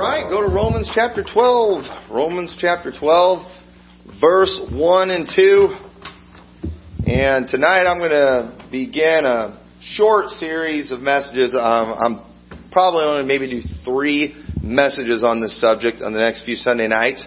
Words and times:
right, 0.00 0.30
go 0.30 0.40
to 0.40 0.54
Romans 0.54 0.90
chapter 0.94 1.22
12. 1.22 2.10
Romans 2.10 2.56
chapter 2.58 2.90
12, 2.90 3.46
verse 4.18 4.60
1 4.72 5.10
and 5.10 5.28
2. 5.36 5.76
And 7.06 7.46
tonight 7.46 7.84
I'm 7.84 7.98
going 7.98 8.10
to 8.10 8.66
begin 8.70 9.26
a 9.26 9.60
short 9.82 10.30
series 10.30 10.90
of 10.90 11.00
messages. 11.00 11.54
Um, 11.54 11.92
I'm 11.92 12.70
probably 12.72 13.04
only 13.04 13.24
maybe 13.26 13.50
do 13.50 13.60
three 13.84 14.42
messages 14.62 15.22
on 15.22 15.42
this 15.42 15.60
subject 15.60 16.00
on 16.00 16.14
the 16.14 16.20
next 16.20 16.46
few 16.46 16.56
Sunday 16.56 16.88
nights. 16.88 17.26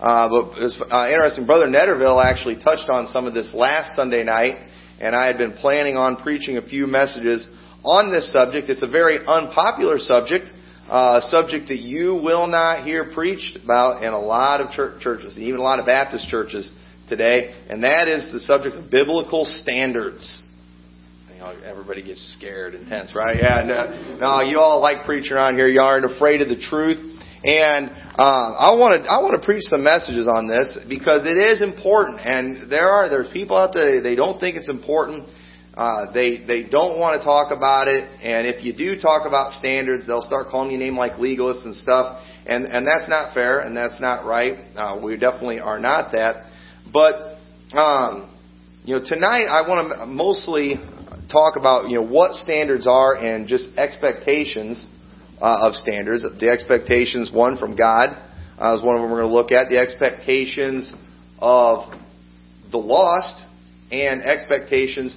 Uh, 0.00 0.28
but 0.30 0.62
it's 0.62 0.80
uh, 0.80 1.08
interesting. 1.08 1.44
Brother 1.44 1.66
Netterville 1.66 2.24
actually 2.24 2.56
touched 2.56 2.88
on 2.88 3.06
some 3.06 3.26
of 3.26 3.34
this 3.34 3.52
last 3.52 3.96
Sunday 3.96 4.24
night, 4.24 4.56
and 4.98 5.14
I 5.14 5.26
had 5.26 5.36
been 5.36 5.52
planning 5.52 5.98
on 5.98 6.16
preaching 6.16 6.56
a 6.56 6.62
few 6.62 6.86
messages 6.86 7.46
on 7.84 8.10
this 8.10 8.32
subject. 8.32 8.70
It's 8.70 8.82
a 8.82 8.90
very 8.90 9.18
unpopular 9.26 9.98
subject 9.98 10.46
uh, 10.88 11.20
subject 11.20 11.68
that 11.68 11.80
you 11.80 12.14
will 12.14 12.46
not 12.46 12.84
hear 12.84 13.12
preached 13.12 13.58
about 13.62 14.02
in 14.02 14.12
a 14.12 14.20
lot 14.20 14.60
of 14.60 14.70
church, 14.70 15.00
churches, 15.00 15.38
even 15.38 15.60
a 15.60 15.62
lot 15.62 15.78
of 15.78 15.86
Baptist 15.86 16.28
churches 16.28 16.70
today, 17.08 17.54
and 17.68 17.82
that 17.84 18.08
is 18.08 18.30
the 18.32 18.40
subject 18.40 18.76
of 18.76 18.90
biblical 18.90 19.44
standards. 19.44 20.42
You 21.32 21.40
know, 21.40 21.56
everybody 21.64 22.02
gets 22.02 22.34
scared 22.36 22.74
and 22.74 22.86
tense, 22.86 23.14
right? 23.14 23.36
Yeah, 23.36 23.62
no, 23.66 24.16
no, 24.18 24.40
you 24.42 24.58
all 24.58 24.80
like 24.80 25.04
preaching 25.06 25.32
around 25.32 25.56
here. 25.56 25.68
You 25.68 25.80
aren't 25.80 26.04
afraid 26.04 26.40
of 26.40 26.48
the 26.48 26.56
truth. 26.56 27.12
And 27.44 27.90
uh, 28.16 28.56
I 28.56 28.72
want 28.72 29.04
to 29.04 29.10
I 29.10 29.20
want 29.20 29.36
to 29.38 29.44
preach 29.44 29.64
some 29.64 29.84
messages 29.84 30.26
on 30.26 30.48
this 30.48 30.78
because 30.88 31.28
it 31.28 31.36
is 31.36 31.60
important. 31.60 32.20
And 32.24 32.70
there 32.70 32.88
are 32.88 33.10
there's 33.10 33.30
people 33.34 33.54
out 33.54 33.74
there 33.74 34.00
they 34.00 34.14
don't 34.14 34.40
think 34.40 34.56
it's 34.56 34.70
important. 34.70 35.28
Uh, 35.76 36.12
they 36.12 36.44
they 36.46 36.62
don't 36.62 37.00
want 37.00 37.20
to 37.20 37.24
talk 37.24 37.50
about 37.50 37.88
it, 37.88 38.04
and 38.22 38.46
if 38.46 38.64
you 38.64 38.72
do 38.72 39.00
talk 39.00 39.26
about 39.26 39.50
standards, 39.52 40.06
they'll 40.06 40.22
start 40.22 40.48
calling 40.48 40.70
you 40.70 40.78
name 40.78 40.96
like 40.96 41.12
legalists 41.12 41.64
and 41.64 41.74
stuff, 41.74 42.22
and 42.46 42.64
and 42.64 42.86
that's 42.86 43.08
not 43.08 43.34
fair 43.34 43.58
and 43.58 43.76
that's 43.76 44.00
not 44.00 44.24
right. 44.24 44.54
Uh, 44.76 45.00
we 45.02 45.16
definitely 45.16 45.58
are 45.58 45.80
not 45.80 46.12
that. 46.12 46.46
But 46.92 47.38
um, 47.76 48.30
you 48.84 48.94
know, 48.94 49.02
tonight 49.04 49.46
I 49.46 49.68
want 49.68 49.98
to 49.98 50.06
mostly 50.06 50.76
talk 51.32 51.56
about 51.56 51.88
you 51.88 51.96
know 51.96 52.06
what 52.06 52.34
standards 52.34 52.86
are 52.86 53.16
and 53.16 53.48
just 53.48 53.76
expectations 53.76 54.86
uh, 55.40 55.66
of 55.68 55.74
standards. 55.74 56.22
The 56.22 56.48
expectations, 56.50 57.32
one 57.32 57.56
from 57.58 57.74
God, 57.74 58.10
uh, 58.58 58.76
is 58.76 58.84
one 58.84 58.94
of 58.94 59.02
them 59.02 59.10
we're 59.10 59.22
going 59.22 59.30
to 59.30 59.34
look 59.34 59.50
at. 59.50 59.70
The 59.70 59.78
expectations 59.78 60.92
of 61.40 61.92
the 62.70 62.78
lost 62.78 63.44
and 63.90 64.22
expectations 64.22 65.16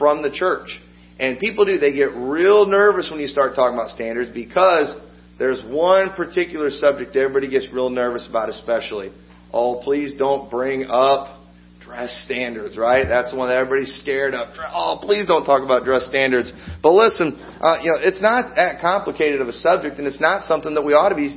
from 0.00 0.22
the 0.22 0.30
church. 0.32 0.80
And 1.18 1.38
people 1.38 1.66
do, 1.66 1.76
they 1.76 1.92
get 1.92 2.14
real 2.16 2.64
nervous 2.64 3.10
when 3.10 3.20
you 3.20 3.26
start 3.26 3.54
talking 3.54 3.74
about 3.74 3.90
standards 3.90 4.30
because 4.32 4.96
there's 5.38 5.62
one 5.68 6.14
particular 6.16 6.70
subject 6.70 7.14
everybody 7.14 7.50
gets 7.50 7.68
real 7.70 7.90
nervous 7.90 8.26
about, 8.26 8.48
especially. 8.48 9.12
Oh, 9.52 9.82
please 9.84 10.14
don't 10.18 10.50
bring 10.50 10.86
up 10.88 11.36
dress 11.84 12.22
standards, 12.24 12.78
right? 12.78 13.04
That's 13.06 13.32
the 13.32 13.36
one 13.36 13.48
that 13.48 13.58
everybody's 13.58 13.92
scared 14.00 14.32
of. 14.32 14.48
Oh, 14.72 14.98
please 15.02 15.26
don't 15.26 15.44
talk 15.44 15.62
about 15.62 15.84
dress 15.84 16.06
standards. 16.06 16.52
But 16.82 16.92
listen, 16.92 17.36
uh, 17.60 17.78
you 17.82 17.90
know, 17.90 17.98
it's 18.00 18.22
not 18.22 18.56
that 18.56 18.80
complicated 18.80 19.42
of 19.42 19.48
a 19.48 19.52
subject, 19.52 19.98
and 19.98 20.06
it's 20.06 20.20
not 20.20 20.44
something 20.44 20.74
that 20.74 20.82
we 20.82 20.94
ought 20.94 21.10
to 21.10 21.16
be 21.16 21.36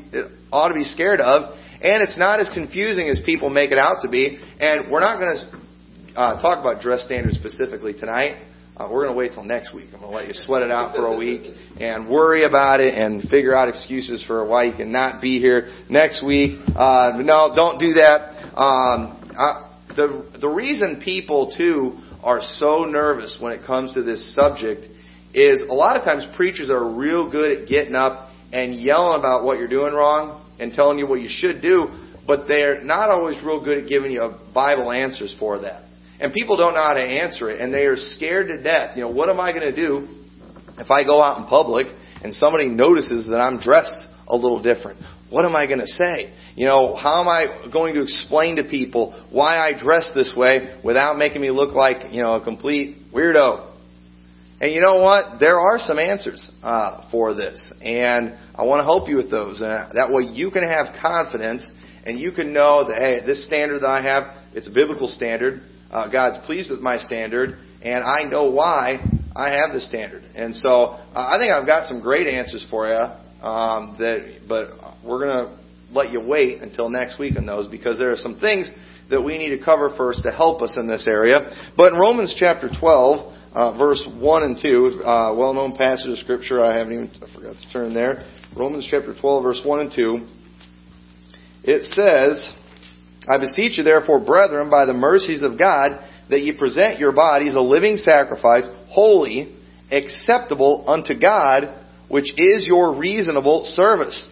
ought 0.51 0.69
to 0.69 0.75
be 0.75 0.83
scared 0.83 1.19
of, 1.19 1.57
and 1.81 2.03
it's 2.03 2.17
not 2.17 2.39
as 2.39 2.49
confusing 2.53 3.09
as 3.09 3.19
people 3.25 3.49
make 3.49 3.71
it 3.71 3.77
out 3.77 4.03
to 4.03 4.09
be. 4.09 4.39
And 4.59 4.91
we're 4.91 5.01
not 5.01 5.19
going 5.19 5.35
to 5.35 6.19
uh, 6.19 6.41
talk 6.41 6.59
about 6.59 6.81
dress 6.81 7.03
standards 7.03 7.35
specifically 7.35 7.93
tonight. 7.93 8.37
Uh, 8.75 8.89
we're 8.91 9.03
going 9.03 9.13
to 9.13 9.17
wait 9.17 9.33
till 9.33 9.43
next 9.43 9.71
week. 9.71 9.85
I'm 9.93 9.99
going 9.99 10.11
to 10.11 10.17
let 10.17 10.27
you 10.27 10.33
sweat 10.33 10.63
it 10.63 10.71
out 10.71 10.95
for 10.95 11.05
a 11.05 11.15
week 11.15 11.53
and 11.79 12.09
worry 12.09 12.43
about 12.43 12.79
it 12.79 12.95
and 12.95 13.21
figure 13.29 13.55
out 13.55 13.69
excuses 13.69 14.23
for 14.25 14.47
why 14.47 14.63
you 14.63 14.73
cannot 14.73 15.21
be 15.21 15.39
here 15.39 15.71
next 15.89 16.25
week. 16.25 16.59
Uh, 16.75 17.21
no, 17.23 17.53
don't 17.55 17.77
do 17.77 17.93
that. 17.93 18.33
Um, 18.57 19.31
I, 19.37 19.69
the 19.95 20.27
the 20.41 20.49
reason 20.49 21.01
people 21.05 21.53
too 21.55 21.99
are 22.23 22.41
so 22.41 22.85
nervous 22.85 23.37
when 23.39 23.51
it 23.51 23.63
comes 23.63 23.93
to 23.93 24.01
this 24.01 24.33
subject 24.33 24.85
is 25.35 25.63
a 25.69 25.73
lot 25.73 25.95
of 25.95 26.03
times 26.03 26.25
preachers 26.35 26.71
are 26.71 26.95
real 26.95 27.29
good 27.29 27.51
at 27.51 27.67
getting 27.67 27.93
up 27.93 28.31
and 28.51 28.73
yelling 28.73 29.19
about 29.19 29.43
what 29.43 29.59
you're 29.59 29.67
doing 29.67 29.93
wrong 29.93 30.43
and 30.59 30.73
telling 30.73 30.97
you 30.97 31.05
what 31.05 31.21
you 31.21 31.29
should 31.29 31.61
do, 31.61 31.87
but 32.25 32.47
they're 32.47 32.83
not 32.83 33.09
always 33.09 33.37
real 33.43 33.63
good 33.63 33.83
at 33.83 33.89
giving 33.89 34.11
you 34.11 34.33
Bible 34.53 34.91
answers 34.91 35.35
for 35.39 35.59
that. 35.59 35.83
And 36.19 36.31
people 36.31 36.57
don't 36.57 36.73
know 36.73 36.83
how 36.83 36.93
to 36.93 37.01
answer 37.01 37.49
it, 37.49 37.59
and 37.59 37.73
they 37.73 37.83
are 37.83 37.97
scared 37.97 38.47
to 38.47 38.61
death. 38.61 38.95
You 38.95 39.03
know, 39.03 39.09
what 39.09 39.29
am 39.29 39.39
I 39.39 39.51
going 39.51 39.73
to 39.73 39.75
do 39.75 40.07
if 40.77 40.89
I 40.91 41.03
go 41.03 41.21
out 41.21 41.39
in 41.39 41.45
public 41.47 41.87
and 42.23 42.33
somebody 42.33 42.69
notices 42.69 43.27
that 43.27 43.39
I'm 43.39 43.59
dressed 43.59 44.07
a 44.27 44.35
little 44.35 44.61
different? 44.61 44.99
What 45.29 45.45
am 45.45 45.55
I 45.55 45.65
going 45.65 45.79
to 45.79 45.87
say? 45.87 46.33
You 46.55 46.65
know, 46.67 46.95
how 46.95 47.21
am 47.21 47.27
I 47.27 47.71
going 47.71 47.95
to 47.95 48.03
explain 48.03 48.57
to 48.57 48.63
people 48.63 49.25
why 49.31 49.57
I 49.57 49.77
dress 49.77 50.11
this 50.13 50.33
way 50.37 50.79
without 50.83 51.17
making 51.17 51.41
me 51.41 51.49
look 51.49 51.73
like, 51.73 52.13
you 52.13 52.21
know, 52.21 52.35
a 52.35 52.43
complete 52.43 53.11
weirdo? 53.11 53.71
And 54.61 54.71
you 54.71 54.79
know 54.79 55.01
what? 55.01 55.39
There 55.39 55.59
are 55.59 55.79
some 55.79 55.99
answers 55.99 56.49
uh, 56.61 57.09
for 57.09 57.33
this, 57.33 57.59
and 57.81 58.37
I 58.55 58.63
want 58.63 58.79
to 58.79 58.83
help 58.83 59.09
you 59.09 59.17
with 59.17 59.29
those. 59.29 59.61
Uh, 59.61 59.91
that 59.93 60.09
way, 60.09 60.23
you 60.23 60.51
can 60.51 60.63
have 60.63 60.95
confidence, 61.01 61.69
and 62.05 62.17
you 62.17 62.31
can 62.31 62.53
know 62.53 62.87
that 62.87 62.97
hey, 62.97 63.25
this 63.25 63.45
standard 63.45 63.81
that 63.81 63.89
I 63.89 64.01
have, 64.03 64.37
it's 64.53 64.69
a 64.69 64.71
biblical 64.71 65.09
standard 65.09 65.63
uh, 65.93 66.09
God's 66.09 66.43
pleased 66.45 66.71
with 66.71 66.81
my 66.81 66.97
standard, 66.97 67.59
and 67.81 68.03
I 68.03 68.23
know 68.23 68.49
why 68.49 68.97
I 69.35 69.51
have 69.53 69.73
the 69.73 69.79
standard. 69.79 70.23
And 70.35 70.55
so 70.55 70.69
uh, 70.69 70.99
I 71.13 71.37
think 71.39 71.53
I've 71.53 71.67
got 71.67 71.85
some 71.85 72.01
great 72.01 72.27
answers 72.27 72.65
for 72.69 72.87
you. 72.87 73.45
Um, 73.45 73.97
that, 73.99 74.39
but 74.47 74.69
we're 75.05 75.25
to 75.25 75.57
let 75.91 76.11
you 76.11 76.21
wait 76.21 76.61
until 76.61 76.89
next 76.89 77.19
week 77.19 77.37
on 77.37 77.45
those 77.45 77.67
because 77.67 77.99
there 77.99 78.11
are 78.11 78.17
some 78.17 78.39
things 78.39 78.71
that 79.09 79.21
we 79.21 79.37
need 79.37 79.55
to 79.55 79.63
cover 79.63 79.93
first 79.97 80.23
to 80.23 80.31
help 80.31 80.61
us 80.61 80.75
in 80.77 80.87
this 80.87 81.07
area. 81.07 81.51
But 81.75 81.93
in 81.93 81.99
Romans 81.99 82.35
chapter 82.39 82.69
12, 82.79 83.33
uh, 83.53 83.77
verse 83.77 84.07
1 84.17 84.43
and 84.43 84.57
2, 84.61 85.03
uh, 85.03 85.35
well-known 85.37 85.75
passage 85.75 86.09
of 86.09 86.17
Scripture, 86.19 86.63
I 86.63 86.77
haven't 86.77 86.93
even, 86.93 87.11
I 87.21 87.33
forgot 87.35 87.55
to 87.61 87.73
turn 87.73 87.93
there. 87.93 88.25
Romans 88.55 88.87
chapter 88.89 89.13
12, 89.13 89.43
verse 89.43 89.61
1 89.63 89.79
and 89.81 89.91
2. 89.93 90.27
It 91.65 91.83
says, 91.93 92.55
I 93.27 93.37
beseech 93.37 93.77
you, 93.77 93.83
therefore, 93.83 94.19
brethren, 94.19 94.69
by 94.69 94.85
the 94.85 94.93
mercies 94.93 95.41
of 95.41 95.57
God, 95.57 95.99
that 96.29 96.41
ye 96.41 96.51
present 96.57 96.99
your 96.99 97.11
bodies 97.11 97.55
a 97.55 97.61
living 97.61 97.97
sacrifice, 97.97 98.65
holy, 98.89 99.55
acceptable 99.91 100.83
unto 100.87 101.17
God, 101.19 101.79
which 102.09 102.33
is 102.37 102.65
your 102.67 102.97
reasonable 102.97 103.65
service. 103.73 104.27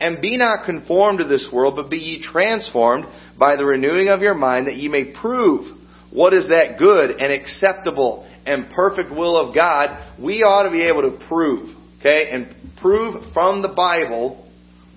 And 0.00 0.20
be 0.20 0.36
not 0.36 0.66
conformed 0.66 1.20
to 1.20 1.24
this 1.24 1.48
world, 1.52 1.76
but 1.76 1.90
be 1.90 1.98
ye 1.98 2.22
transformed 2.22 3.06
by 3.38 3.56
the 3.56 3.64
renewing 3.64 4.08
of 4.08 4.20
your 4.20 4.34
mind, 4.34 4.66
that 4.66 4.76
ye 4.76 4.88
may 4.88 5.12
prove 5.20 5.76
what 6.10 6.32
is 6.32 6.48
that 6.48 6.76
good 6.78 7.10
and 7.10 7.32
acceptable 7.32 8.28
and 8.46 8.70
perfect 8.70 9.10
will 9.10 9.36
of 9.36 9.54
God. 9.54 10.14
We 10.20 10.42
ought 10.42 10.64
to 10.64 10.70
be 10.70 10.82
able 10.82 11.02
to 11.02 11.26
prove, 11.28 11.74
okay, 12.00 12.28
and 12.30 12.54
prove 12.80 13.32
from 13.32 13.62
the 13.62 13.68
Bible 13.68 14.48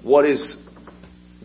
what 0.04 0.26
is 0.26 0.58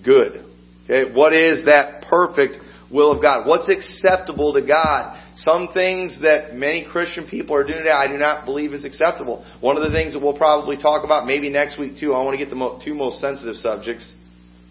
good. 0.04 0.51
Okay, 0.92 1.10
what 1.10 1.32
is 1.32 1.64
that 1.64 2.04
perfect 2.10 2.56
will 2.92 3.12
of 3.12 3.22
God? 3.22 3.48
What's 3.48 3.70
acceptable 3.70 4.52
to 4.52 4.60
God? 4.60 5.18
Some 5.36 5.68
things 5.72 6.20
that 6.20 6.54
many 6.54 6.84
Christian 6.84 7.26
people 7.26 7.56
are 7.56 7.64
doing 7.64 7.78
today, 7.78 7.90
I 7.90 8.08
do 8.08 8.18
not 8.18 8.44
believe 8.44 8.74
is 8.74 8.84
acceptable. 8.84 9.42
One 9.60 9.78
of 9.78 9.84
the 9.84 9.90
things 9.90 10.12
that 10.12 10.20
we'll 10.20 10.36
probably 10.36 10.76
talk 10.76 11.02
about 11.04 11.26
maybe 11.26 11.48
next 11.48 11.78
week 11.78 11.98
too, 11.98 12.12
I 12.12 12.22
want 12.22 12.38
to 12.38 12.44
get 12.44 12.50
the 12.50 12.80
two 12.84 12.92
most 12.92 13.20
sensitive 13.20 13.56
subjects. 13.56 14.12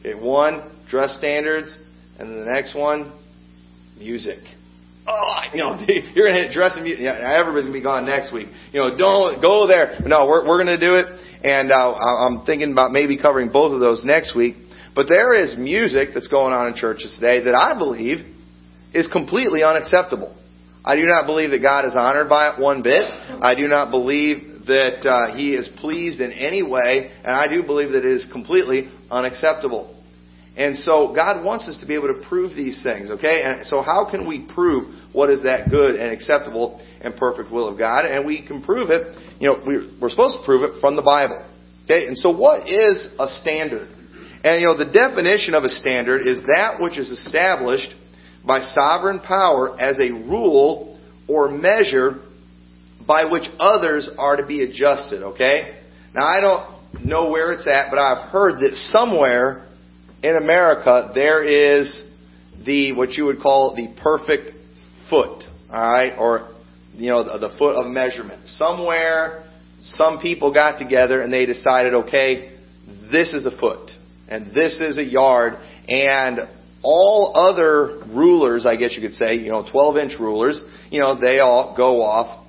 Okay, 0.01 0.13
one, 0.13 0.71
dress 0.87 1.15
standards, 1.17 1.75
and 2.19 2.29
then 2.29 2.45
the 2.45 2.51
next 2.51 2.75
one, 2.75 3.11
music. 3.97 4.39
Oh, 5.07 5.41
you 5.51 5.57
know, 5.57 5.83
you're 6.13 6.27
to 6.27 6.33
hit 6.33 6.51
dress 6.51 6.73
and 6.75 6.83
music. 6.83 7.01
Yeah, 7.01 7.17
everybody's 7.17 7.65
to 7.65 7.73
be 7.73 7.81
gone 7.81 8.05
next 8.05 8.31
week. 8.31 8.47
You 8.71 8.81
know, 8.81 8.95
don't 8.95 9.41
go 9.41 9.65
there. 9.65 9.97
No, 10.05 10.27
we're, 10.27 10.47
we're 10.47 10.63
to 10.63 10.79
do 10.79 10.95
it. 10.95 11.05
And 11.43 11.71
uh, 11.71 11.93
I'm 11.95 12.45
thinking 12.45 12.71
about 12.71 12.91
maybe 12.91 13.17
covering 13.17 13.49
both 13.51 13.73
of 13.73 13.79
those 13.79 14.05
next 14.05 14.35
week. 14.35 14.55
But 14.95 15.07
there 15.07 15.33
is 15.33 15.55
music 15.57 16.09
that's 16.13 16.27
going 16.27 16.53
on 16.53 16.67
in 16.67 16.75
churches 16.75 17.13
today 17.15 17.45
that 17.45 17.55
I 17.55 17.77
believe 17.77 18.25
is 18.93 19.07
completely 19.07 19.63
unacceptable. 19.63 20.35
I 20.83 20.95
do 20.95 21.03
not 21.03 21.25
believe 21.25 21.51
that 21.51 21.61
God 21.61 21.85
is 21.85 21.93
honored 21.95 22.27
by 22.27 22.53
it 22.53 22.59
one 22.59 22.81
bit. 22.81 23.05
I 23.05 23.55
do 23.55 23.67
not 23.67 23.91
believe 23.91 24.65
that 24.67 25.07
uh, 25.07 25.35
He 25.35 25.53
is 25.53 25.69
pleased 25.77 26.19
in 26.19 26.31
any 26.31 26.63
way, 26.63 27.11
and 27.23 27.35
I 27.35 27.47
do 27.47 27.63
believe 27.63 27.91
that 27.93 28.03
it 28.03 28.11
is 28.11 28.27
completely 28.31 28.91
unacceptable. 29.09 29.97
And 30.57 30.75
so 30.77 31.13
God 31.15 31.45
wants 31.45 31.69
us 31.69 31.79
to 31.79 31.87
be 31.87 31.95
able 31.95 32.09
to 32.09 32.27
prove 32.27 32.55
these 32.55 32.83
things, 32.83 33.09
okay? 33.09 33.43
And 33.43 33.65
so 33.65 33.81
how 33.81 34.09
can 34.09 34.27
we 34.27 34.45
prove 34.53 34.93
what 35.13 35.29
is 35.29 35.43
that 35.43 35.69
good 35.69 35.95
and 35.95 36.11
acceptable 36.11 36.85
and 36.99 37.15
perfect 37.15 37.51
will 37.51 37.69
of 37.69 37.77
God? 37.77 38.05
And 38.05 38.25
we 38.25 38.45
can 38.45 38.61
prove 38.61 38.89
it, 38.89 39.15
you 39.39 39.47
know, 39.47 39.63
we're 39.65 40.09
supposed 40.09 40.39
to 40.39 40.45
prove 40.45 40.63
it 40.63 40.81
from 40.81 40.97
the 40.97 41.01
Bible. 41.01 41.47
Okay? 41.85 42.07
And 42.07 42.17
so 42.17 42.35
what 42.35 42.67
is 42.67 43.07
a 43.17 43.27
standard? 43.41 43.87
And 44.43 44.61
you 44.61 44.67
know, 44.67 44.77
the 44.77 44.91
definition 44.91 45.53
of 45.53 45.63
a 45.63 45.69
standard 45.69 46.25
is 46.25 46.43
that 46.45 46.77
which 46.79 46.97
is 46.97 47.11
established 47.11 47.93
by 48.45 48.61
sovereign 48.61 49.19
power 49.19 49.79
as 49.79 49.99
a 49.99 50.11
rule 50.11 50.99
or 51.27 51.49
measure 51.49 52.21
by 53.07 53.25
which 53.25 53.43
others 53.59 54.09
are 54.17 54.37
to 54.37 54.45
be 54.45 54.63
adjusted, 54.63 55.23
okay? 55.23 55.79
Now 56.15 56.25
I 56.25 56.41
don't 56.41 57.05
know 57.05 57.29
where 57.29 57.51
it's 57.51 57.67
at, 57.67 57.89
but 57.89 57.99
I've 57.99 58.29
heard 58.29 58.61
that 58.61 58.75
somewhere 58.75 59.67
in 60.23 60.35
America 60.35 61.11
there 61.13 61.43
is 61.43 62.05
the 62.65 62.93
what 62.93 63.11
you 63.11 63.25
would 63.25 63.41
call 63.41 63.75
the 63.75 63.93
perfect 64.01 64.51
foot, 65.09 65.43
all 65.71 65.93
right, 65.93 66.13
or 66.17 66.51
you 66.93 67.09
know 67.09 67.23
the, 67.23 67.47
the 67.47 67.55
foot 67.57 67.75
of 67.75 67.91
measurement. 67.91 68.47
Somewhere, 68.47 69.49
some 69.81 70.19
people 70.19 70.53
got 70.53 70.79
together 70.79 71.21
and 71.21 71.31
they 71.31 71.45
decided, 71.45 71.93
okay, 71.93 72.57
this 73.11 73.33
is 73.33 73.45
a 73.45 73.57
foot 73.57 73.91
and 74.31 74.53
this 74.55 74.81
is 74.81 74.97
a 74.97 75.03
yard, 75.03 75.57
and 75.87 76.39
all 76.83 77.33
other 77.35 78.03
rulers, 78.07 78.65
I 78.65 78.75
guess 78.77 78.95
you 78.95 79.01
could 79.01 79.13
say, 79.13 79.35
you 79.35 79.49
know, 79.49 79.69
12 79.69 79.97
inch 79.97 80.13
rulers, 80.19 80.63
you 80.89 80.99
know, 80.99 81.19
they 81.19 81.39
all 81.39 81.75
go 81.77 82.01
off 82.01 82.39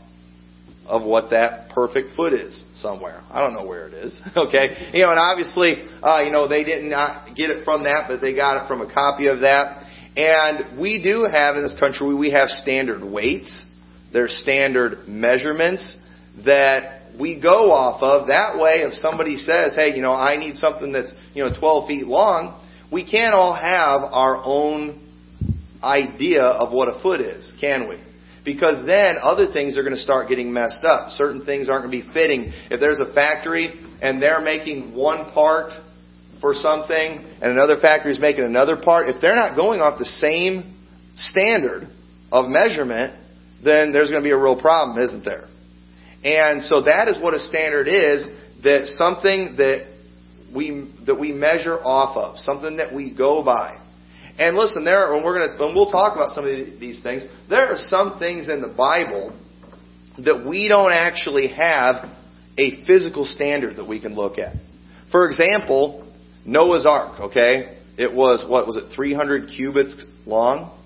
of 0.87 1.03
what 1.03 1.31
that 1.31 1.71
perfect 1.71 2.17
foot 2.17 2.33
is 2.33 2.65
somewhere. 2.77 3.23
I 3.31 3.41
don't 3.41 3.55
know 3.55 3.67
where 3.67 3.89
it 3.89 3.95
is. 3.95 4.21
Okay, 4.37 4.91
you 4.93 5.05
know, 5.05 5.11
and 5.11 5.19
obviously, 5.19 5.89
uh, 6.03 6.23
you 6.25 6.33
know, 6.33 6.49
they 6.49 6.65
did 6.65 6.85
not 6.85 7.37
get 7.37 7.51
it 7.51 7.65
from 7.65 7.85
that, 7.85 8.07
but 8.09 8.21
they 8.21 8.35
got 8.35 8.65
it 8.65 8.69
from 8.69 8.81
a 8.81 8.93
copy 8.93 9.27
of 9.27 9.41
that. 9.41 9.87
And 10.17 10.81
we 10.81 11.03
do 11.03 11.27
have 11.31 11.57
in 11.57 11.63
this 11.63 11.77
country, 11.79 12.15
we 12.15 12.31
have 12.31 12.49
standard 12.49 13.03
weights. 13.05 13.65
There's 14.13 14.33
standard 14.43 15.09
measurements 15.09 15.97
that 16.45 17.02
we 17.19 17.41
go 17.41 17.73
off 17.73 18.03
of. 18.03 18.29
That 18.29 18.59
way, 18.59 18.83
if 18.83 18.95
somebody 18.95 19.37
says, 19.37 19.75
hey, 19.75 19.95
you 19.95 20.03
know, 20.03 20.13
I 20.13 20.37
need 20.37 20.57
something 20.57 20.93
that's, 20.93 21.13
you 21.35 21.45
know, 21.45 21.51
12 21.59 21.89
feet 21.89 22.07
long, 22.07 22.61
we 22.91 23.09
can't 23.09 23.35
all 23.35 23.55
have 23.55 24.03
our 24.03 24.43
own 24.45 25.01
idea 25.83 26.43
of 26.43 26.73
what 26.73 26.89
a 26.89 27.01
foot 27.03 27.21
is, 27.21 27.53
can 27.61 27.89
we? 27.89 27.99
Because 28.45 28.85
then 28.87 29.17
other 29.21 29.53
things 29.53 29.79
are 29.79 29.83
going 29.83 29.95
to 29.95 30.01
start 30.01 30.29
getting 30.29 30.53
messed 30.53 30.85
up. 30.85 31.11
Certain 31.11 31.45
things 31.45 31.69
aren't 31.69 31.85
going 31.85 32.01
to 32.01 32.07
be 32.07 32.13
fitting. 32.13 32.53
If 32.71 32.81
there's 32.81 33.01
a 33.01 33.13
factory 33.15 33.73
and 34.01 34.21
they're 34.21 34.41
making 34.41 34.95
one 34.95 35.31
part 35.33 35.73
for 36.41 36.55
something 36.55 37.25
and 37.41 37.53
another 37.53 37.77
factory 37.81 38.13
is 38.13 38.21
making 38.21 38.45
another 38.45 38.77
part, 38.83 39.09
if 39.09 39.21
they're 39.21 39.37
not 39.37 39.57
going 39.57 39.81
off 39.81 39.99
the 39.99 40.05
same 40.05 40.77
standard 41.15 41.89
of 42.33 42.49
measurement, 42.49 43.15
then 43.65 43.93
there's 43.93 44.11
going 44.11 44.23
to 44.23 44.27
be 44.27 44.33
a 44.33 44.39
real 44.39 44.61
problem, 44.61 44.99
isn't 45.07 45.25
there? 45.25 45.49
And 46.25 46.63
so 46.63 46.83
that 46.83 47.09
is 47.09 47.19
what 47.21 47.35
a 47.35 47.41
standard 47.41 47.89
is, 47.89 48.27
that 48.63 48.87
something 48.97 49.57
that 49.57 49.87
we, 50.55 50.93
that 51.07 51.19
we 51.19 51.33
measure 51.33 51.79
off 51.79 52.17
of, 52.17 52.39
something 52.39 52.77
that 52.77 52.95
we 52.95 53.15
go 53.15 53.43
by. 53.43 53.79
And 54.39 54.57
listen, 54.57 54.85
there 54.85 54.99
are, 55.05 55.15
when 55.15 55.25
we're 55.25 55.47
to, 55.47 55.63
when 55.63 55.75
we'll 55.75 55.91
talk 55.91 56.17
about 56.17 56.33
some 56.33 56.47
of 56.47 56.81
these 56.81 57.03
things, 57.03 57.23
there 57.49 57.67
are 57.67 57.77
some 57.77 58.19
things 58.19 58.49
in 58.49 58.63
the 58.63 58.69
Bible 58.69 59.39
that 60.19 60.47
we 60.47 60.69
don't 60.69 60.93
actually 60.93 61.49
have 61.49 62.09
a 62.57 62.85
physical 62.87 63.25
standard 63.25 63.77
that 63.77 63.89
we 63.89 64.01
can 64.01 64.15
look 64.15 64.39
at. 64.39 64.55
For 65.11 65.27
example, 65.27 66.13
Noah's 66.45 66.87
Ark, 66.87 67.21
okay? 67.21 67.79
It 67.99 68.13
was, 68.13 68.45
what 68.49 68.67
was 68.67 68.77
it, 68.77 68.95
300 68.95 69.51
cubits 69.55 70.05
long? 70.27 70.79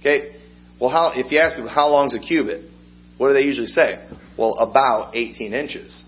Okay? 0.00 0.36
Well, 0.80 0.90
how, 0.90 1.12
if 1.14 1.30
you 1.30 1.38
ask 1.38 1.58
me, 1.58 1.68
how 1.68 1.88
long 1.88 2.08
is 2.08 2.14
a 2.14 2.18
cubit? 2.18 2.70
What 3.18 3.28
do 3.28 3.34
they 3.34 3.42
usually 3.42 3.68
say? 3.68 4.04
Well, 4.36 4.54
about 4.54 5.14
18 5.14 5.52
inches. 5.52 6.04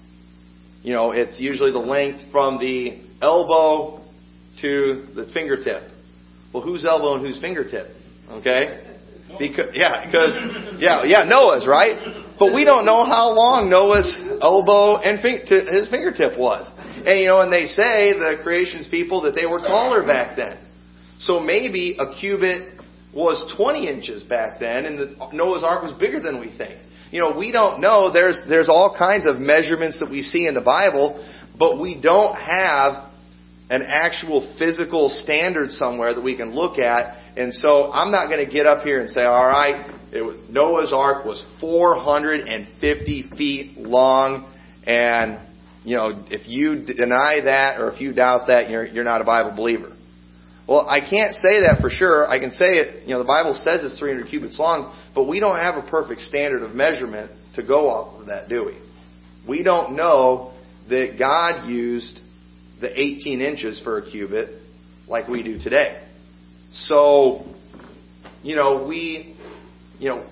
You 0.82 0.92
know, 0.92 1.12
it's 1.12 1.40
usually 1.40 1.72
the 1.72 1.78
length 1.78 2.30
from 2.30 2.58
the 2.58 3.00
elbow 3.20 4.04
to 4.60 5.06
the 5.14 5.28
fingertip. 5.32 5.90
Well, 6.52 6.62
whose 6.62 6.84
elbow 6.84 7.14
and 7.14 7.26
whose 7.26 7.40
fingertip? 7.40 7.88
Okay? 8.30 8.82
Because, 9.38 9.66
yeah, 9.74 10.06
because, 10.06 10.32
yeah, 10.78 11.04
yeah, 11.04 11.24
Noah's, 11.24 11.66
right? 11.66 12.24
But 12.38 12.54
we 12.54 12.64
don't 12.64 12.84
know 12.84 13.04
how 13.04 13.32
long 13.32 13.68
Noah's 13.68 14.12
elbow 14.40 14.98
and 14.98 15.18
his 15.18 15.88
fingertip 15.90 16.38
was. 16.38 16.70
And, 17.04 17.18
you 17.18 17.26
know, 17.26 17.40
and 17.40 17.52
they 17.52 17.66
say, 17.66 18.12
the 18.12 18.40
creations 18.42 18.86
people, 18.88 19.22
that 19.22 19.34
they 19.34 19.46
were 19.46 19.58
taller 19.58 20.06
back 20.06 20.36
then. 20.36 20.58
So 21.18 21.40
maybe 21.40 21.96
a 21.98 22.18
cubit 22.20 22.78
was 23.14 23.52
20 23.56 23.88
inches 23.88 24.22
back 24.22 24.60
then, 24.60 24.84
and 24.84 24.98
the, 24.98 25.28
Noah's 25.32 25.64
Ark 25.64 25.82
was 25.82 25.92
bigger 25.98 26.20
than 26.20 26.40
we 26.40 26.54
think. 26.56 26.78
You 27.10 27.20
know, 27.20 27.36
we 27.38 27.52
don't 27.52 27.80
know. 27.80 28.12
There's, 28.12 28.38
there's 28.48 28.68
all 28.68 28.94
kinds 28.96 29.26
of 29.26 29.36
measurements 29.38 30.00
that 30.00 30.10
we 30.10 30.22
see 30.22 30.46
in 30.46 30.54
the 30.54 30.60
Bible, 30.60 31.24
but 31.58 31.80
we 31.80 32.00
don't 32.00 32.34
have 32.34 33.10
an 33.70 33.82
actual 33.86 34.54
physical 34.58 35.08
standard 35.08 35.70
somewhere 35.70 36.14
that 36.14 36.22
we 36.22 36.36
can 36.36 36.54
look 36.54 36.78
at. 36.78 37.18
And 37.36 37.52
so 37.52 37.92
I'm 37.92 38.10
not 38.10 38.28
going 38.28 38.44
to 38.44 38.50
get 38.50 38.66
up 38.66 38.82
here 38.82 39.00
and 39.00 39.10
say, 39.10 39.22
all 39.22 39.46
right, 39.46 39.92
was, 40.12 40.36
Noah's 40.48 40.92
Ark 40.92 41.24
was 41.24 41.44
450 41.60 43.30
feet 43.36 43.78
long, 43.78 44.52
and 44.84 45.40
you 45.84 45.94
know, 45.94 46.24
if 46.30 46.48
you 46.48 46.84
deny 46.84 47.40
that 47.44 47.80
or 47.80 47.92
if 47.92 48.00
you 48.00 48.12
doubt 48.12 48.48
that, 48.48 48.70
you're, 48.70 48.84
you're 48.84 49.04
not 49.04 49.20
a 49.20 49.24
Bible 49.24 49.54
believer. 49.54 49.92
Well, 50.68 50.88
I 50.88 50.98
can't 50.98 51.34
say 51.34 51.62
that 51.62 51.78
for 51.80 51.90
sure. 51.90 52.26
I 52.26 52.40
can 52.40 52.50
say 52.50 52.82
it, 52.82 53.06
you 53.06 53.14
know, 53.14 53.20
the 53.20 53.26
Bible 53.26 53.54
says 53.54 53.84
it's 53.84 53.98
300 54.00 54.26
cubits 54.28 54.58
long, 54.58 54.92
but 55.16 55.24
we 55.24 55.40
don't 55.40 55.56
have 55.56 55.82
a 55.82 55.88
perfect 55.88 56.20
standard 56.20 56.62
of 56.62 56.74
measurement 56.74 57.32
to 57.54 57.62
go 57.62 57.88
off 57.88 58.20
of 58.20 58.26
that, 58.26 58.50
do 58.50 58.66
we? 58.66 58.78
We 59.48 59.62
don't 59.62 59.96
know 59.96 60.52
that 60.90 61.18
God 61.18 61.68
used 61.68 62.20
the 62.82 62.92
18 62.92 63.40
inches 63.40 63.80
for 63.82 63.98
a 63.98 64.10
cubit 64.10 64.60
like 65.08 65.26
we 65.26 65.42
do 65.42 65.58
today. 65.58 66.06
So, 66.72 67.46
you 68.42 68.56
know, 68.56 68.86
we, 68.86 69.38
you 69.98 70.10
know, 70.10 70.26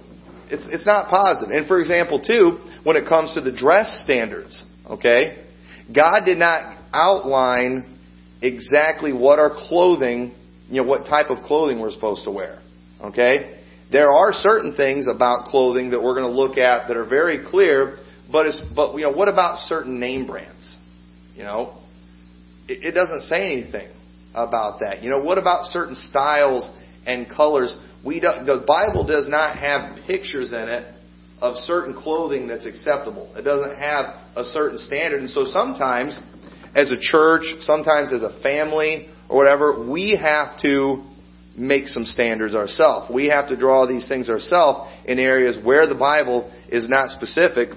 it's, 0.51 0.67
it's 0.71 0.87
not 0.87 1.09
positive. 1.09 1.51
And 1.57 1.67
for 1.67 1.81
example, 1.81 2.21
too, 2.21 2.59
when 2.83 2.97
it 2.97 3.09
comes 3.09 3.33
to 3.35 3.41
the 3.41 3.53
dress 3.53 4.03
standards, 4.05 4.63
okay, 4.87 5.47
God 5.95 6.27
did 6.27 6.37
not 6.37 6.79
outline 6.93 7.99
exactly 8.43 9.15
what 9.15 9.39
our 9.39 9.51
clothing, 9.51 10.35
you 10.69 10.83
know, 10.83 10.87
what 10.87 11.07
type 11.07 11.31
of 11.31 11.43
clothing 11.45 11.81
we're 11.81 11.91
supposed 11.91 12.25
to 12.25 12.31
wear. 12.31 12.61
Okay? 13.03 13.54
There 13.91 14.09
are 14.11 14.33
certain 14.33 14.75
things 14.75 15.07
about 15.09 15.47
clothing 15.47 15.91
that 15.91 16.03
we're 16.03 16.15
going 16.15 16.31
to 16.31 16.37
look 16.37 16.59
at 16.59 16.89
that 16.89 16.97
are 16.97 17.07
very 17.09 17.45
clear, 17.45 17.99
but 18.31 18.47
it's, 18.47 18.61
but, 18.75 18.95
you 18.97 19.03
know, 19.03 19.13
what 19.13 19.29
about 19.29 19.59
certain 19.59 20.01
name 20.01 20.27
brands? 20.27 20.79
You 21.35 21.43
know, 21.43 21.81
it, 22.69 22.85
it 22.85 22.93
doesn't 22.93 23.23
say 23.23 23.53
anything 23.53 23.91
about 24.35 24.81
that. 24.81 25.03
You 25.03 25.11
know, 25.11 25.21
what 25.21 25.39
about 25.39 25.67
certain 25.67 25.95
styles 25.95 26.71
and 27.07 27.29
colors? 27.29 27.77
We 28.05 28.21
don't, 28.21 28.47
the 28.47 28.65
Bible 28.67 29.07
does 29.07 29.29
not 29.29 29.59
have 29.59 29.99
pictures 30.07 30.53
in 30.53 30.69
it 30.69 30.95
of 31.41 31.57
certain 31.57 31.95
clothing 31.95 32.49
that's 32.49 32.67
acceptable. 32.67 33.35
It 33.37 33.43
doesn't 33.43 33.77
have 33.77 34.17
a 34.37 34.45
certain 34.45 34.79
standard. 34.79 35.21
And 35.21 35.31
so 35.31 35.45
sometimes 35.45 36.19
as 36.75 36.91
a 36.91 36.97
church, 36.99 37.43
sometimes 37.61 38.13
as 38.13 38.23
a 38.23 38.41
family 38.43 39.09
or 39.29 39.37
whatever, 39.37 39.89
we 39.89 40.19
have 40.21 40.59
to 40.63 41.05
make 41.57 41.87
some 41.87 42.05
standards 42.05 42.55
ourselves. 42.55 43.13
We 43.13 43.27
have 43.27 43.49
to 43.49 43.57
draw 43.57 43.87
these 43.87 44.09
things 44.09 44.29
ourselves 44.29 44.93
in 45.05 45.19
areas 45.19 45.59
where 45.63 45.87
the 45.87 45.95
Bible 45.95 46.53
is 46.69 46.89
not 46.89 47.11
specific. 47.11 47.71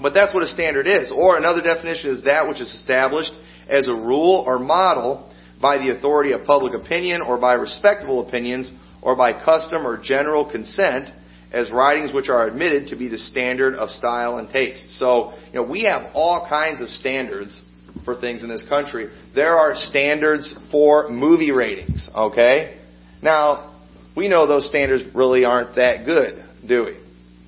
But 0.00 0.14
that's 0.14 0.34
what 0.34 0.42
a 0.42 0.48
standard 0.48 0.86
is. 0.86 1.12
Or 1.14 1.36
another 1.36 1.62
definition 1.62 2.10
is 2.10 2.24
that 2.24 2.48
which 2.48 2.60
is 2.60 2.72
established 2.74 3.32
as 3.68 3.88
a 3.88 3.92
rule 3.92 4.44
or 4.46 4.58
model 4.58 5.32
by 5.60 5.78
the 5.78 5.96
authority 5.96 6.32
of 6.32 6.44
public 6.44 6.74
opinion 6.74 7.22
or 7.22 7.38
by 7.38 7.54
respectable 7.54 8.26
opinions 8.26 8.70
or 9.00 9.16
by 9.16 9.32
custom 9.32 9.86
or 9.86 10.00
general 10.02 10.50
consent 10.50 11.12
as 11.52 11.70
writings 11.70 12.12
which 12.12 12.28
are 12.28 12.48
admitted 12.48 12.88
to 12.88 12.96
be 12.96 13.08
the 13.08 13.18
standard 13.18 13.74
of 13.74 13.90
style 13.90 14.38
and 14.38 14.48
taste. 14.50 14.98
So, 14.98 15.34
you 15.52 15.60
know, 15.60 15.62
we 15.62 15.82
have 15.82 16.10
all 16.14 16.46
kinds 16.48 16.80
of 16.80 16.88
standards 16.88 17.60
for 18.04 18.20
things 18.20 18.42
in 18.42 18.48
this 18.48 18.64
country. 18.68 19.10
There 19.34 19.56
are 19.56 19.74
standards 19.74 20.54
for 20.70 21.10
movie 21.10 21.50
ratings, 21.50 22.08
okay? 22.14 22.80
Now, 23.22 23.80
we 24.16 24.28
know 24.28 24.46
those 24.46 24.68
standards 24.68 25.04
really 25.14 25.44
aren't 25.44 25.76
that 25.76 26.04
good, 26.04 26.44
do 26.66 26.84
we? 26.84 26.98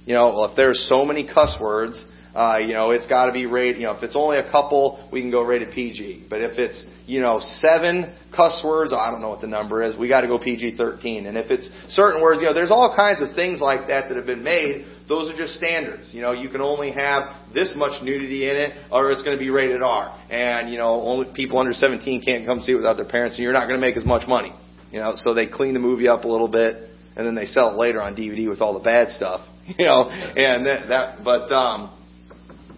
You 0.07 0.15
know, 0.15 0.29
well, 0.29 0.45
if 0.47 0.57
there's 0.57 0.87
so 0.89 1.05
many 1.05 1.27
cuss 1.27 1.57
words, 1.61 2.03
uh, 2.35 2.59
you 2.61 2.73
know, 2.73 2.91
it's 2.91 3.07
got 3.07 3.27
to 3.27 3.33
be 3.33 3.47
rated. 3.47 3.81
You 3.81 3.87
know, 3.87 3.93
if 3.93 4.03
it's 4.03 4.17
only 4.17 4.39
a 4.39 4.51
couple, 4.51 5.09
we 5.13 5.21
can 5.21 5.31
go 5.31 5.43
rated 5.43 5.71
PG. 5.73 6.27
But 6.29 6.41
if 6.41 6.59
it's 6.59 6.85
you 7.07 7.21
know 7.21 7.39
seven 7.61 8.15
cuss 8.35 8.61
words, 8.65 8.93
I 8.93 9.11
don't 9.11 9.21
know 9.21 9.31
what 9.31 9.41
the 9.41 9.47
number 9.47 9.83
is. 9.85 9.97
We 9.97 10.09
got 10.09 10.23
to 10.23 10.27
go 10.27 10.39
PG-13. 10.39 11.29
And 11.29 11.37
if 11.37 11.51
it's 11.51 11.71
certain 11.89 12.21
words, 12.21 12.41
you 12.41 12.49
know, 12.49 12.55
there's 12.55 12.73
all 12.73 12.93
kinds 12.97 13.23
of 13.23 13.37
things 13.37 13.61
like 13.61 13.87
that 13.87 14.09
that 14.09 14.17
have 14.17 14.27
been 14.27 14.43
made. 14.43 14.85
Those 15.09 15.31
are 15.31 15.37
just 15.37 15.55
standards. 15.55 16.11
You 16.13 16.23
know, 16.23 16.33
you 16.33 16.49
can 16.49 16.61
only 16.61 16.91
have 16.91 17.37
this 17.55 17.73
much 17.77 18.03
nudity 18.03 18.49
in 18.49 18.57
it, 18.57 18.73
or 18.91 19.13
it's 19.13 19.23
going 19.23 19.37
to 19.37 19.41
be 19.41 19.51
rated 19.51 19.81
R. 19.81 20.21
And 20.29 20.71
you 20.71 20.79
know, 20.79 21.03
only 21.03 21.33
people 21.33 21.61
under 21.61 21.73
17 21.73 22.23
can't 22.23 22.47
come 22.47 22.61
see 22.63 22.73
it 22.73 22.77
without 22.77 22.97
their 22.97 23.09
parents, 23.09 23.37
and 23.37 23.45
you're 23.45 23.53
not 23.53 23.69
going 23.69 23.81
to 23.81 23.87
make 23.87 23.97
as 23.97 24.05
much 24.05 24.27
money. 24.27 24.53
You 24.95 25.01
know, 25.01 25.15
so 25.17 25.35
they 25.35 25.49
clean 25.49 25.75
the 25.75 25.81
movie 25.81 26.07
up 26.07 26.23
a 26.23 26.29
little 26.29 26.47
bit, 26.47 26.89
and 27.17 27.27
then 27.27 27.35
they 27.35 27.47
sell 27.47 27.71
it 27.71 27.77
later 27.77 28.01
on 28.01 28.15
DVD 28.15 28.49
with 28.49 28.61
all 28.61 28.75
the 28.75 28.85
bad 28.85 29.09
stuff. 29.09 29.41
You 29.79 29.87
know, 29.87 30.11
and 30.11 30.67
that, 30.67 30.89
that 30.89 31.25
but 31.25 31.51
um, 31.51 31.91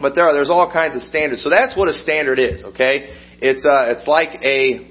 but 0.00 0.14
there 0.14 0.22
are 0.24 0.32
there's 0.32 0.48
all 0.48 0.70
kinds 0.72 0.94
of 0.94 1.02
standards. 1.02 1.42
So 1.42 1.50
that's 1.50 1.76
what 1.76 1.88
a 1.88 1.92
standard 1.92 2.38
is. 2.38 2.64
Okay, 2.64 3.12
it's 3.42 3.64
uh, 3.66 3.92
it's 3.92 4.06
like 4.06 4.40
a 4.42 4.88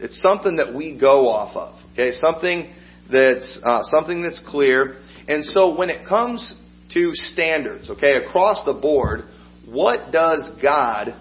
it's 0.00 0.20
something 0.22 0.56
that 0.56 0.74
we 0.74 0.98
go 0.98 1.28
off 1.28 1.54
of. 1.54 1.78
Okay, 1.92 2.12
something 2.12 2.74
that's 3.12 3.60
uh, 3.62 3.82
something 3.84 4.22
that's 4.22 4.40
clear. 4.48 4.96
And 5.28 5.44
so 5.44 5.76
when 5.76 5.90
it 5.90 6.08
comes 6.08 6.54
to 6.94 7.10
standards, 7.12 7.90
okay, 7.90 8.14
across 8.14 8.64
the 8.64 8.72
board, 8.72 9.26
what 9.66 10.10
does 10.10 10.50
God 10.62 11.14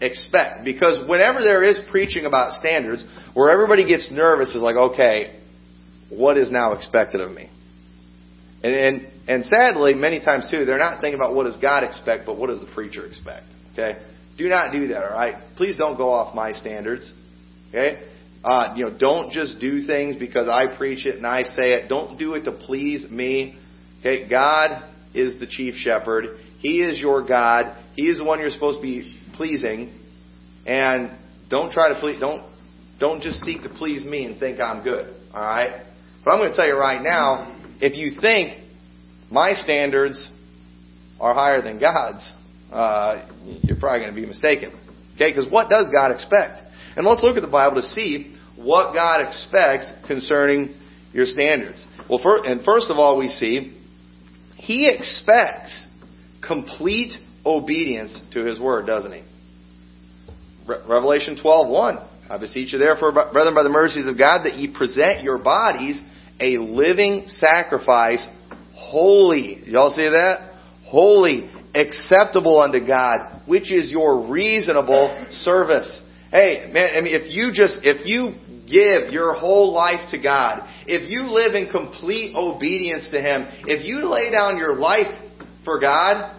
expect. 0.00 0.64
Because 0.64 1.08
whenever 1.08 1.40
there 1.40 1.64
is 1.64 1.80
preaching 1.90 2.24
about 2.26 2.52
standards, 2.52 3.04
where 3.34 3.50
everybody 3.50 3.86
gets 3.86 4.10
nervous 4.10 4.54
is 4.54 4.62
like, 4.62 4.76
okay, 4.76 5.40
what 6.10 6.36
is 6.36 6.50
now 6.50 6.72
expected 6.72 7.20
of 7.20 7.30
me? 7.32 7.50
And, 8.62 8.74
and, 8.74 9.08
and 9.28 9.44
sadly, 9.44 9.94
many 9.94 10.20
times 10.20 10.48
too, 10.50 10.64
they're 10.64 10.78
not 10.78 11.00
thinking 11.00 11.18
about 11.18 11.34
what 11.34 11.44
does 11.44 11.56
God 11.58 11.84
expect, 11.84 12.26
but 12.26 12.36
what 12.36 12.48
does 12.48 12.60
the 12.60 12.70
preacher 12.74 13.06
expect? 13.06 13.46
Okay? 13.72 14.00
Do 14.36 14.48
not 14.48 14.72
do 14.72 14.88
that, 14.88 15.04
alright? 15.04 15.56
Please 15.56 15.76
don't 15.76 15.96
go 15.96 16.08
off 16.10 16.34
my 16.34 16.52
standards. 16.52 17.12
Okay? 17.68 18.04
Uh, 18.42 18.74
you 18.76 18.84
know, 18.84 18.96
don't 18.96 19.32
just 19.32 19.60
do 19.60 19.86
things 19.86 20.16
because 20.16 20.48
I 20.48 20.76
preach 20.76 21.06
it 21.06 21.16
and 21.16 21.26
I 21.26 21.42
say 21.42 21.72
it. 21.72 21.88
Don't 21.88 22.18
do 22.18 22.34
it 22.34 22.44
to 22.44 22.52
please 22.52 23.08
me. 23.10 23.58
Okay? 24.00 24.28
God 24.28 24.84
is 25.14 25.38
the 25.40 25.46
chief 25.46 25.74
shepherd. 25.74 26.38
He 26.58 26.82
is 26.82 27.00
your 27.00 27.26
God. 27.26 27.76
He 27.94 28.08
is 28.08 28.18
the 28.18 28.24
one 28.24 28.40
you're 28.40 28.50
supposed 28.50 28.78
to 28.78 28.82
be 28.82 29.17
pleasing. 29.38 29.98
And 30.66 31.18
don't 31.48 31.72
try 31.72 31.88
to 31.88 31.98
please, 31.98 32.20
don't, 32.20 32.42
don't 33.00 33.22
just 33.22 33.40
seek 33.40 33.62
to 33.62 33.70
please 33.70 34.04
me 34.04 34.26
and 34.26 34.38
think 34.38 34.60
I'm 34.60 34.84
good. 34.84 35.14
Alright? 35.32 35.86
But 36.22 36.30
I'm 36.32 36.40
going 36.40 36.50
to 36.50 36.56
tell 36.56 36.66
you 36.66 36.76
right 36.76 37.00
now, 37.02 37.56
if 37.80 37.96
you 37.96 38.20
think 38.20 38.62
my 39.30 39.54
standards 39.54 40.30
are 41.18 41.32
higher 41.32 41.62
than 41.62 41.80
God's, 41.80 42.30
uh, 42.70 43.26
you're 43.62 43.78
probably 43.78 44.00
going 44.00 44.14
to 44.14 44.20
be 44.20 44.26
mistaken. 44.26 44.72
Okay, 45.14 45.32
because 45.32 45.50
what 45.50 45.70
does 45.70 45.88
God 45.90 46.12
expect? 46.12 46.62
And 46.96 47.06
let's 47.06 47.22
look 47.22 47.36
at 47.36 47.42
the 47.42 47.48
Bible 47.48 47.80
to 47.80 47.88
see 47.88 48.36
what 48.56 48.92
God 48.92 49.26
expects 49.26 49.90
concerning 50.06 50.74
your 51.12 51.26
standards. 51.26 51.86
Well, 52.10 52.20
for, 52.22 52.44
and 52.44 52.64
first 52.64 52.90
of 52.90 52.98
all, 52.98 53.18
we 53.18 53.28
see 53.28 53.76
He 54.56 54.88
expects 54.88 55.86
complete 56.46 57.14
obedience 57.46 58.20
to 58.32 58.44
His 58.44 58.60
word, 58.60 58.86
doesn't 58.86 59.12
He? 59.12 59.22
Re- 60.68 60.76
Revelation 60.86 61.36
12:1. 61.36 62.04
I 62.30 62.36
beseech 62.36 62.72
you, 62.72 62.78
therefore, 62.78 63.12
brethren, 63.12 63.54
by 63.54 63.62
the 63.62 63.70
mercies 63.70 64.06
of 64.06 64.18
God, 64.18 64.44
that 64.44 64.56
ye 64.56 64.68
present 64.68 65.22
your 65.22 65.38
bodies 65.38 66.00
a 66.40 66.58
living 66.58 67.26
sacrifice, 67.26 68.26
holy. 68.74 69.62
Y'all 69.64 69.90
see 69.90 70.08
that? 70.08 70.52
Holy, 70.84 71.50
acceptable 71.74 72.60
unto 72.60 72.86
God, 72.86 73.42
which 73.46 73.72
is 73.72 73.90
your 73.90 74.28
reasonable 74.28 75.26
service. 75.30 76.02
Hey, 76.30 76.70
man, 76.72 76.96
I 76.96 77.00
mean, 77.00 77.14
if 77.14 77.32
you 77.34 77.50
just, 77.52 77.78
if 77.82 78.06
you 78.06 78.34
give 78.70 79.12
your 79.12 79.32
whole 79.32 79.72
life 79.72 80.10
to 80.10 80.18
God, 80.18 80.68
if 80.86 81.10
you 81.10 81.22
live 81.22 81.54
in 81.54 81.70
complete 81.70 82.36
obedience 82.36 83.08
to 83.10 83.20
Him, 83.20 83.46
if 83.66 83.86
you 83.86 84.08
lay 84.08 84.30
down 84.30 84.58
your 84.58 84.74
life 84.74 85.12
for 85.64 85.80
God, 85.80 86.34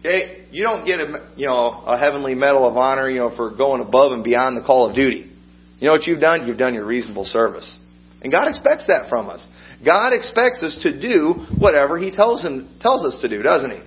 okay, 0.00 0.39
you 0.50 0.62
don't 0.62 0.84
get 0.84 1.00
a, 1.00 1.30
you 1.36 1.46
know, 1.46 1.82
a 1.86 1.98
heavenly 1.98 2.34
medal 2.34 2.68
of 2.68 2.76
honor, 2.76 3.08
you 3.10 3.18
know, 3.18 3.34
for 3.34 3.50
going 3.50 3.80
above 3.80 4.12
and 4.12 4.24
beyond 4.24 4.56
the 4.56 4.62
call 4.62 4.88
of 4.88 4.94
duty. 4.94 5.30
You 5.78 5.86
know 5.86 5.92
what 5.92 6.06
you've 6.06 6.20
done? 6.20 6.46
You've 6.46 6.58
done 6.58 6.74
your 6.74 6.84
reasonable 6.84 7.24
service. 7.24 7.78
And 8.22 8.30
God 8.30 8.48
expects 8.48 8.86
that 8.88 9.08
from 9.08 9.28
us. 9.28 9.46
God 9.84 10.12
expects 10.12 10.62
us 10.62 10.78
to 10.82 11.00
do 11.00 11.46
whatever 11.58 11.98
He 11.98 12.10
tells 12.10 12.44
him 12.44 12.76
tells 12.80 13.04
us 13.04 13.18
to 13.22 13.28
do, 13.28 13.42
doesn't 13.42 13.70
He? 13.70 13.80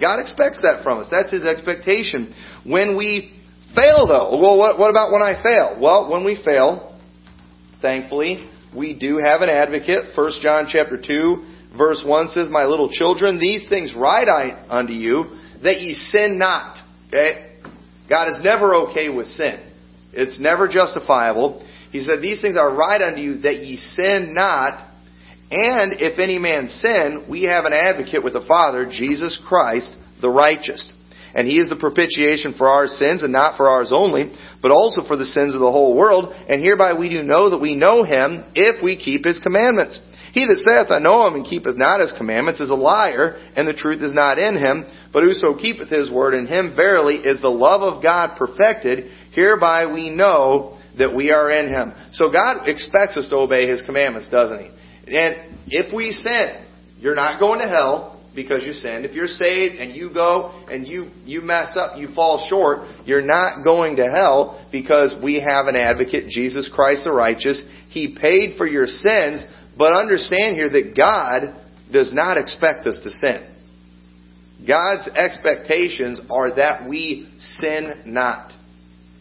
God 0.00 0.20
expects 0.20 0.60
that 0.62 0.82
from 0.82 0.98
us. 0.98 1.08
That's 1.10 1.30
His 1.30 1.44
expectation. 1.44 2.34
When 2.64 2.96
we 2.96 3.32
fail, 3.74 4.06
though, 4.06 4.38
well, 4.38 4.58
what, 4.58 4.78
what 4.78 4.90
about 4.90 5.12
when 5.12 5.22
I 5.22 5.42
fail? 5.42 5.78
Well, 5.80 6.10
when 6.10 6.24
we 6.24 6.40
fail, 6.44 6.98
thankfully, 7.80 8.50
we 8.76 8.98
do 8.98 9.18
have 9.18 9.40
an 9.40 9.48
advocate. 9.48 10.16
1 10.16 10.32
John 10.42 10.66
chapter 10.68 11.00
2, 11.00 11.44
verse 11.76 12.02
1 12.04 12.28
says, 12.32 12.48
My 12.50 12.64
little 12.64 12.90
children, 12.90 13.38
these 13.38 13.68
things 13.68 13.94
write 13.96 14.28
I 14.28 14.64
unto 14.68 14.92
you, 14.92 15.38
that 15.62 15.80
ye 15.80 15.94
sin 15.94 16.38
not. 16.38 16.76
Okay? 17.08 17.56
God 18.08 18.28
is 18.28 18.38
never 18.42 18.74
okay 18.74 19.08
with 19.08 19.26
sin. 19.28 19.70
It's 20.12 20.40
never 20.40 20.66
justifiable. 20.68 21.66
He 21.92 22.02
said, 22.02 22.20
These 22.20 22.40
things 22.40 22.56
are 22.56 22.74
right 22.74 23.00
unto 23.00 23.20
you, 23.20 23.40
that 23.42 23.56
ye 23.56 23.76
sin 23.76 24.34
not. 24.34 24.88
And 25.50 25.94
if 25.98 26.18
any 26.18 26.38
man 26.38 26.68
sin, 26.68 27.26
we 27.28 27.44
have 27.44 27.64
an 27.64 27.72
advocate 27.72 28.22
with 28.22 28.34
the 28.34 28.44
Father, 28.46 28.86
Jesus 28.90 29.40
Christ, 29.46 29.94
the 30.20 30.30
righteous. 30.30 30.90
And 31.34 31.46
he 31.46 31.58
is 31.58 31.68
the 31.68 31.76
propitiation 31.76 32.54
for 32.56 32.68
our 32.68 32.86
sins, 32.86 33.22
and 33.22 33.32
not 33.32 33.56
for 33.56 33.68
ours 33.68 33.90
only, 33.92 34.32
but 34.62 34.70
also 34.70 35.02
for 35.06 35.16
the 35.16 35.24
sins 35.24 35.54
of 35.54 35.60
the 35.60 35.70
whole 35.70 35.96
world. 35.96 36.34
And 36.48 36.62
hereby 36.62 36.94
we 36.94 37.08
do 37.08 37.22
know 37.22 37.50
that 37.50 37.58
we 37.60 37.76
know 37.76 38.02
him, 38.02 38.44
if 38.54 38.82
we 38.82 38.96
keep 38.96 39.24
his 39.24 39.38
commandments. 39.38 40.00
He 40.32 40.46
that 40.46 40.58
saith, 40.58 40.90
I 40.90 40.98
know 41.00 41.26
him, 41.26 41.34
and 41.34 41.44
keepeth 41.44 41.76
not 41.76 42.00
his 42.00 42.12
commandments, 42.16 42.60
is 42.60 42.70
a 42.70 42.74
liar, 42.74 43.38
and 43.56 43.66
the 43.66 43.72
truth 43.72 44.02
is 44.02 44.14
not 44.14 44.38
in 44.38 44.56
him. 44.56 44.86
But 45.12 45.24
whoso 45.24 45.58
keepeth 45.58 45.88
his 45.88 46.10
word, 46.10 46.34
in 46.34 46.46
him 46.46 46.74
verily 46.76 47.16
is 47.16 47.40
the 47.40 47.48
love 47.48 47.82
of 47.82 48.02
God 48.02 48.36
perfected. 48.38 49.10
Hereby 49.32 49.92
we 49.92 50.10
know 50.10 50.78
that 50.98 51.14
we 51.14 51.30
are 51.30 51.50
in 51.50 51.68
Him. 51.68 51.92
So 52.12 52.30
God 52.30 52.68
expects 52.68 53.16
us 53.16 53.28
to 53.28 53.36
obey 53.36 53.66
His 53.68 53.82
commandments, 53.82 54.28
doesn't 54.30 54.60
He? 54.60 54.70
And 55.16 55.56
if 55.68 55.92
we 55.94 56.12
sin, 56.12 56.64
you're 56.98 57.14
not 57.14 57.40
going 57.40 57.60
to 57.60 57.68
hell 57.68 58.22
because 58.34 58.62
you 58.64 58.72
sinned. 58.72 59.04
If 59.04 59.12
you're 59.12 59.26
saved 59.26 59.76
and 59.76 59.94
you 59.94 60.12
go 60.12 60.64
and 60.68 60.86
you, 60.86 61.10
you 61.24 61.40
mess 61.40 61.74
up, 61.76 61.98
you 61.98 62.08
fall 62.14 62.46
short, 62.48 62.88
you're 63.04 63.24
not 63.24 63.64
going 63.64 63.96
to 63.96 64.04
hell 64.04 64.66
because 64.70 65.16
we 65.22 65.40
have 65.40 65.66
an 65.66 65.76
advocate, 65.76 66.28
Jesus 66.28 66.70
Christ 66.72 67.04
the 67.04 67.12
righteous. 67.12 67.62
He 67.88 68.16
paid 68.20 68.56
for 68.56 68.66
your 68.66 68.86
sins, 68.86 69.44
but 69.76 69.94
understand 69.94 70.54
here 70.54 70.70
that 70.70 70.94
God 70.96 71.56
does 71.92 72.12
not 72.12 72.36
expect 72.36 72.86
us 72.86 73.00
to 73.02 73.10
sin. 73.10 73.49
God's 74.66 75.08
expectations 75.08 76.20
are 76.30 76.54
that 76.56 76.88
we 76.88 77.28
sin 77.38 78.02
not. 78.06 78.52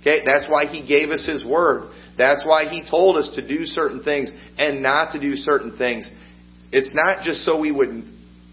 Okay, 0.02 0.20
that's 0.26 0.46
why 0.50 0.66
He 0.66 0.86
gave 0.86 1.10
us 1.10 1.26
His 1.26 1.46
Word. 1.46 1.92
That's 2.18 2.44
why 2.46 2.70
He 2.70 2.84
told 2.90 3.18
us 3.18 3.32
to 3.36 3.46
do 3.46 3.66
certain 3.66 4.04
things 4.04 4.30
and 4.58 4.82
not 4.82 5.14
to 5.14 5.20
do 5.20 5.36
certain 5.36 5.78
things. 5.78 6.10
It's 6.72 6.94
not 6.94 7.24
just 7.24 7.42
so 7.44 7.60
we 7.60 7.72
would 7.72 8.04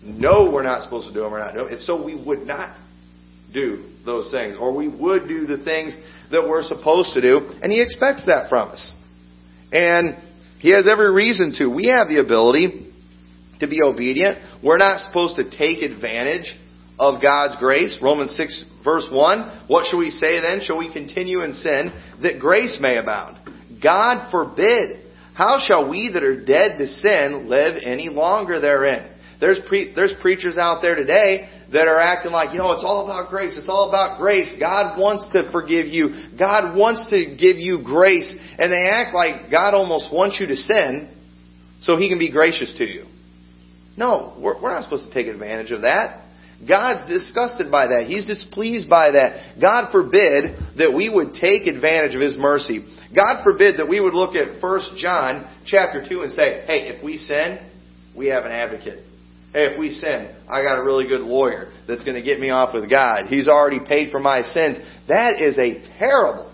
know 0.03 0.51
we're 0.53 0.63
not 0.63 0.83
supposed 0.83 1.09
to 1.09 1.15
do 1.15 1.23
them 1.23 1.35
or 1.35 1.39
not 1.39 1.53
do 1.53 1.65
them. 1.65 1.69
It's 1.71 1.87
so 1.87 2.03
we 2.03 2.15
would 2.15 2.47
not 2.47 2.77
do 3.53 3.85
those 4.05 4.31
things. 4.31 4.57
Or 4.59 4.75
we 4.75 4.89
would 4.89 5.29
do 5.29 5.47
the 5.47 5.63
things 5.65 5.97
that 6.31 6.47
we're 6.49 6.63
supposed 6.63 7.15
to 7.15 7.21
do. 7.21 7.51
And 7.63 7.73
He 7.73 7.81
expects 7.81 8.27
that 8.27 8.49
from 8.49 8.71
us. 8.71 8.95
And 9.73 10.17
He 10.59 10.71
has 10.71 10.87
every 10.91 11.13
reason 11.13 11.55
to. 11.59 11.69
We 11.69 11.87
have 11.87 12.09
the 12.09 12.21
ability 12.21 12.93
to 13.61 13.67
be 13.67 13.81
obedient. 13.83 14.39
We're 14.63 14.79
not 14.79 15.01
supposed 15.01 15.37
to 15.37 15.51
take 15.51 15.83
advantage 15.83 16.55
of 16.99 17.21
God's 17.21 17.57
grace. 17.59 17.99
Romans 18.03 18.37
6 18.37 18.65
verse 18.85 19.09
1. 19.11 19.65
What 19.69 19.87
shall 19.87 19.99
we 19.99 20.11
say 20.11 20.41
then? 20.41 20.61
Shall 20.63 20.79
we 20.79 20.93
continue 20.93 21.43
in 21.43 21.53
sin 21.53 21.93
that 22.23 22.41
grace 22.41 22.79
may 22.81 22.97
abound? 22.97 23.39
God 23.83 24.31
forbid. 24.31 25.03
How 25.35 25.59
shall 25.59 25.91
we 25.91 26.11
that 26.15 26.23
are 26.23 26.43
dead 26.45 26.79
to 26.79 26.87
sin 26.87 27.49
live 27.49 27.77
any 27.83 28.09
longer 28.09 28.59
therein? 28.61 29.13
There's 29.39 29.61
pre- 29.69 29.95
there's 29.95 30.15
preachers 30.23 30.57
out 30.57 30.81
there 30.81 30.95
today 30.95 31.51
that 31.73 31.89
are 31.89 31.99
acting 31.99 32.33
like, 32.33 32.53
you 32.53 32.59
know, 32.59 32.73
it's 32.73 32.85
all 32.85 33.05
about 33.05 33.29
grace. 33.29 33.59
It's 33.59 33.69
all 33.69 33.89
about 33.89 34.19
grace. 34.19 34.55
God 34.59 34.99
wants 34.99 35.29
to 35.33 35.51
forgive 35.53 35.87
you. 35.87 36.31
God 36.39 36.77
wants 36.77 37.11
to 37.11 37.37
give 37.37 37.57
you 37.57 37.83
grace. 37.85 38.35
And 38.59 38.73
they 38.73 38.85
act 38.89 39.15
like 39.15 39.51
God 39.51 39.75
almost 39.75 40.13
wants 40.13 40.39
you 40.41 40.47
to 40.47 40.57
sin 40.57 41.13
so 41.81 41.97
he 41.97 42.09
can 42.09 42.19
be 42.19 42.31
gracious 42.31 42.75
to 42.79 42.85
you. 42.85 43.07
No, 43.97 44.37
we're, 44.39 44.61
we're 44.61 44.71
not 44.71 44.85
supposed 44.85 45.09
to 45.09 45.15
take 45.15 45.27
advantage 45.27 45.71
of 45.71 45.83
that. 45.83 46.26
God's 46.67 47.07
disgusted 47.09 47.71
by 47.71 47.89
that. 47.89 48.07
He's 48.07 48.27
displeased 48.27 48.89
by 48.89 49.11
that. 49.13 49.61
God 49.61 49.93
forbid 49.93 50.57
that 50.79 50.93
we 50.95 51.09
would 51.09 51.35
take 51.35 51.67
advantage 51.67 52.15
of 52.15 52.21
His 52.21 52.37
mercy. 52.39 52.87
God 53.15 53.43
forbid 53.45 53.79
that 53.79 53.89
we 53.89 54.01
would 54.01 54.15
look 54.15 54.35
at 54.35 54.63
1 54.63 54.81
John 54.97 55.53
chapter 55.67 56.05
2 56.09 56.23
and 56.23 56.33
say, 56.33 56.65
hey, 56.67 56.89
if 56.89 57.05
we 57.05 57.19
sin, 57.19 57.59
we 58.17 58.29
have 58.29 58.45
an 58.45 58.53
advocate. 58.53 59.05
Hey, 59.53 59.67
if 59.73 59.79
we 59.79 59.91
sin, 59.91 60.35
I 60.49 60.63
got 60.63 60.79
a 60.79 60.83
really 60.83 61.07
good 61.07 61.21
lawyer 61.21 61.73
that's 61.87 62.05
going 62.05 62.17
to 62.17 62.23
get 62.23 62.41
me 62.41 62.51
off 62.51 62.75
with 62.75 62.89
God. 62.89 63.27
He's 63.27 63.49
already 63.49 63.81
paid 63.81 64.11
for 64.11 64.19
my 64.19 64.43
sins. 64.43 64.79
That 65.09 65.41
is 65.41 65.59
a 65.59 65.87
terrible, 65.99 66.53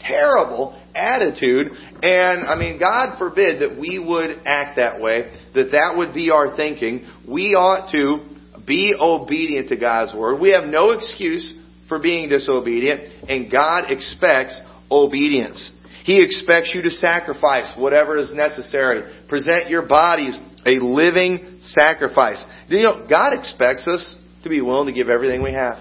terrible 0.00 0.80
attitude. 0.94 1.72
And, 2.02 2.46
I 2.46 2.56
mean, 2.56 2.78
God 2.78 3.18
forbid 3.18 3.60
that 3.62 3.78
we 3.78 3.98
would 3.98 4.42
act 4.46 4.76
that 4.76 5.00
way, 5.00 5.30
that 5.54 5.70
that 5.72 5.94
would 5.96 6.14
be 6.14 6.30
our 6.30 6.56
thinking. 6.56 7.06
We 7.28 7.54
ought 7.54 7.90
to 7.92 8.30
be 8.66 8.94
obedient 8.98 9.68
to 9.68 9.76
God's 9.76 10.14
word. 10.14 10.40
We 10.40 10.50
have 10.50 10.64
no 10.64 10.90
excuse 10.90 11.54
for 11.88 11.98
being 11.98 12.28
disobedient, 12.28 13.28
and 13.28 13.50
God 13.50 13.90
expects 13.90 14.58
obedience. 14.90 15.70
He 16.04 16.22
expects 16.22 16.72
you 16.74 16.82
to 16.82 16.90
sacrifice 16.90 17.74
whatever 17.76 18.18
is 18.18 18.32
necessary. 18.34 19.10
Present 19.28 19.70
your 19.70 19.86
bodies 19.86 20.38
a 20.66 20.82
living 20.82 21.58
sacrifice. 21.60 22.44
You 22.68 22.82
know, 22.82 23.06
God 23.08 23.34
expects 23.34 23.86
us 23.86 24.16
to 24.42 24.48
be 24.48 24.60
willing 24.60 24.86
to 24.86 24.92
give 24.92 25.08
everything 25.08 25.42
we 25.42 25.52
have. 25.52 25.78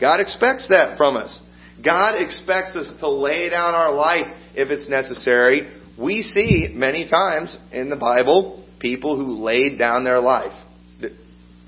God 0.00 0.20
expects 0.20 0.68
that 0.68 0.96
from 0.96 1.16
us. 1.16 1.40
God 1.84 2.20
expects 2.20 2.74
us 2.74 2.92
to 3.00 3.08
lay 3.08 3.48
down 3.50 3.74
our 3.74 3.92
life 3.92 4.26
if 4.54 4.70
it's 4.70 4.88
necessary. 4.88 5.70
We 5.98 6.22
see 6.22 6.68
many 6.72 7.08
times 7.08 7.56
in 7.72 7.90
the 7.90 7.96
Bible 7.96 8.64
people 8.80 9.16
who 9.16 9.36
laid 9.42 9.78
down 9.78 10.04
their 10.04 10.20
life 10.20 10.52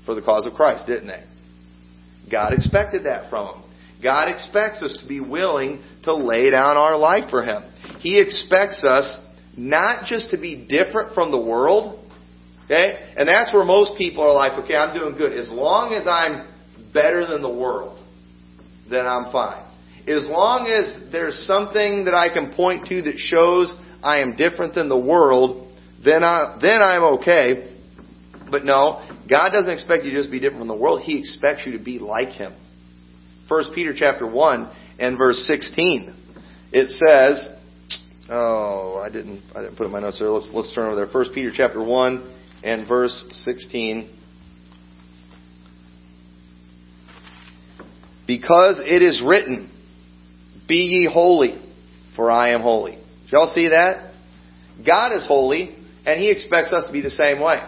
for 0.07 0.15
the 0.15 0.21
cause 0.23 0.47
of 0.47 0.53
Christ, 0.53 0.87
didn't 0.87 1.07
they? 1.07 1.23
God 2.31 2.53
expected 2.53 3.03
that 3.03 3.29
from 3.29 3.45
them. 3.47 3.63
God 4.01 4.29
expects 4.29 4.81
us 4.81 4.97
to 5.01 5.07
be 5.07 5.19
willing 5.19 5.83
to 6.03 6.15
lay 6.15 6.49
down 6.49 6.77
our 6.77 6.97
life 6.97 7.29
for 7.29 7.43
Him. 7.43 7.63
He 7.99 8.19
expects 8.19 8.83
us 8.83 9.19
not 9.55 10.05
just 10.05 10.31
to 10.31 10.37
be 10.37 10.67
different 10.67 11.13
from 11.13 11.31
the 11.31 11.39
world, 11.39 11.99
okay? 12.65 13.13
And 13.17 13.27
that's 13.27 13.53
where 13.53 13.65
most 13.65 13.97
people 13.97 14.23
are 14.23 14.33
like, 14.33 14.63
okay, 14.63 14.75
I'm 14.75 14.97
doing 14.97 15.17
good. 15.17 15.33
As 15.33 15.49
long 15.49 15.93
as 15.93 16.05
I'm 16.07 16.47
better 16.93 17.25
than 17.25 17.41
the 17.41 17.53
world, 17.53 18.03
then 18.89 19.05
I'm 19.05 19.31
fine. 19.31 19.65
As 20.07 20.23
long 20.25 20.67
as 20.67 21.11
there's 21.11 21.45
something 21.45 22.05
that 22.05 22.13
I 22.13 22.33
can 22.33 22.53
point 22.53 22.87
to 22.87 23.01
that 23.01 23.17
shows 23.17 23.75
I 24.01 24.21
am 24.21 24.35
different 24.37 24.73
than 24.73 24.87
the 24.87 24.97
world, 24.97 25.75
then 26.05 26.23
I 26.23 26.57
then 26.61 26.81
I'm 26.81 27.03
okay. 27.19 27.76
But 28.49 28.63
no, 28.63 29.05
God 29.29 29.49
doesn't 29.51 29.71
expect 29.71 30.05
you 30.05 30.11
to 30.11 30.17
just 30.17 30.31
be 30.31 30.39
different 30.39 30.61
from 30.61 30.67
the 30.67 30.75
world. 30.75 31.01
He 31.01 31.19
expects 31.19 31.65
you 31.65 31.77
to 31.77 31.83
be 31.83 31.99
like 31.99 32.29
Him. 32.29 32.53
First 33.49 33.71
Peter 33.73 33.93
chapter 33.95 34.25
one 34.29 34.71
and 34.99 35.17
verse 35.17 35.45
sixteen, 35.47 36.15
it 36.71 36.89
says, 36.89 37.49
"Oh, 38.29 39.01
I 39.03 39.09
didn't 39.09 39.43
I 39.55 39.61
didn't 39.61 39.77
put 39.77 39.85
in 39.85 39.91
my 39.91 39.99
notes 39.99 40.19
there. 40.19 40.29
Let's 40.29 40.49
let's 40.53 40.73
turn 40.73 40.87
over 40.87 40.95
there. 40.95 41.07
First 41.07 41.31
Peter 41.33 41.51
chapter 41.53 41.83
one 41.83 42.35
and 42.63 42.87
verse 42.87 43.25
sixteen. 43.43 44.13
Because 48.25 48.81
it 48.83 49.01
is 49.01 49.23
written, 49.25 49.71
Be 50.67 50.75
ye 50.75 51.09
holy, 51.11 51.61
for 52.17 52.29
I 52.29 52.49
am 52.49 52.61
holy. 52.61 52.95
Did 52.95 53.31
y'all 53.31 53.53
see 53.55 53.69
that? 53.69 54.11
God 54.85 55.15
is 55.15 55.25
holy, 55.25 55.75
and 56.05 56.19
He 56.19 56.29
expects 56.29 56.73
us 56.73 56.87
to 56.87 56.91
be 56.91 56.99
the 56.99 57.09
same 57.09 57.39
way. 57.39 57.61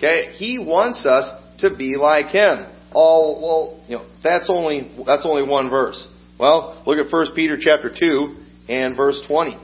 Okay? 0.00 0.32
He 0.32 0.58
wants 0.58 1.04
us 1.04 1.30
to 1.60 1.76
be 1.76 1.96
like 1.96 2.32
Him. 2.32 2.66
Oh, 2.94 3.38
well, 3.40 3.84
you 3.86 3.96
know, 3.98 4.06
that's 4.24 4.48
only, 4.48 4.90
that's 5.06 5.26
only 5.26 5.46
one 5.46 5.68
verse. 5.68 6.08
Well, 6.38 6.82
look 6.86 6.98
at 6.98 7.12
1 7.12 7.26
Peter 7.34 7.58
chapter 7.60 7.92
2 7.94 8.36
and 8.68 8.96
verse 8.96 9.20
20. 9.28 9.58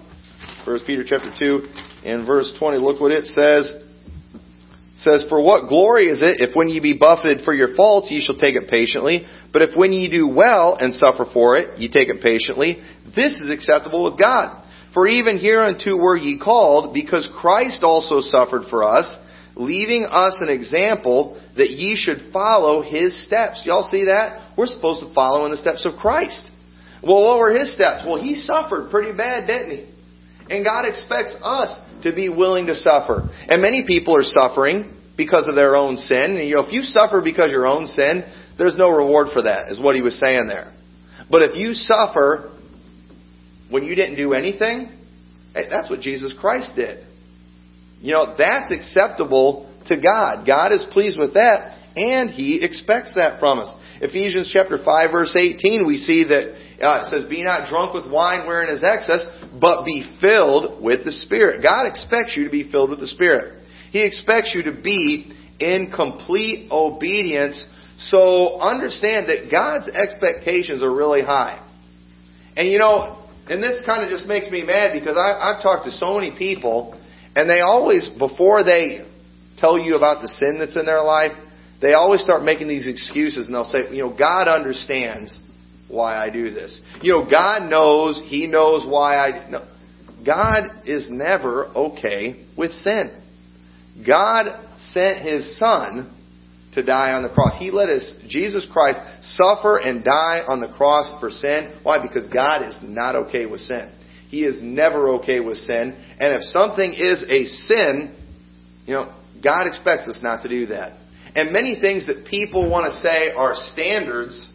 1 0.66 0.78
Peter 0.86 1.04
chapter 1.08 1.32
2 1.36 1.68
and 2.04 2.26
verse 2.26 2.52
20. 2.58 2.76
Look 2.76 3.00
what 3.00 3.12
it 3.12 3.24
says. 3.24 3.72
It 3.72 4.98
says, 4.98 5.24
For 5.30 5.42
what 5.42 5.68
glory 5.68 6.08
is 6.08 6.20
it 6.20 6.46
if 6.46 6.54
when 6.54 6.68
ye 6.68 6.80
be 6.80 6.98
buffeted 6.98 7.44
for 7.44 7.54
your 7.54 7.74
faults 7.74 8.10
ye 8.10 8.20
shall 8.20 8.38
take 8.38 8.56
it 8.56 8.68
patiently? 8.68 9.26
But 9.52 9.62
if 9.62 9.70
when 9.74 9.92
ye 9.92 10.10
do 10.10 10.28
well 10.28 10.76
and 10.78 10.92
suffer 10.92 11.24
for 11.32 11.56
it, 11.56 11.78
ye 11.78 11.88
take 11.88 12.08
it 12.08 12.22
patiently, 12.22 12.82
this 13.14 13.40
is 13.40 13.50
acceptable 13.50 14.04
with 14.04 14.18
God. 14.18 14.62
For 14.92 15.08
even 15.08 15.38
hereunto 15.38 15.96
were 15.96 16.16
ye 16.16 16.38
called, 16.38 16.94
because 16.94 17.28
Christ 17.40 17.82
also 17.82 18.20
suffered 18.20 18.64
for 18.68 18.84
us, 18.84 19.06
leaving 19.56 20.04
us 20.04 20.36
an 20.40 20.48
example 20.48 21.40
that 21.56 21.70
ye 21.70 21.96
should 21.96 22.32
follow 22.32 22.82
his 22.82 23.26
steps. 23.26 23.62
Y'all 23.64 23.88
see 23.90 24.04
that? 24.04 24.52
We're 24.56 24.66
supposed 24.66 25.00
to 25.00 25.12
follow 25.14 25.44
in 25.46 25.50
the 25.50 25.56
steps 25.56 25.84
of 25.84 25.98
Christ. 25.98 26.50
Well, 27.02 27.24
what 27.24 27.38
were 27.38 27.52
his 27.52 27.72
steps? 27.72 28.04
Well, 28.06 28.20
he 28.20 28.34
suffered 28.34 28.90
pretty 28.90 29.16
bad, 29.16 29.46
didn't 29.46 29.70
he? 29.70 30.54
And 30.54 30.64
God 30.64 30.84
expects 30.86 31.34
us 31.42 31.78
to 32.02 32.14
be 32.14 32.28
willing 32.28 32.66
to 32.66 32.74
suffer. 32.74 33.28
And 33.48 33.62
many 33.62 33.84
people 33.86 34.16
are 34.16 34.22
suffering 34.22 34.94
because 35.16 35.46
of 35.48 35.54
their 35.54 35.74
own 35.74 35.96
sin. 35.96 36.36
And, 36.36 36.48
you 36.48 36.56
know, 36.56 36.66
if 36.66 36.72
you 36.72 36.82
suffer 36.82 37.20
because 37.22 37.46
of 37.46 37.52
your 37.52 37.66
own 37.66 37.86
sin, 37.86 38.24
there's 38.58 38.76
no 38.76 38.90
reward 38.90 39.28
for 39.32 39.42
that, 39.42 39.70
is 39.70 39.80
what 39.80 39.96
he 39.96 40.02
was 40.02 40.18
saying 40.20 40.46
there. 40.46 40.72
But 41.30 41.42
if 41.42 41.56
you 41.56 41.72
suffer 41.72 42.52
when 43.70 43.84
you 43.84 43.94
didn't 43.94 44.16
do 44.16 44.32
anything, 44.34 44.92
hey, 45.54 45.68
that's 45.68 45.90
what 45.90 46.00
Jesus 46.00 46.34
Christ 46.38 46.72
did. 46.76 47.05
You 48.00 48.12
know, 48.12 48.34
that's 48.36 48.70
acceptable 48.72 49.72
to 49.86 49.96
God. 49.96 50.46
God 50.46 50.72
is 50.72 50.86
pleased 50.92 51.18
with 51.18 51.34
that, 51.34 51.78
and 51.96 52.30
He 52.30 52.62
expects 52.62 53.14
that 53.14 53.40
from 53.40 53.58
us. 53.60 53.74
Ephesians 54.00 54.50
chapter 54.52 54.78
5 54.82 55.10
verse 55.10 55.34
18, 55.34 55.86
we 55.86 55.96
see 55.96 56.24
that 56.24 56.54
uh, 56.82 57.02
it 57.02 57.10
says, 57.10 57.24
Be 57.28 57.42
not 57.42 57.68
drunk 57.68 57.94
with 57.94 58.10
wine 58.10 58.46
wherein 58.46 58.74
is 58.74 58.84
excess, 58.84 59.26
but 59.58 59.84
be 59.84 60.04
filled 60.20 60.82
with 60.82 61.04
the 61.04 61.12
Spirit. 61.12 61.62
God 61.62 61.86
expects 61.86 62.36
you 62.36 62.44
to 62.44 62.50
be 62.50 62.70
filled 62.70 62.90
with 62.90 63.00
the 63.00 63.06
Spirit. 63.06 63.62
He 63.90 64.04
expects 64.04 64.52
you 64.54 64.62
to 64.64 64.82
be 64.82 65.32
in 65.58 65.90
complete 65.94 66.68
obedience 66.70 67.64
so 67.98 68.60
understand 68.60 69.28
that 69.28 69.50
God's 69.50 69.88
expectations 69.88 70.82
are 70.82 70.94
really 70.94 71.22
high. 71.22 71.62
And 72.56 72.68
you 72.68 72.78
know, 72.78 73.24
and 73.48 73.62
this 73.62 73.78
kind 73.86 74.04
of 74.04 74.10
just 74.10 74.26
makes 74.26 74.50
me 74.50 74.62
mad 74.62 74.92
because 74.92 75.16
I, 75.16 75.32
I've 75.32 75.62
talked 75.62 75.86
to 75.86 75.90
so 75.92 76.14
many 76.14 76.36
people, 76.36 76.98
and 77.36 77.48
they 77.48 77.60
always, 77.60 78.08
before 78.18 78.64
they 78.64 79.06
tell 79.58 79.78
you 79.78 79.96
about 79.96 80.22
the 80.22 80.28
sin 80.28 80.58
that's 80.58 80.76
in 80.76 80.86
their 80.86 81.02
life, 81.02 81.32
they 81.82 81.92
always 81.92 82.22
start 82.22 82.42
making 82.42 82.66
these 82.66 82.88
excuses 82.88 83.46
and 83.46 83.54
they'll 83.54 83.64
say, 83.64 83.94
you 83.94 84.02
know, 84.02 84.16
God 84.16 84.48
understands 84.48 85.38
why 85.88 86.16
I 86.16 86.30
do 86.30 86.50
this. 86.50 86.80
You 87.02 87.12
know, 87.12 87.30
God 87.30 87.70
knows, 87.70 88.22
He 88.26 88.46
knows 88.46 88.86
why 88.86 89.16
I. 89.16 89.50
No. 89.50 89.68
God 90.24 90.82
is 90.86 91.06
never 91.10 91.66
okay 91.66 92.44
with 92.56 92.72
sin. 92.72 93.22
God 94.04 94.66
sent 94.92 95.22
His 95.24 95.58
Son 95.58 96.12
to 96.72 96.82
die 96.82 97.12
on 97.12 97.22
the 97.22 97.28
cross. 97.28 97.58
He 97.58 97.70
let 97.70 97.90
us, 97.90 98.14
Jesus 98.28 98.66
Christ, 98.72 98.98
suffer 99.20 99.76
and 99.76 100.02
die 100.02 100.42
on 100.48 100.60
the 100.60 100.68
cross 100.68 101.20
for 101.20 101.30
sin. 101.30 101.78
Why? 101.82 102.00
Because 102.02 102.26
God 102.28 102.66
is 102.66 102.78
not 102.82 103.14
okay 103.14 103.46
with 103.46 103.60
sin. 103.60 103.92
He 104.28 104.44
is 104.44 104.60
never 104.62 105.08
okay 105.20 105.40
with 105.40 105.58
sin. 105.58 105.96
And 106.18 106.34
if 106.34 106.42
something 106.42 106.92
is 106.92 107.22
a 107.28 107.44
sin, 107.44 108.16
you 108.86 108.94
know, 108.94 109.14
God 109.42 109.66
expects 109.66 110.08
us 110.08 110.20
not 110.22 110.42
to 110.42 110.48
do 110.48 110.66
that. 110.66 110.98
And 111.34 111.52
many 111.52 111.78
things 111.80 112.06
that 112.06 112.26
people 112.26 112.70
want 112.70 112.90
to 112.90 112.98
say 113.00 113.30
are 113.32 113.54
standards, 113.54 114.50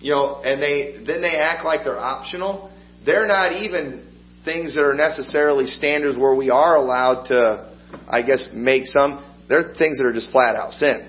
you 0.00 0.10
know, 0.10 0.42
and 0.44 0.60
they 0.60 1.02
then 1.06 1.22
they 1.22 1.36
act 1.36 1.64
like 1.64 1.80
they're 1.84 1.98
optional. 1.98 2.70
They're 3.04 3.26
not 3.26 3.52
even 3.54 4.12
things 4.44 4.74
that 4.74 4.82
are 4.82 4.94
necessarily 4.94 5.66
standards 5.66 6.18
where 6.18 6.34
we 6.34 6.50
are 6.50 6.76
allowed 6.76 7.24
to, 7.28 7.74
I 8.08 8.22
guess, 8.22 8.48
make 8.52 8.84
some. 8.86 9.24
They're 9.48 9.74
things 9.74 9.98
that 9.98 10.06
are 10.06 10.12
just 10.12 10.30
flat 10.30 10.56
out 10.56 10.72
sin. 10.72 11.08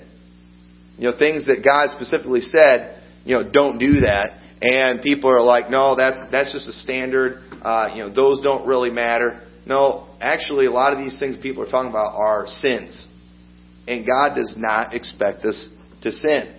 You 0.97 1.11
know, 1.11 1.17
things 1.17 1.45
that 1.47 1.63
God 1.63 1.89
specifically 1.91 2.41
said, 2.41 3.03
you 3.25 3.35
know, 3.35 3.49
don't 3.49 3.77
do 3.77 4.01
that. 4.01 4.39
And 4.61 5.01
people 5.01 5.29
are 5.29 5.41
like, 5.41 5.69
no, 5.69 5.95
that's 5.95 6.17
that's 6.31 6.53
just 6.53 6.67
a 6.67 6.73
standard. 6.73 7.43
Uh, 7.61 7.91
you 7.93 8.03
know, 8.03 8.13
those 8.13 8.41
don't 8.41 8.67
really 8.67 8.89
matter. 8.89 9.47
No, 9.65 10.07
actually, 10.21 10.65
a 10.65 10.71
lot 10.71 10.93
of 10.93 10.99
these 10.99 11.19
things 11.19 11.37
people 11.41 11.63
are 11.63 11.69
talking 11.69 11.89
about 11.89 12.15
are 12.15 12.47
sins, 12.47 13.07
and 13.87 14.05
God 14.05 14.35
does 14.35 14.53
not 14.57 14.93
expect 14.93 15.43
us 15.45 15.67
to 16.03 16.11
sin. 16.11 16.55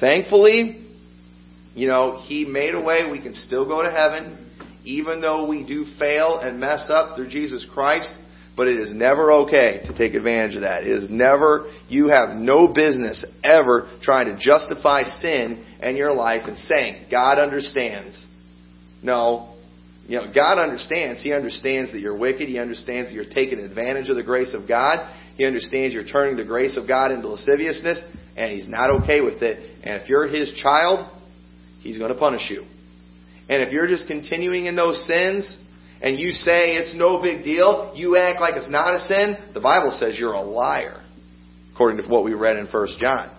Thankfully, 0.00 0.86
you 1.74 1.86
know, 1.86 2.20
He 2.26 2.44
made 2.44 2.74
a 2.74 2.80
way 2.80 3.10
we 3.10 3.20
can 3.22 3.34
still 3.34 3.66
go 3.66 3.82
to 3.82 3.90
heaven, 3.90 4.48
even 4.84 5.20
though 5.20 5.46
we 5.46 5.64
do 5.64 5.84
fail 5.98 6.38
and 6.38 6.58
mess 6.58 6.86
up 6.88 7.16
through 7.16 7.28
Jesus 7.28 7.66
Christ. 7.72 8.12
But 8.56 8.66
it 8.66 8.80
is 8.80 8.92
never 8.92 9.32
okay 9.44 9.80
to 9.86 9.96
take 9.96 10.14
advantage 10.14 10.56
of 10.56 10.62
that. 10.62 10.82
It 10.82 10.90
is 10.90 11.08
never, 11.08 11.72
you 11.88 12.08
have 12.08 12.36
no 12.36 12.68
business 12.68 13.24
ever 13.42 13.88
trying 14.02 14.26
to 14.26 14.36
justify 14.38 15.04
sin 15.04 15.64
in 15.80 15.96
your 15.96 16.12
life 16.12 16.42
and 16.46 16.58
saying, 16.58 17.06
God 17.10 17.38
understands. 17.38 18.22
No. 19.02 19.54
You 20.10 20.16
know, 20.16 20.32
God 20.34 20.58
understands. 20.58 21.22
He 21.22 21.32
understands 21.32 21.92
that 21.92 22.00
you're 22.00 22.16
wicked. 22.16 22.48
He 22.48 22.58
understands 22.58 23.08
that 23.08 23.14
you're 23.14 23.32
taking 23.32 23.60
advantage 23.60 24.08
of 24.08 24.16
the 24.16 24.24
grace 24.24 24.52
of 24.54 24.66
God. 24.66 25.08
He 25.36 25.46
understands 25.46 25.94
you're 25.94 26.02
turning 26.02 26.36
the 26.36 26.44
grace 26.44 26.76
of 26.76 26.88
God 26.88 27.12
into 27.12 27.28
lasciviousness, 27.28 28.02
and 28.36 28.50
He's 28.50 28.68
not 28.68 28.90
okay 29.02 29.20
with 29.20 29.40
it. 29.40 29.78
And 29.84 30.02
if 30.02 30.08
you're 30.08 30.26
His 30.26 30.52
child, 30.60 31.08
He's 31.78 31.96
going 31.96 32.12
to 32.12 32.18
punish 32.18 32.50
you. 32.50 32.64
And 33.48 33.62
if 33.62 33.72
you're 33.72 33.86
just 33.86 34.08
continuing 34.08 34.66
in 34.66 34.74
those 34.74 35.00
sins, 35.06 35.56
and 36.02 36.18
you 36.18 36.32
say 36.32 36.72
it's 36.72 36.92
no 36.96 37.22
big 37.22 37.44
deal, 37.44 37.92
you 37.94 38.16
act 38.16 38.40
like 38.40 38.54
it's 38.56 38.68
not 38.68 38.92
a 38.92 39.06
sin, 39.06 39.36
the 39.54 39.60
Bible 39.60 39.92
says 39.92 40.18
you're 40.18 40.32
a 40.32 40.42
liar, 40.42 41.04
according 41.72 42.02
to 42.02 42.08
what 42.08 42.24
we 42.24 42.34
read 42.34 42.56
in 42.56 42.66
1 42.66 42.88
John. 43.00 43.36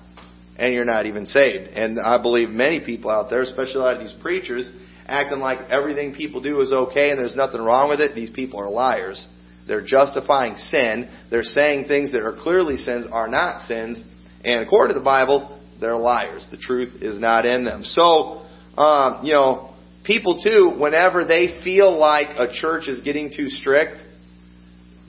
And 0.56 0.74
you're 0.74 0.86
not 0.86 1.06
even 1.06 1.26
saved. 1.26 1.68
And 1.76 2.00
I 2.00 2.22
believe 2.22 2.48
many 2.48 2.80
people 2.80 3.12
out 3.12 3.30
there, 3.30 3.42
especially 3.42 3.76
a 3.76 3.80
lot 3.80 3.98
of 3.98 4.08
these 4.08 4.16
preachers, 4.22 4.72
acting 5.12 5.40
like 5.40 5.70
everything 5.70 6.14
people 6.16 6.42
do 6.42 6.62
is 6.62 6.72
okay 6.72 7.12
and 7.12 7.20
there's 7.20 7.36
nothing 7.36 7.62
wrong 7.62 7.90
with 7.90 8.00
it, 8.00 8.16
these 8.16 8.30
people 8.30 8.60
are 8.60 8.70
liars. 8.70 9.28
They're 9.68 9.86
justifying 9.86 10.56
sin. 10.56 11.10
They're 11.30 11.44
saying 11.44 11.86
things 11.86 12.12
that 12.14 12.22
are 12.22 12.36
clearly 12.36 12.78
sins 12.78 13.06
are 13.12 13.28
not 13.28 13.62
sins. 13.62 14.02
And 14.44 14.64
according 14.64 14.96
to 14.96 15.00
the 15.00 15.06
Bible, 15.06 15.60
they're 15.80 15.98
liars. 15.98 16.48
The 16.50 16.58
truth 16.58 17.02
is 17.02 17.20
not 17.20 17.46
in 17.46 17.64
them. 17.64 17.84
So, 17.84 18.46
um, 18.78 19.26
you 19.26 19.34
know, 19.34 19.76
people 20.04 20.42
too, 20.44 20.76
whenever 20.80 21.26
they 21.26 21.62
feel 21.64 21.98
like 21.98 22.28
a 22.38 22.52
church 22.52 22.88
is 22.88 23.02
getting 23.02 23.32
too 23.36 23.50
strict, 23.50 23.98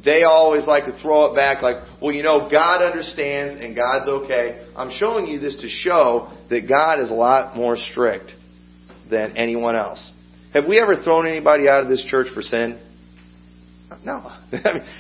they 0.05 0.25
always 0.25 0.67
like 0.67 0.85
to 0.85 0.99
throw 1.01 1.27
it 1.27 1.37
back 1.37 1.63
like, 1.63 1.77
well, 2.01 2.13
you 2.13 2.23
know, 2.23 2.49
God 2.51 2.83
understands 2.83 3.63
and 3.63 3.77
God's 3.77 4.09
okay. 4.09 4.67
I'm 4.77 4.91
showing 4.91 5.27
you 5.27 5.39
this 5.39 5.57
to 5.63 5.69
show 5.69 6.33
that 6.51 6.69
God 6.69 7.01
is 7.01 7.11
a 7.11 7.15
lot 7.15 7.57
more 7.57 7.77
strict 7.77 8.33
than 9.13 9.37
anyone 9.37 9.77
else. 9.77 10.13
Have 10.53 10.67
we 10.67 10.81
ever 10.81 11.03
thrown 11.03 11.27
anybody 11.27 11.69
out 11.69 11.83
of 11.83 11.89
this 11.89 12.05
church 12.09 12.27
for 12.35 12.43
sin? 12.43 12.81
No. 14.05 14.31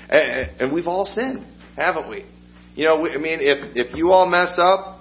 and 0.08 0.72
we've 0.72 0.86
all 0.86 1.04
sinned, 1.04 1.44
haven't 1.76 2.08
we? 2.08 2.24
You 2.74 2.84
know, 2.84 3.06
I 3.06 3.18
mean, 3.18 3.38
if 3.40 3.76
if 3.76 3.96
you 3.96 4.12
all 4.12 4.26
mess 4.26 4.54
up, 4.58 5.00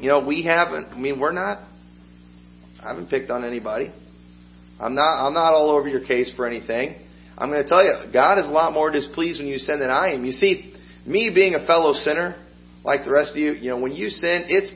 you 0.00 0.08
know, 0.08 0.20
we 0.20 0.42
haven't. 0.42 0.86
I 0.92 0.98
mean, 0.98 1.20
we're 1.20 1.32
not 1.32 1.58
I 2.82 2.88
haven't 2.88 3.10
picked 3.10 3.30
on 3.30 3.44
anybody. 3.44 3.92
I'm 4.80 4.94
not 4.94 5.26
I'm 5.26 5.34
not 5.34 5.52
all 5.54 5.70
over 5.70 5.88
your 5.88 6.04
case 6.04 6.32
for 6.34 6.46
anything. 6.46 6.96
I'm 7.36 7.50
going 7.50 7.62
to 7.62 7.68
tell 7.68 7.84
you, 7.84 7.92
God 8.12 8.38
is 8.38 8.46
a 8.46 8.50
lot 8.50 8.72
more 8.72 8.90
displeased 8.90 9.40
when 9.40 9.48
you 9.48 9.58
sin 9.58 9.78
than 9.78 9.90
I 9.90 10.12
am. 10.14 10.24
You 10.24 10.32
see, 10.32 10.74
me 11.06 11.30
being 11.32 11.54
a 11.54 11.64
fellow 11.66 11.92
sinner, 11.92 12.34
like 12.82 13.04
the 13.04 13.12
rest 13.12 13.32
of 13.32 13.36
you, 13.36 13.52
you 13.52 13.70
know, 13.70 13.78
when 13.78 13.92
you 13.92 14.10
sin, 14.10 14.46
it's 14.48 14.72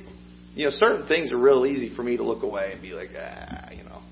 you 0.54 0.64
know, 0.64 0.70
certain 0.70 1.06
things 1.06 1.32
are 1.32 1.38
real 1.38 1.64
easy 1.66 1.94
for 1.94 2.02
me 2.02 2.16
to 2.16 2.22
look 2.22 2.42
away 2.42 2.72
and 2.72 2.82
be 2.82 2.92
like, 2.92 3.10
ah, 3.16 3.70
you 3.70 3.84
know, 3.84 4.02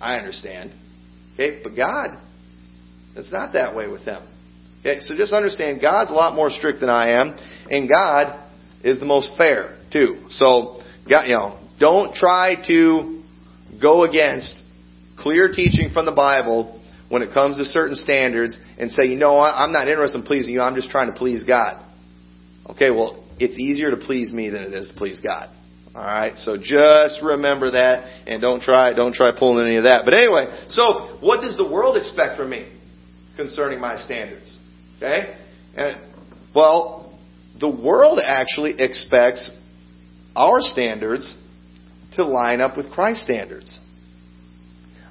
I 0.00 0.16
understand. 0.16 0.72
Okay, 1.34 1.60
but 1.62 1.76
God, 1.76 2.18
it's 3.16 3.32
not 3.32 3.52
that 3.52 3.76
way 3.76 3.88
with 3.88 4.02
Him. 4.02 4.22
Okay, 4.80 5.00
so 5.00 5.14
just 5.14 5.32
understand, 5.32 5.80
God's 5.80 6.10
a 6.10 6.14
lot 6.14 6.34
more 6.34 6.50
strict 6.50 6.80
than 6.80 6.90
I 6.90 7.20
am, 7.20 7.36
and 7.70 7.88
God 7.88 8.50
is 8.82 8.98
the 8.98 9.06
most 9.06 9.32
fair 9.38 9.78
too. 9.92 10.26
So, 10.30 10.82
God, 11.08 11.26
you 11.26 11.34
know, 11.34 11.58
don't 11.80 12.14
try 12.14 12.56
to 12.66 13.22
go 13.80 14.04
against 14.04 14.54
clear 15.18 15.48
teaching 15.48 15.90
from 15.92 16.06
the 16.06 16.12
Bible 16.12 16.80
when 17.08 17.22
it 17.22 17.32
comes 17.32 17.56
to 17.58 17.64
certain 17.64 17.96
standards 17.96 18.58
and 18.78 18.90
say, 18.90 19.04
you 19.04 19.16
know 19.16 19.38
I'm 19.38 19.72
not 19.72 19.88
interested 19.88 20.18
in 20.18 20.24
pleasing 20.24 20.52
you, 20.52 20.60
I'm 20.60 20.74
just 20.74 20.90
trying 20.90 21.12
to 21.12 21.16
please 21.16 21.42
God. 21.42 21.82
Okay, 22.70 22.90
well, 22.90 23.23
it's 23.38 23.58
easier 23.58 23.90
to 23.90 23.96
please 23.96 24.32
me 24.32 24.50
than 24.50 24.62
it 24.62 24.72
is 24.72 24.88
to 24.88 24.94
please 24.94 25.20
God. 25.20 25.50
All 25.94 26.02
right, 26.02 26.36
so 26.36 26.56
just 26.56 27.22
remember 27.22 27.70
that, 27.70 28.24
and 28.26 28.42
don't 28.42 28.60
try 28.60 28.92
don't 28.94 29.14
try 29.14 29.30
pulling 29.36 29.66
any 29.66 29.76
of 29.76 29.84
that. 29.84 30.04
But 30.04 30.14
anyway, 30.14 30.66
so 30.70 31.18
what 31.20 31.40
does 31.40 31.56
the 31.56 31.68
world 31.68 31.96
expect 31.96 32.36
from 32.36 32.50
me 32.50 32.68
concerning 33.36 33.80
my 33.80 33.96
standards? 34.04 34.58
Okay, 34.96 35.38
and 35.76 36.00
well, 36.52 37.16
the 37.60 37.68
world 37.68 38.20
actually 38.24 38.74
expects 38.80 39.50
our 40.34 40.60
standards 40.60 41.32
to 42.16 42.24
line 42.24 42.60
up 42.60 42.76
with 42.76 42.90
Christ's 42.90 43.24
standards. 43.24 43.78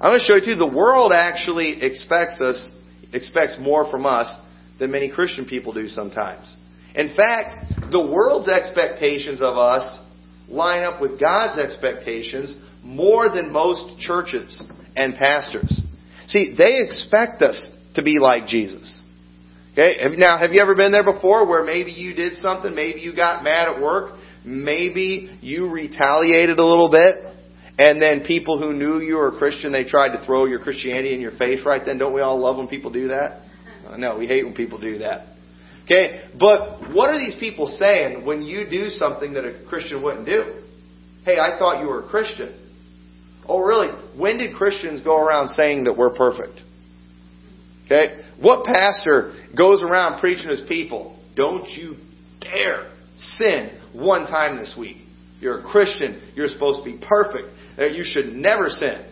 I'm 0.00 0.10
going 0.10 0.18
to 0.18 0.24
show 0.24 0.34
you 0.34 0.54
too. 0.54 0.56
The 0.56 0.66
world 0.66 1.12
actually 1.14 1.82
expects 1.82 2.42
us 2.42 2.70
expects 3.14 3.56
more 3.58 3.90
from 3.90 4.04
us 4.04 4.34
than 4.78 4.90
many 4.90 5.08
Christian 5.08 5.46
people 5.46 5.72
do 5.72 5.88
sometimes. 5.88 6.54
In 6.94 7.14
fact, 7.16 7.73
the 7.94 8.04
world's 8.04 8.48
expectations 8.48 9.40
of 9.40 9.56
us 9.56 10.00
line 10.48 10.82
up 10.82 11.00
with 11.00 11.20
God's 11.20 11.60
expectations 11.60 12.56
more 12.82 13.30
than 13.30 13.52
most 13.52 14.00
churches 14.00 14.64
and 14.96 15.14
pastors. 15.14 15.80
See, 16.26 16.54
they 16.58 16.80
expect 16.80 17.40
us 17.40 17.70
to 17.94 18.02
be 18.02 18.18
like 18.18 18.48
Jesus. 18.48 19.00
Okay? 19.72 19.94
Now, 20.16 20.38
have 20.38 20.50
you 20.52 20.60
ever 20.60 20.74
been 20.74 20.90
there 20.90 21.04
before 21.04 21.48
where 21.48 21.64
maybe 21.64 21.92
you 21.92 22.14
did 22.14 22.36
something, 22.38 22.74
maybe 22.74 23.00
you 23.00 23.14
got 23.14 23.44
mad 23.44 23.68
at 23.68 23.80
work, 23.80 24.18
maybe 24.44 25.38
you 25.40 25.70
retaliated 25.70 26.58
a 26.58 26.64
little 26.64 26.90
bit, 26.90 27.14
and 27.78 28.02
then 28.02 28.24
people 28.26 28.58
who 28.58 28.72
knew 28.72 28.98
you 28.98 29.16
were 29.16 29.28
a 29.28 29.38
Christian, 29.38 29.70
they 29.70 29.84
tried 29.84 30.16
to 30.16 30.26
throw 30.26 30.46
your 30.46 30.58
Christianity 30.58 31.14
in 31.14 31.20
your 31.20 31.36
face 31.38 31.60
right 31.64 31.82
then? 31.86 31.98
Don't 31.98 32.12
we 32.12 32.22
all 32.22 32.40
love 32.40 32.56
when 32.56 32.66
people 32.66 32.90
do 32.90 33.08
that? 33.08 33.42
No, 33.98 34.18
we 34.18 34.26
hate 34.26 34.44
when 34.44 34.54
people 34.54 34.78
do 34.78 34.98
that. 34.98 35.33
Okay? 35.84 36.28
But 36.38 36.94
what 36.94 37.10
are 37.10 37.18
these 37.18 37.36
people 37.38 37.66
saying 37.66 38.24
when 38.24 38.42
you 38.42 38.68
do 38.68 38.88
something 38.88 39.34
that 39.34 39.44
a 39.44 39.64
Christian 39.68 40.02
wouldn't 40.02 40.26
do? 40.26 40.62
Hey, 41.24 41.38
I 41.38 41.58
thought 41.58 41.82
you 41.82 41.88
were 41.88 42.04
a 42.04 42.08
Christian. 42.08 42.60
Oh, 43.46 43.60
really? 43.60 43.88
When 44.18 44.38
did 44.38 44.54
Christians 44.54 45.02
go 45.02 45.16
around 45.16 45.48
saying 45.48 45.84
that 45.84 45.96
we're 45.96 46.14
perfect? 46.14 46.60
Okay? 47.84 48.22
What 48.40 48.64
pastor 48.64 49.34
goes 49.56 49.82
around 49.82 50.20
preaching 50.20 50.48
to 50.48 50.56
his 50.56 50.66
people, 50.66 51.22
don't 51.36 51.68
you 51.68 51.96
dare 52.40 52.90
sin 53.18 53.78
one 53.92 54.26
time 54.26 54.56
this 54.56 54.74
week. 54.78 54.98
You're 55.40 55.60
a 55.60 55.62
Christian. 55.64 56.32
You're 56.34 56.48
supposed 56.48 56.84
to 56.84 56.84
be 56.84 56.98
perfect. 57.06 57.48
You 57.78 58.02
should 58.04 58.32
never 58.32 58.68
sin. 58.68 59.10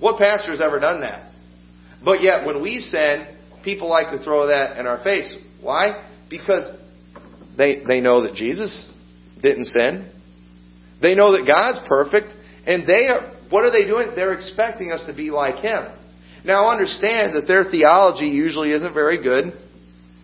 What 0.00 0.18
pastor 0.18 0.50
has 0.52 0.60
ever 0.60 0.78
done 0.80 1.00
that? 1.02 1.32
But 2.04 2.22
yet, 2.22 2.46
when 2.46 2.62
we 2.62 2.78
sin, 2.78 3.36
people 3.64 3.88
like 3.88 4.16
to 4.16 4.22
throw 4.22 4.46
that 4.46 4.78
in 4.78 4.86
our 4.86 5.02
face. 5.02 5.36
Why? 5.60 6.08
Because 6.30 6.76
they, 7.56 7.82
they 7.86 8.00
know 8.00 8.22
that 8.22 8.34
Jesus 8.34 8.88
didn't 9.42 9.66
sin. 9.66 10.10
They 11.00 11.14
know 11.14 11.32
that 11.32 11.46
God's 11.46 11.80
perfect. 11.88 12.34
And 12.66 12.86
they 12.86 13.08
are, 13.08 13.34
what 13.50 13.64
are 13.64 13.70
they 13.70 13.86
doing? 13.86 14.10
They're 14.14 14.34
expecting 14.34 14.92
us 14.92 15.04
to 15.06 15.14
be 15.14 15.30
like 15.30 15.56
Him. 15.56 15.94
Now 16.44 16.70
understand 16.70 17.34
that 17.34 17.46
their 17.46 17.64
theology 17.70 18.26
usually 18.26 18.72
isn't 18.72 18.94
very 18.94 19.22
good. 19.22 19.52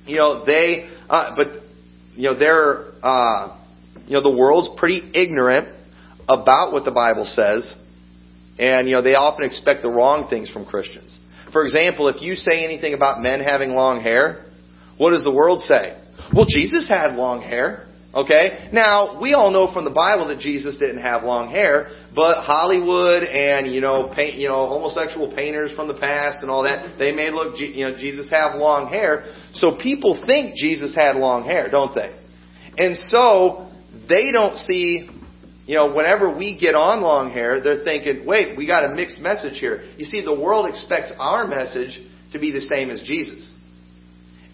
You 0.06 0.16
know, 0.16 0.44
they, 0.44 0.88
uh, 1.08 1.34
but, 1.36 1.48
you 2.14 2.24
know, 2.24 2.38
they're, 2.38 2.92
uh, 3.02 3.60
you 4.06 4.12
know, 4.12 4.22
the 4.22 4.36
world's 4.36 4.68
pretty 4.78 5.10
ignorant 5.14 5.74
about 6.28 6.72
what 6.72 6.84
the 6.84 6.92
Bible 6.92 7.24
says. 7.24 7.74
And, 8.58 8.88
you 8.88 8.94
know, 8.94 9.02
they 9.02 9.14
often 9.14 9.44
expect 9.44 9.82
the 9.82 9.90
wrong 9.90 10.28
things 10.28 10.50
from 10.50 10.64
Christians. 10.64 11.18
For 11.52 11.64
example, 11.64 12.08
if 12.08 12.22
you 12.22 12.34
say 12.34 12.64
anything 12.64 12.94
about 12.94 13.20
men 13.20 13.40
having 13.40 13.70
long 13.70 14.00
hair, 14.00 14.44
what 14.98 15.11
does 15.11 15.24
the 15.24 15.33
world 15.33 15.61
say? 15.61 16.00
Well, 16.35 16.46
Jesus 16.48 16.88
had 16.88 17.14
long 17.14 17.42
hair. 17.42 17.88
Okay? 18.14 18.68
Now, 18.72 19.20
we 19.20 19.35
all 19.35 19.50
know 19.50 19.72
from 19.74 19.85
the 19.85 19.90
Bible 19.90 20.28
that 20.28 20.38
Jesus 20.38 20.76
didn't 20.78 21.02
have 21.02 21.24
long 21.24 21.50
hair, 21.50 21.88
but 22.14 22.44
Hollywood 22.44 23.24
and, 23.24 23.66
you 23.74 23.80
know, 23.80 24.12
paint, 24.14 24.37
you 24.37 24.46
know, 24.46 24.68
homosexual 24.68 25.35
painters 25.35 25.72
from 25.74 25.88
the 25.88 25.98
past 25.98 26.38
and 26.42 26.50
all 26.50 26.62
that, 26.62 26.96
they 26.96 27.11
may 27.11 27.33
look, 27.33 27.59
you 27.59 27.85
know, 27.85 27.96
Jesus 27.96 28.30
have 28.30 28.54
long 28.54 28.88
hair. 28.88 29.24
So 29.54 29.76
people 29.76 30.22
think 30.24 30.54
Jesus 30.54 30.94
had 30.94 31.16
long 31.16 31.42
hair, 31.44 31.68
don't 31.68 31.92
they? 31.92 32.16
And 32.78 32.96
so, 32.96 33.68
they 34.09 34.30
don't 34.30 34.59
see, 34.59 35.09
you 35.66 35.74
know, 35.74 35.92
whenever 35.92 36.37
we 36.37 36.57
get 36.59 36.76
on 36.76 37.02
long 37.02 37.33
hair, 37.33 37.61
they're 37.61 37.83
thinking, 37.83 38.26
wait, 38.26 38.57
we 38.57 38.66
got 38.66 38.85
a 38.85 38.94
mixed 38.94 39.20
message 39.20 39.59
here. 39.59 39.85
You 39.96 40.04
see, 40.04 40.22
the 40.24 40.38
world 40.38 40.68
expects 40.68 41.12
our 41.18 41.48
message 41.48 42.00
to 42.33 42.38
be 42.38 42.52
the 42.52 42.61
same 42.61 42.90
as 42.90 43.02
Jesus. 43.02 43.53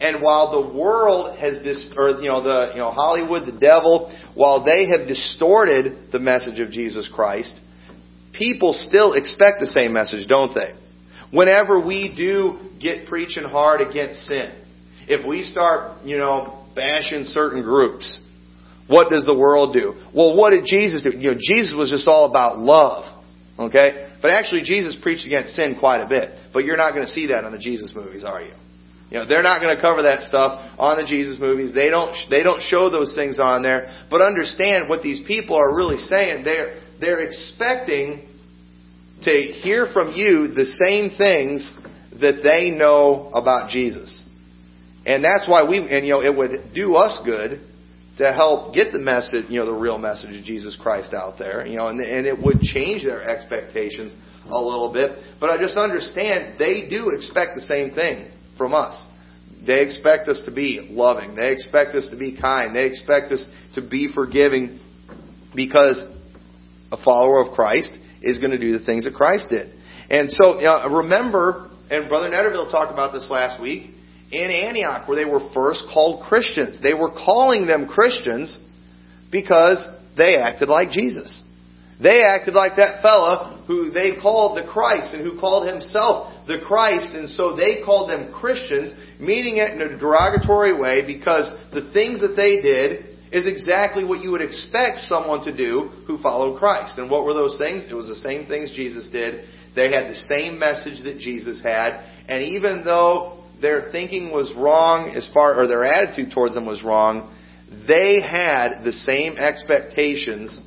And 0.00 0.22
while 0.22 0.62
the 0.62 0.74
world 0.74 1.38
has 1.38 1.62
dis- 1.62 1.92
or 1.96 2.20
you 2.22 2.28
know 2.28 2.42
the 2.42 2.72
you 2.72 2.78
know 2.78 2.90
Hollywood, 2.90 3.46
the 3.46 3.58
devil, 3.58 4.14
while 4.34 4.64
they 4.64 4.86
have 4.86 5.06
distorted 5.06 6.10
the 6.10 6.18
message 6.18 6.58
of 6.58 6.70
Jesus 6.70 7.10
Christ, 7.12 7.54
people 8.32 8.72
still 8.72 9.12
expect 9.12 9.60
the 9.60 9.66
same 9.66 9.92
message, 9.92 10.26
don't 10.26 10.54
they? 10.54 10.72
Whenever 11.32 11.84
we 11.84 12.12
do 12.16 12.70
get 12.80 13.06
preaching 13.06 13.44
hard 13.44 13.80
against 13.82 14.20
sin, 14.26 14.52
if 15.06 15.26
we 15.26 15.42
start, 15.42 16.04
you 16.04 16.16
know, 16.16 16.66
bashing 16.74 17.24
certain 17.24 17.62
groups, 17.62 18.18
what 18.86 19.10
does 19.10 19.24
the 19.26 19.38
world 19.38 19.72
do? 19.72 19.94
Well, 20.14 20.36
what 20.36 20.50
did 20.50 20.64
Jesus 20.64 21.02
do? 21.02 21.10
You 21.10 21.32
know, 21.32 21.38
Jesus 21.38 21.74
was 21.76 21.90
just 21.90 22.08
all 22.08 22.28
about 22.28 22.58
love. 22.58 23.04
Okay? 23.58 24.16
But 24.22 24.30
actually 24.30 24.62
Jesus 24.62 24.96
preached 25.00 25.26
against 25.26 25.54
sin 25.54 25.76
quite 25.78 26.00
a 26.00 26.08
bit. 26.08 26.30
But 26.52 26.64
you're 26.64 26.76
not 26.78 26.94
going 26.94 27.04
to 27.04 27.12
see 27.12 27.26
that 27.26 27.44
on 27.44 27.52
the 27.52 27.58
Jesus 27.58 27.92
movies, 27.94 28.24
are 28.24 28.42
you? 28.42 28.54
You 29.10 29.18
know, 29.18 29.26
they're 29.26 29.42
not 29.42 29.60
going 29.60 29.74
to 29.74 29.82
cover 29.82 30.02
that 30.02 30.22
stuff 30.22 30.70
on 30.78 30.96
the 30.96 31.04
Jesus 31.04 31.38
movies. 31.40 31.74
They 31.74 31.90
don't, 31.90 32.14
they 32.30 32.44
don't 32.44 32.62
show 32.62 32.90
those 32.90 33.14
things 33.16 33.40
on 33.40 33.62
there. 33.62 34.06
But 34.08 34.22
understand 34.22 34.88
what 34.88 35.02
these 35.02 35.20
people 35.26 35.56
are 35.56 35.74
really 35.74 35.96
saying. 35.96 36.44
They're, 36.44 36.80
they're 37.00 37.20
expecting 37.20 38.28
to 39.22 39.30
hear 39.30 39.88
from 39.92 40.12
you 40.12 40.48
the 40.48 40.64
same 40.84 41.18
things 41.18 41.72
that 42.20 42.40
they 42.44 42.70
know 42.70 43.30
about 43.34 43.70
Jesus. 43.70 44.24
And 45.04 45.24
that's 45.24 45.48
why 45.48 45.68
we, 45.68 45.78
and 45.78 46.06
you 46.06 46.12
know, 46.12 46.22
it 46.22 46.36
would 46.36 46.72
do 46.72 46.94
us 46.94 47.20
good 47.24 47.60
to 48.18 48.32
help 48.32 48.74
get 48.74 48.92
the 48.92 49.00
message, 49.00 49.46
you 49.48 49.58
know, 49.58 49.66
the 49.66 49.72
real 49.72 49.98
message 49.98 50.36
of 50.36 50.44
Jesus 50.44 50.78
Christ 50.80 51.14
out 51.14 51.38
there, 51.38 51.66
you 51.66 51.76
know, 51.76 51.88
and, 51.88 52.00
and 52.00 52.26
it 52.26 52.38
would 52.38 52.60
change 52.60 53.02
their 53.02 53.22
expectations 53.22 54.14
a 54.46 54.60
little 54.60 54.92
bit. 54.92 55.18
But 55.40 55.50
I 55.50 55.58
just 55.58 55.76
understand 55.76 56.58
they 56.58 56.88
do 56.88 57.10
expect 57.10 57.56
the 57.56 57.62
same 57.62 57.92
thing 57.92 58.30
from 58.60 58.74
us. 58.74 59.02
They 59.66 59.80
expect 59.80 60.28
us 60.28 60.42
to 60.44 60.52
be 60.52 60.86
loving. 60.90 61.34
They 61.34 61.50
expect 61.52 61.96
us 61.96 62.06
to 62.10 62.18
be 62.18 62.38
kind. 62.38 62.76
They 62.76 62.84
expect 62.84 63.32
us 63.32 63.42
to 63.74 63.80
be 63.80 64.12
forgiving 64.14 64.78
because 65.56 66.04
a 66.92 67.02
follower 67.02 67.40
of 67.40 67.54
Christ 67.54 67.90
is 68.20 68.38
going 68.38 68.50
to 68.50 68.58
do 68.58 68.78
the 68.78 68.84
things 68.84 69.04
that 69.04 69.14
Christ 69.14 69.46
did. 69.48 69.72
And 70.10 70.28
so, 70.28 70.60
remember, 70.90 71.70
and 71.90 72.08
Brother 72.10 72.28
Netterville 72.28 72.70
talked 72.70 72.92
about 72.92 73.14
this 73.14 73.28
last 73.30 73.62
week, 73.62 73.90
in 74.30 74.50
Antioch, 74.50 75.08
where 75.08 75.16
they 75.16 75.24
were 75.24 75.50
first 75.54 75.84
called 75.92 76.22
Christians. 76.28 76.80
They 76.82 76.94
were 76.94 77.10
calling 77.10 77.66
them 77.66 77.88
Christians 77.88 78.58
because 79.32 79.78
they 80.16 80.36
acted 80.36 80.68
like 80.68 80.90
Jesus. 80.90 81.42
They 82.02 82.24
acted 82.24 82.54
like 82.54 82.72
that 82.76 83.02
fella 83.02 83.62
who 83.66 83.90
they 83.90 84.16
called 84.20 84.56
the 84.56 84.66
Christ 84.66 85.12
and 85.12 85.22
who 85.22 85.38
called 85.38 85.68
himself 85.68 86.32
the 86.46 86.58
Christ, 86.66 87.14
and 87.14 87.28
so 87.28 87.54
they 87.54 87.82
called 87.84 88.10
them 88.10 88.32
Christians, 88.32 88.94
meaning 89.20 89.58
it 89.58 89.72
in 89.72 89.80
a 89.82 89.98
derogatory 89.98 90.78
way 90.78 91.06
because 91.06 91.52
the 91.72 91.90
things 91.92 92.20
that 92.20 92.34
they 92.36 92.60
did 92.62 93.06
is 93.32 93.46
exactly 93.46 94.04
what 94.04 94.22
you 94.22 94.30
would 94.30 94.40
expect 94.40 95.00
someone 95.00 95.44
to 95.44 95.56
do 95.56 95.90
who 96.06 96.18
followed 96.18 96.58
Christ. 96.58 96.98
And 96.98 97.10
what 97.10 97.24
were 97.24 97.34
those 97.34 97.58
things? 97.58 97.84
It 97.88 97.94
was 97.94 98.08
the 98.08 98.16
same 98.16 98.46
things 98.46 98.72
Jesus 98.74 99.08
did. 99.10 99.44
They 99.76 99.92
had 99.92 100.10
the 100.10 100.16
same 100.34 100.58
message 100.58 101.04
that 101.04 101.18
Jesus 101.18 101.62
had, 101.62 102.00
and 102.28 102.42
even 102.42 102.82
though 102.84 103.44
their 103.60 103.92
thinking 103.92 104.32
was 104.32 104.52
wrong 104.56 105.10
as 105.14 105.28
far 105.32 105.54
or 105.60 105.68
their 105.68 105.84
attitude 105.84 106.32
towards 106.32 106.54
them 106.54 106.66
was 106.66 106.82
wrong, 106.82 107.36
they 107.86 108.20
had 108.20 108.82
the 108.82 108.92
same 108.92 109.36
expectations 109.36 110.60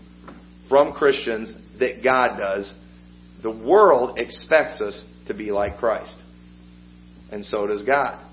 from 0.74 0.94
Christians 0.94 1.56
that 1.78 2.04
God 2.04 2.40
does. 2.40 2.74
The 3.44 3.52
world 3.52 4.18
expects 4.18 4.82
us 4.82 5.06
to 5.28 5.36
be 5.36 5.52
like 5.52 5.78
Christ. 5.78 6.18
And 7.32 7.46
so 7.46 7.68
does 7.68 7.84
God. 7.84 8.26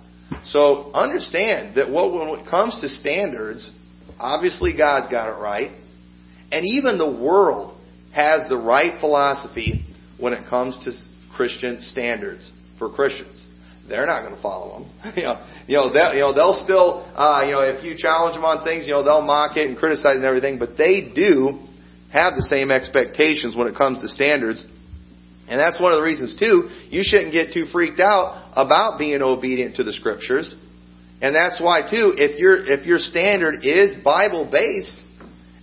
So 0.44 0.90
understand 0.94 1.76
that 1.76 1.90
what, 1.90 2.14
when 2.14 2.40
it 2.40 2.48
comes 2.48 2.80
to 2.80 2.88
standards, 2.88 3.70
obviously 4.18 4.74
God's 4.74 5.10
got 5.10 5.28
it 5.28 5.38
right. 5.38 5.72
And 6.50 6.64
even 6.64 6.96
the 6.96 7.12
world 7.12 7.78
has 8.14 8.48
the 8.48 8.56
right 8.56 8.98
philosophy 9.00 9.84
when 10.18 10.32
it 10.32 10.48
comes 10.48 10.78
to 10.86 10.92
Christian 11.36 11.82
standards 11.82 12.50
for 12.78 12.90
Christians. 12.90 13.46
They're 13.86 14.06
not 14.06 14.22
going 14.22 14.34
to 14.34 14.40
follow 14.40 14.78
them. 14.78 15.12
you 15.16 15.24
know, 15.24 15.46
you 15.66 15.76
know, 15.76 15.92
they'll, 15.92 16.14
you 16.14 16.20
know, 16.20 16.32
they'll 16.32 16.64
still, 16.64 17.04
uh, 17.14 17.44
you 17.44 17.52
know, 17.52 17.60
if 17.60 17.84
you 17.84 17.96
challenge 17.98 18.34
them 18.34 18.46
on 18.46 18.64
things, 18.64 18.86
you 18.86 18.94
know, 18.94 19.02
they'll 19.02 19.20
mock 19.20 19.58
it 19.58 19.68
and 19.68 19.76
criticize 19.76 20.16
and 20.16 20.24
everything, 20.24 20.58
but 20.58 20.78
they 20.78 21.12
do 21.14 21.66
have 22.12 22.34
the 22.34 22.42
same 22.42 22.70
expectations 22.70 23.54
when 23.56 23.68
it 23.68 23.76
comes 23.76 24.00
to 24.00 24.08
standards. 24.08 24.64
And 25.48 25.58
that's 25.58 25.80
one 25.80 25.92
of 25.92 25.98
the 25.98 26.04
reasons 26.04 26.36
too, 26.38 26.70
you 26.90 27.02
shouldn't 27.02 27.32
get 27.32 27.52
too 27.52 27.66
freaked 27.72 28.00
out 28.00 28.52
about 28.54 28.98
being 28.98 29.20
obedient 29.20 29.76
to 29.76 29.84
the 29.84 29.92
scriptures. 29.92 30.54
And 31.20 31.34
that's 31.34 31.60
why 31.60 31.82
too, 31.82 32.14
if 32.16 32.38
your, 32.38 32.64
if 32.64 32.86
your 32.86 32.98
standard 32.98 33.64
is 33.64 33.94
Bible 34.02 34.48
based, 34.50 34.96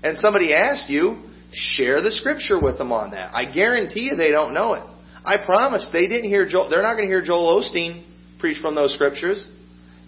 and 0.03 0.17
somebody 0.17 0.53
asks 0.53 0.89
you, 0.89 1.23
share 1.51 2.01
the 2.01 2.11
scripture 2.11 2.61
with 2.61 2.77
them 2.77 2.91
on 2.91 3.11
that. 3.11 3.33
I 3.33 3.51
guarantee 3.51 4.09
you 4.11 4.15
they 4.15 4.31
don't 4.31 4.53
know 4.53 4.73
it. 4.73 4.83
I 5.25 5.43
promise 5.43 5.89
they 5.91 6.07
didn't 6.07 6.29
hear 6.29 6.47
Joel, 6.47 6.69
they're 6.69 6.83
not 6.83 6.93
going 6.93 7.09
to 7.09 7.13
hear 7.13 7.21
Joel 7.21 7.61
Osteen 7.61 8.05
preach 8.39 8.61
from 8.61 8.75
those 8.75 8.93
scriptures. 8.93 9.47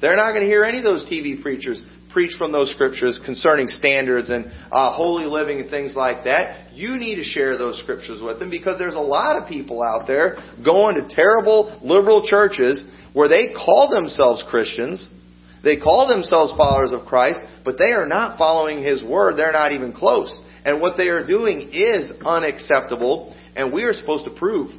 They're 0.02 0.16
not 0.16 0.32
going 0.32 0.42
to 0.42 0.48
hear 0.48 0.64
any 0.64 0.78
of 0.78 0.84
those 0.84 1.06
TV 1.10 1.42
preachers 1.42 1.84
preach 2.10 2.36
from 2.38 2.52
those 2.52 2.72
scriptures 2.72 3.20
concerning 3.26 3.68
standards 3.68 4.30
and 4.30 4.46
uh, 4.72 4.94
holy 4.94 5.26
living 5.26 5.60
and 5.60 5.70
things 5.70 5.96
like 5.96 6.24
that. 6.26 6.74
You 6.74 6.98
need 6.98 7.16
to 7.16 7.24
share 7.24 7.58
those 7.58 7.80
scriptures 7.82 8.22
with 8.22 8.40
them 8.40 8.50
because 8.50 8.80
there's 8.80 8.96
a 8.96 9.00
lot 9.00 9.42
of 9.42 9.48
people 9.48 9.84
out 9.84 10.08
there 10.08 10.38
going 10.64 10.96
to 10.96 11.08
terrible 11.14 11.80
liberal 11.84 12.26
churches 12.26 12.84
where 13.14 13.30
they 13.30 13.54
call 13.54 13.90
themselves 13.92 14.44
Christians. 14.50 15.08
They 15.64 15.78
call 15.78 16.08
themselves 16.08 16.54
followers 16.58 16.94
of 16.94 17.06
Christ, 17.06 17.40
but 17.66 17.78
they 17.78 17.92
are 17.92 18.08
not 18.08 18.38
following 18.38 18.82
His 18.82 19.04
Word. 19.04 19.38
They're 19.38 19.52
not 19.52 19.72
even 19.72 19.94
close. 19.94 20.36
And 20.64 20.82
what 20.82 20.98
they 20.98 21.08
are 21.10 21.26
doing 21.26 21.70
is 21.74 22.12
unacceptable, 22.26 23.36
and 23.56 23.74
we 23.74 23.84
are 23.84 23.94
supposed 23.94 24.26
to 24.26 24.32
prove 24.32 24.72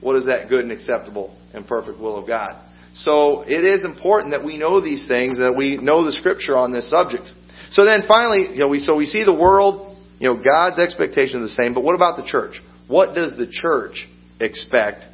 what 0.00 0.16
is 0.16 0.26
that 0.26 0.48
good 0.48 0.60
and 0.60 0.72
acceptable 0.72 1.36
and 1.52 1.66
perfect 1.66 1.98
will 1.98 2.16
of 2.16 2.26
God. 2.26 2.67
So 2.98 3.42
it 3.42 3.64
is 3.64 3.84
important 3.84 4.32
that 4.32 4.44
we 4.44 4.58
know 4.58 4.80
these 4.80 5.06
things, 5.06 5.38
that 5.38 5.54
we 5.56 5.76
know 5.76 6.04
the 6.04 6.12
scripture 6.12 6.56
on 6.56 6.72
this 6.72 6.90
subject. 6.90 7.28
So 7.70 7.84
then 7.84 8.02
finally, 8.08 8.48
you 8.52 8.58
know, 8.58 8.68
we, 8.68 8.80
so 8.80 8.96
we 8.96 9.06
see 9.06 9.24
the 9.24 9.34
world, 9.34 9.96
you 10.18 10.28
know, 10.28 10.42
God's 10.42 10.78
expectation 10.78 11.42
is 11.42 11.56
the 11.56 11.62
same, 11.62 11.74
but 11.74 11.84
what 11.84 11.94
about 11.94 12.16
the 12.16 12.24
church? 12.24 12.60
What 12.88 13.14
does 13.14 13.36
the 13.36 13.46
church 13.46 14.08
expect 14.40 15.04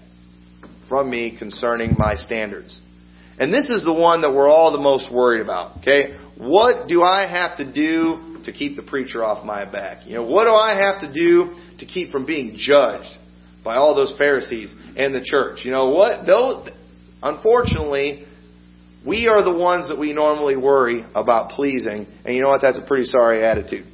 from 0.89 1.11
me 1.11 1.37
concerning 1.37 1.95
my 1.99 2.15
standards? 2.15 2.81
And 3.39 3.53
this 3.53 3.69
is 3.69 3.85
the 3.85 3.93
one 3.93 4.23
that 4.23 4.33
we're 4.33 4.49
all 4.49 4.73
the 4.73 4.79
most 4.79 5.13
worried 5.13 5.43
about, 5.43 5.79
okay? 5.79 6.17
What 6.39 6.89
do 6.89 7.03
I 7.03 7.27
have 7.27 7.59
to 7.59 7.71
do 7.71 8.39
to 8.45 8.53
keep 8.53 8.77
the 8.77 8.83
preacher 8.83 9.25
off 9.25 9.45
my 9.45 9.71
back? 9.71 10.07
You 10.07 10.15
know, 10.15 10.25
what 10.25 10.45
do 10.45 10.53
I 10.53 10.75
have 10.75 11.01
to 11.01 11.13
do 11.13 11.57
to 11.81 11.87
keep 11.87 12.11
from 12.11 12.25
being 12.25 12.55
judged 12.57 13.19
by 13.65 13.77
all 13.77 13.95
those 13.95 14.15
Pharisees 14.17 14.73
and 14.97 15.15
the 15.15 15.23
church? 15.23 15.65
You 15.65 15.73
know, 15.73 15.89
what, 15.89 16.27
those, 16.27 16.71
Unfortunately, 17.25 18.27
we 19.05 19.29
are 19.29 19.43
the 19.43 19.57
ones 19.57 19.89
that 19.89 19.99
we 19.99 20.13
normally 20.13 20.57
worry 20.57 21.05
about 21.15 21.51
pleasing. 21.51 22.07
And 22.25 22.37
you 22.37 22.43
know 22.43 22.49
what? 22.49 22.61
That's 22.61 22.79
a 22.79 22.87
pretty 22.87 23.05
sorry 23.05 23.43
attitude. 23.45 23.87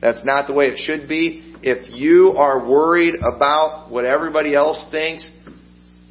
That's 0.00 0.24
not 0.24 0.46
the 0.46 0.54
way 0.54 0.66
it 0.66 0.78
should 0.78 1.08
be. 1.08 1.56
If 1.60 1.92
you 1.92 2.34
are 2.38 2.68
worried 2.68 3.16
about 3.16 3.90
what 3.90 4.04
everybody 4.04 4.54
else 4.54 4.86
thinks, 4.92 5.28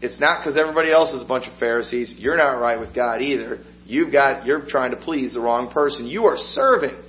it's 0.01 0.19
not 0.19 0.41
because 0.41 0.57
everybody 0.57 0.91
else 0.91 1.13
is 1.13 1.23
a 1.23 1.25
bunch 1.25 1.47
of 1.47 1.57
Pharisees. 1.57 2.15
You're 2.17 2.35
not 2.35 2.59
right 2.59 2.77
with 2.77 2.93
God 2.93 3.21
either. 3.21 3.63
You've 3.85 4.11
got, 4.11 4.45
you're 4.45 4.65
trying 4.67 4.91
to 4.91 4.97
please 4.97 5.33
the 5.33 5.39
wrong 5.39 5.71
person. 5.71 6.05
You 6.05 6.25
are 6.25 6.35
serving 6.37 7.01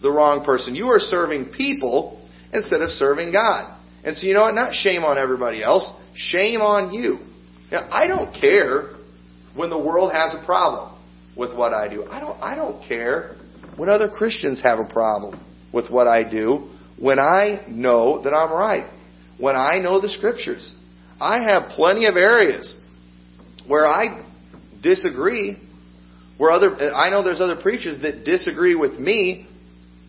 the 0.00 0.10
wrong 0.10 0.44
person. 0.44 0.76
You 0.76 0.86
are 0.86 1.00
serving 1.00 1.46
people 1.46 2.28
instead 2.52 2.82
of 2.82 2.90
serving 2.90 3.32
God. 3.32 3.76
And 4.04 4.16
so 4.16 4.28
you 4.28 4.34
know 4.34 4.42
what? 4.42 4.54
Not 4.54 4.72
shame 4.72 5.02
on 5.02 5.18
everybody 5.18 5.62
else. 5.62 5.90
Shame 6.14 6.60
on 6.60 6.94
you. 6.94 7.18
Now, 7.70 7.88
I 7.90 8.06
don't 8.06 8.32
care 8.38 8.94
when 9.54 9.70
the 9.70 9.78
world 9.78 10.12
has 10.12 10.34
a 10.34 10.44
problem 10.44 10.98
with 11.36 11.54
what 11.56 11.72
I 11.72 11.88
do. 11.88 12.04
I 12.04 12.20
don't, 12.20 12.40
I 12.40 12.54
don't 12.54 12.86
care 12.86 13.36
when 13.76 13.88
other 13.88 14.08
Christians 14.08 14.62
have 14.62 14.78
a 14.78 14.92
problem 14.92 15.44
with 15.72 15.90
what 15.90 16.06
I 16.06 16.28
do 16.28 16.70
when 16.98 17.18
I 17.18 17.64
know 17.68 18.22
that 18.22 18.32
I'm 18.32 18.52
right. 18.52 18.90
When 19.38 19.56
I 19.56 19.78
know 19.80 20.00
the 20.00 20.08
scriptures. 20.08 20.74
I 21.20 21.42
have 21.42 21.70
plenty 21.70 22.06
of 22.06 22.16
areas 22.16 22.74
where 23.66 23.86
I 23.86 24.24
disagree, 24.82 25.58
where 26.38 26.50
other, 26.50 26.74
I 26.94 27.10
know 27.10 27.22
there's 27.22 27.40
other 27.40 27.60
preachers 27.60 28.00
that 28.02 28.24
disagree 28.24 28.74
with 28.74 28.98
me, 28.98 29.48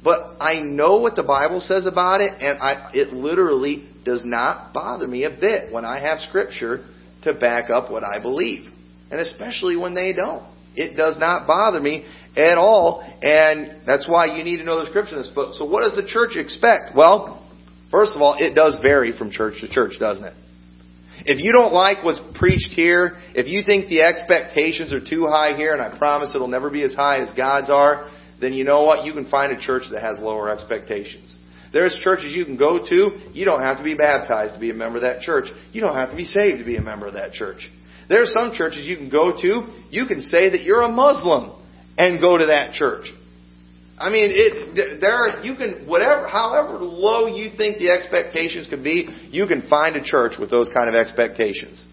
but 0.03 0.37
I 0.39 0.59
know 0.59 0.97
what 0.97 1.15
the 1.15 1.23
Bible 1.23 1.59
says 1.59 1.85
about 1.85 2.21
it, 2.21 2.31
and 2.39 2.59
I, 2.59 2.91
it 2.93 3.13
literally 3.13 3.89
does 4.05 4.23
not 4.23 4.73
bother 4.73 5.07
me 5.07 5.23
a 5.23 5.29
bit 5.29 5.73
when 5.73 5.83
I 5.83 5.99
have 6.01 6.19
scripture 6.19 6.85
to 7.27 7.39
back 7.39 7.69
up 7.69 7.91
what 7.91 8.03
I 8.03 8.19
believe. 8.19 8.69
And 9.11 9.19
especially 9.19 9.75
when 9.75 9.95
they 9.95 10.13
don't. 10.13 10.43
It 10.75 10.95
does 10.95 11.17
not 11.17 11.47
bother 11.47 11.79
me 11.79 12.05
at 12.35 12.57
all, 12.57 13.01
and 13.23 13.81
that's 13.87 14.07
why 14.07 14.37
you 14.37 14.43
need 14.43 14.57
to 14.57 14.63
know 14.63 14.79
the 14.79 14.85
scripture 14.85 15.15
in 15.15 15.21
this 15.21 15.31
book. 15.31 15.55
So 15.55 15.65
what 15.65 15.81
does 15.81 15.95
the 15.95 16.07
church 16.07 16.35
expect? 16.35 16.95
Well, 16.95 17.43
first 17.89 18.15
of 18.15 18.21
all, 18.21 18.35
it 18.37 18.53
does 18.53 18.77
vary 18.81 19.17
from 19.17 19.31
church 19.31 19.55
to 19.61 19.69
church, 19.69 19.93
doesn't 19.99 20.23
it? 20.23 20.35
If 21.25 21.43
you 21.43 21.51
don't 21.51 21.73
like 21.73 22.03
what's 22.03 22.21
preached 22.35 22.73
here, 22.73 23.17
if 23.33 23.47
you 23.47 23.63
think 23.65 23.89
the 23.89 24.01
expectations 24.01 24.93
are 24.93 25.03
too 25.03 25.25
high 25.25 25.55
here, 25.55 25.73
and 25.73 25.81
I 25.81 25.97
promise 25.97 26.31
it'll 26.35 26.47
never 26.47 26.69
be 26.69 26.83
as 26.83 26.93
high 26.93 27.23
as 27.23 27.33
God's 27.33 27.71
are, 27.71 28.11
then 28.39 28.53
you 28.53 28.63
know 28.63 28.83
what? 28.83 29.03
You 29.03 29.13
can 29.13 29.27
find 29.29 29.51
a 29.51 29.59
church 29.59 29.83
that 29.91 30.03
has 30.03 30.19
lower 30.19 30.51
expectations. 30.51 31.39
There's 31.73 31.97
churches 32.01 32.33
you 32.35 32.45
can 32.45 32.57
go 32.57 32.79
to. 32.79 33.31
You 33.33 33.45
don't 33.45 33.61
have 33.61 33.77
to 33.77 33.83
be 33.83 33.95
baptized 33.95 34.53
to 34.53 34.59
be 34.59 34.71
a 34.71 34.73
member 34.73 34.97
of 34.97 35.01
that 35.03 35.21
church. 35.21 35.45
You 35.71 35.81
don't 35.81 35.95
have 35.95 36.09
to 36.11 36.15
be 36.15 36.25
saved 36.25 36.59
to 36.59 36.65
be 36.65 36.77
a 36.77 36.81
member 36.81 37.07
of 37.07 37.13
that 37.13 37.33
church. 37.33 37.69
There 38.09 38.21
are 38.21 38.27
some 38.27 38.53
churches 38.53 38.85
you 38.85 38.95
can 38.95 39.09
go 39.09 39.33
to. 39.41 39.67
You 39.89 40.05
can 40.05 40.21
say 40.21 40.49
that 40.49 40.63
you're 40.63 40.81
a 40.81 40.89
Muslim 40.89 41.61
and 41.97 42.21
go 42.21 42.37
to 42.37 42.45
that 42.47 42.73
church. 42.73 43.11
I 43.99 44.11
mean, 44.11 44.29
it, 44.31 45.01
there 45.01 45.43
you 45.43 45.55
can, 45.55 45.87
whatever, 45.87 46.27
however 46.27 46.77
low 46.77 47.25
you 47.25 47.49
think 47.57 47.79
the 47.79 47.89
expectations 47.89 48.67
could 48.69 48.83
be, 48.83 49.09
you 49.31 49.47
can 49.47 49.67
find 49.67 49.95
a 49.95 50.03
church 50.03 50.33
with 50.39 50.51
those 50.51 50.69
kind 50.71 50.87
of 50.87 50.93
expectations. 50.93 51.83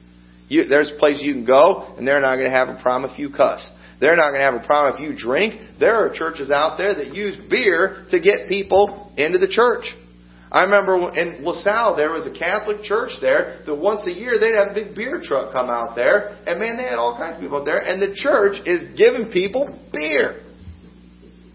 You, 0.49 0.69
there's 0.69 0.93
places 0.99 1.23
you 1.23 1.33
can 1.33 1.47
go, 1.47 1.95
and 1.97 2.07
they're 2.07 2.21
not 2.21 2.37
going 2.37 2.51
to 2.51 2.57
have 2.57 2.69
a 2.69 2.81
problem 2.83 3.11
if 3.11 3.19
you 3.19 3.31
cuss. 3.31 3.67
They're 4.05 4.17
not 4.17 4.33
going 4.33 4.41
to 4.41 4.53
have 4.53 4.63
a 4.63 4.67
problem 4.67 5.01
if 5.01 5.01
you 5.01 5.17
drink. 5.17 5.81
There 5.81 5.95
are 5.97 6.13
churches 6.13 6.51
out 6.51 6.77
there 6.77 6.95
that 6.95 7.15
use 7.15 7.41
beer 7.49 8.05
to 8.11 8.21
get 8.21 8.51
people 8.51 9.11
into 9.17 9.39
the 9.39 9.49
church. 9.49 9.87
I 10.53 10.65
remember 10.65 11.17
in 11.17 11.43
LaSalle, 11.43 11.97
there 11.97 12.11
was 12.11 12.27
a 12.27 12.39
Catholic 12.39 12.83
church 12.83 13.13
there 13.23 13.63
that 13.65 13.75
once 13.75 14.07
a 14.07 14.13
year 14.13 14.39
they'd 14.39 14.57
have 14.57 14.73
a 14.73 14.75
big 14.75 14.95
beer 14.95 15.23
truck 15.25 15.55
come 15.55 15.71
out 15.71 15.97
there, 15.97 16.37
and 16.47 16.61
man, 16.61 16.77
they 16.77 16.83
had 16.83 16.99
all 16.99 17.17
kinds 17.17 17.37
of 17.37 17.41
people 17.41 17.61
out 17.61 17.65
there, 17.65 17.79
and 17.79 18.03
the 18.03 18.13
church 18.15 18.61
is 18.67 18.93
giving 18.95 19.33
people 19.33 19.75
beer. 19.91 20.43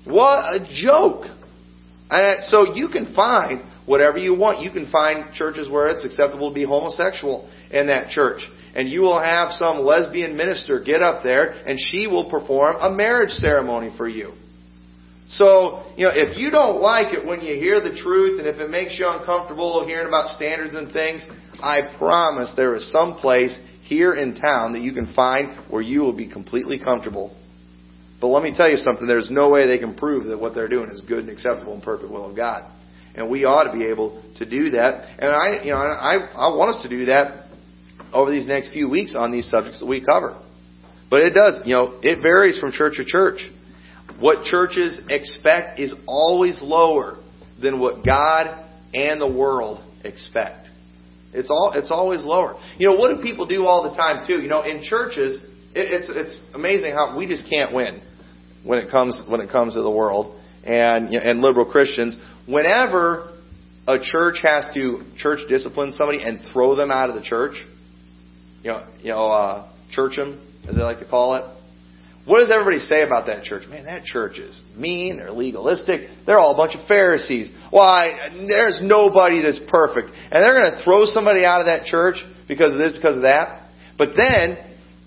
What 0.06 0.40
a 0.40 0.68
joke! 0.74 1.26
And 2.10 2.44
so 2.46 2.74
you 2.74 2.88
can 2.88 3.14
find 3.14 3.62
whatever 3.86 4.18
you 4.18 4.36
want. 4.36 4.64
You 4.64 4.72
can 4.72 4.90
find 4.90 5.32
churches 5.36 5.70
where 5.70 5.88
it's 5.88 6.04
acceptable 6.04 6.50
to 6.50 6.56
be 6.56 6.66
homosexual 6.66 7.48
in 7.70 7.86
that 7.88 8.10
church 8.10 8.42
and 8.76 8.88
you 8.88 9.02
will 9.02 9.20
have 9.20 9.52
some 9.54 9.80
lesbian 9.80 10.38
minister 10.38 10.80
get 10.80 11.02
up 11.02 11.24
there 11.24 11.52
and 11.66 11.80
she 11.80 12.08
will 12.08 12.30
perform 12.30 12.76
a 12.80 12.90
marriage 12.90 13.32
ceremony 13.32 13.92
for 13.98 14.08
you. 14.08 14.34
So, 15.30 15.86
you 15.96 16.06
know, 16.06 16.12
if 16.14 16.38
you 16.38 16.50
don't 16.50 16.82
like 16.82 17.14
it 17.14 17.26
when 17.26 17.42
you 17.42 17.54
hear 17.56 17.80
the 17.82 17.96
truth 17.96 18.40
and 18.40 18.48
if 18.48 18.58
it 18.58 18.70
makes 18.70 18.98
you 18.98 19.08
uncomfortable 19.08 19.86
hearing 19.86 20.08
about 20.08 20.36
standards 20.36 20.74
and 20.74 20.92
things, 20.92 21.26
I 21.62 21.96
promise 22.00 22.52
there 22.56 22.76
is 22.76 22.92
some 22.92 23.16
place 23.16 23.56
here 23.84 24.16
in 24.16 24.36
town 24.36 24.74
that 24.74 24.82
you 24.82 24.94
can 24.94 25.14
find 25.14 25.70
where 25.70 25.84
you 25.84 26.02
will 26.02 26.16
be 26.16 26.32
completely 26.32 26.80
comfortable. 26.80 27.36
But 28.20 28.28
let 28.28 28.44
me 28.44 28.54
tell 28.56 28.70
you 28.70 28.78
something, 28.78 29.08
there's 29.08 29.32
no 29.32 29.50
way 29.50 29.68
they 29.68 29.78
can 29.78 29.96
prove 29.96 30.26
that 30.26 30.40
what 30.40 30.56
they're 30.56 30.68
doing 30.68 30.90
is 30.90 31.02
good 31.08 31.20
and 31.20 31.30
acceptable 31.30 31.74
and 31.74 31.84
perfect 31.84 32.12
will 32.12 32.30
of 32.30 32.36
God. 32.36 32.72
And 33.16 33.30
we 33.30 33.46
ought 33.46 33.72
to 33.72 33.74
be 33.78 33.86
able 33.86 34.24
to 34.38 34.50
do 34.50 34.72
that. 34.72 35.10
And 35.20 35.32
I, 35.32 35.64
you 35.64 35.72
know, 35.72 35.78
I, 35.78 36.28
I 36.36 36.56
want 36.56 36.76
us 36.76 36.84
to 36.84 36.90
do 36.90 37.06
that 37.06 37.49
over 38.14 38.32
these 38.32 38.48
next 38.48 38.72
few 38.72 38.90
weeks 38.90 39.16
on 39.16 39.32
these 39.32 39.50
subjects 39.50 39.80
that 39.80 39.86
we 39.86 40.04
cover. 40.04 40.42
But 41.10 41.22
it 41.22 41.34
does, 41.34 41.64
you 41.66 41.74
know, 41.74 42.00
it 42.04 42.22
varies 42.22 42.60
from 42.60 42.72
church 42.72 42.98
to 42.98 43.06
church. 43.06 43.40
What 44.20 44.44
churches 44.44 45.02
expect 45.10 45.80
is 45.80 45.94
always 46.06 46.62
lower 46.62 47.20
than 47.62 47.80
what 47.80 48.06
God 48.06 48.66
and 48.94 49.20
the 49.20 49.32
world 49.32 49.84
expect. 50.04 50.68
It's 51.34 51.50
all 51.50 51.72
it's 51.76 51.92
always 51.92 52.24
lower. 52.24 52.60
You 52.78 52.88
know, 52.88 52.96
what 52.96 53.16
do 53.16 53.22
people 53.22 53.46
do 53.46 53.66
all 53.66 53.90
the 53.90 53.96
time 53.96 54.26
too? 54.26 54.42
You 54.42 54.48
know, 54.48 54.64
in 54.64 54.84
churches, 54.84 55.42
it, 55.76 56.02
it's 56.02 56.10
it's 56.10 56.40
amazing 56.54 56.94
how 56.94 57.16
we 57.18 57.28
just 57.28 57.48
can't 57.50 57.74
win 57.74 58.02
when 58.64 58.80
it 58.80 58.90
comes 58.90 59.24
when 59.28 59.40
it 59.42 59.50
comes 59.50 59.76
to 59.76 59.82
the 59.82 59.92
world 59.92 60.40
and 60.64 61.14
and 61.14 61.42
liberal 61.42 61.66
Christians. 61.66 62.18
Whenever 62.48 63.32
a 63.88 64.00
church 64.00 64.38
has 64.42 64.70
to 64.74 65.04
church 65.18 65.40
discipline 65.48 65.92
somebody 65.92 66.22
and 66.24 66.40
throw 66.52 66.76
them 66.76 66.90
out 66.90 67.10
of 67.10 67.16
the 67.16 67.22
church, 67.22 67.54
you 68.64 68.72
know, 68.72 68.88
you 69.00 69.10
know, 69.10 69.28
uh, 69.28 69.72
church 69.92 70.16
them, 70.16 70.46
as 70.68 70.76
they 70.76 70.82
like 70.82 71.00
to 71.00 71.06
call 71.06 71.36
it. 71.36 71.56
What 72.26 72.42
does 72.42 72.52
everybody 72.52 72.80
say 72.80 73.02
about 73.02 73.26
that 73.26 73.44
church? 73.44 73.68
Man, 73.68 73.86
that 73.86 74.04
church 74.04 74.38
is 74.38 74.62
mean. 74.78 75.18
They're 75.18 75.32
legalistic. 75.32 76.10
They're 76.28 76.38
all 76.38 76.54
a 76.54 76.58
bunch 76.58 76.76
of 76.76 76.88
Pharisees. 76.88 77.52
Why? 77.72 78.30
There's 78.48 78.80
nobody 78.84 79.42
that's 79.42 79.60
perfect. 79.68 80.10
And 80.10 80.44
they're 80.44 80.60
going 80.62 80.78
to 80.78 80.84
throw 80.84 81.06
somebody 81.06 81.44
out 81.44 81.62
of 81.62 81.66
that 81.66 81.86
church 81.86 82.18
because 82.48 82.74
of 82.74 82.78
this, 82.78 82.94
because 82.94 83.16
of 83.16 83.24
that. 83.24 83.70
But 83.98 84.10
then, 84.16 84.58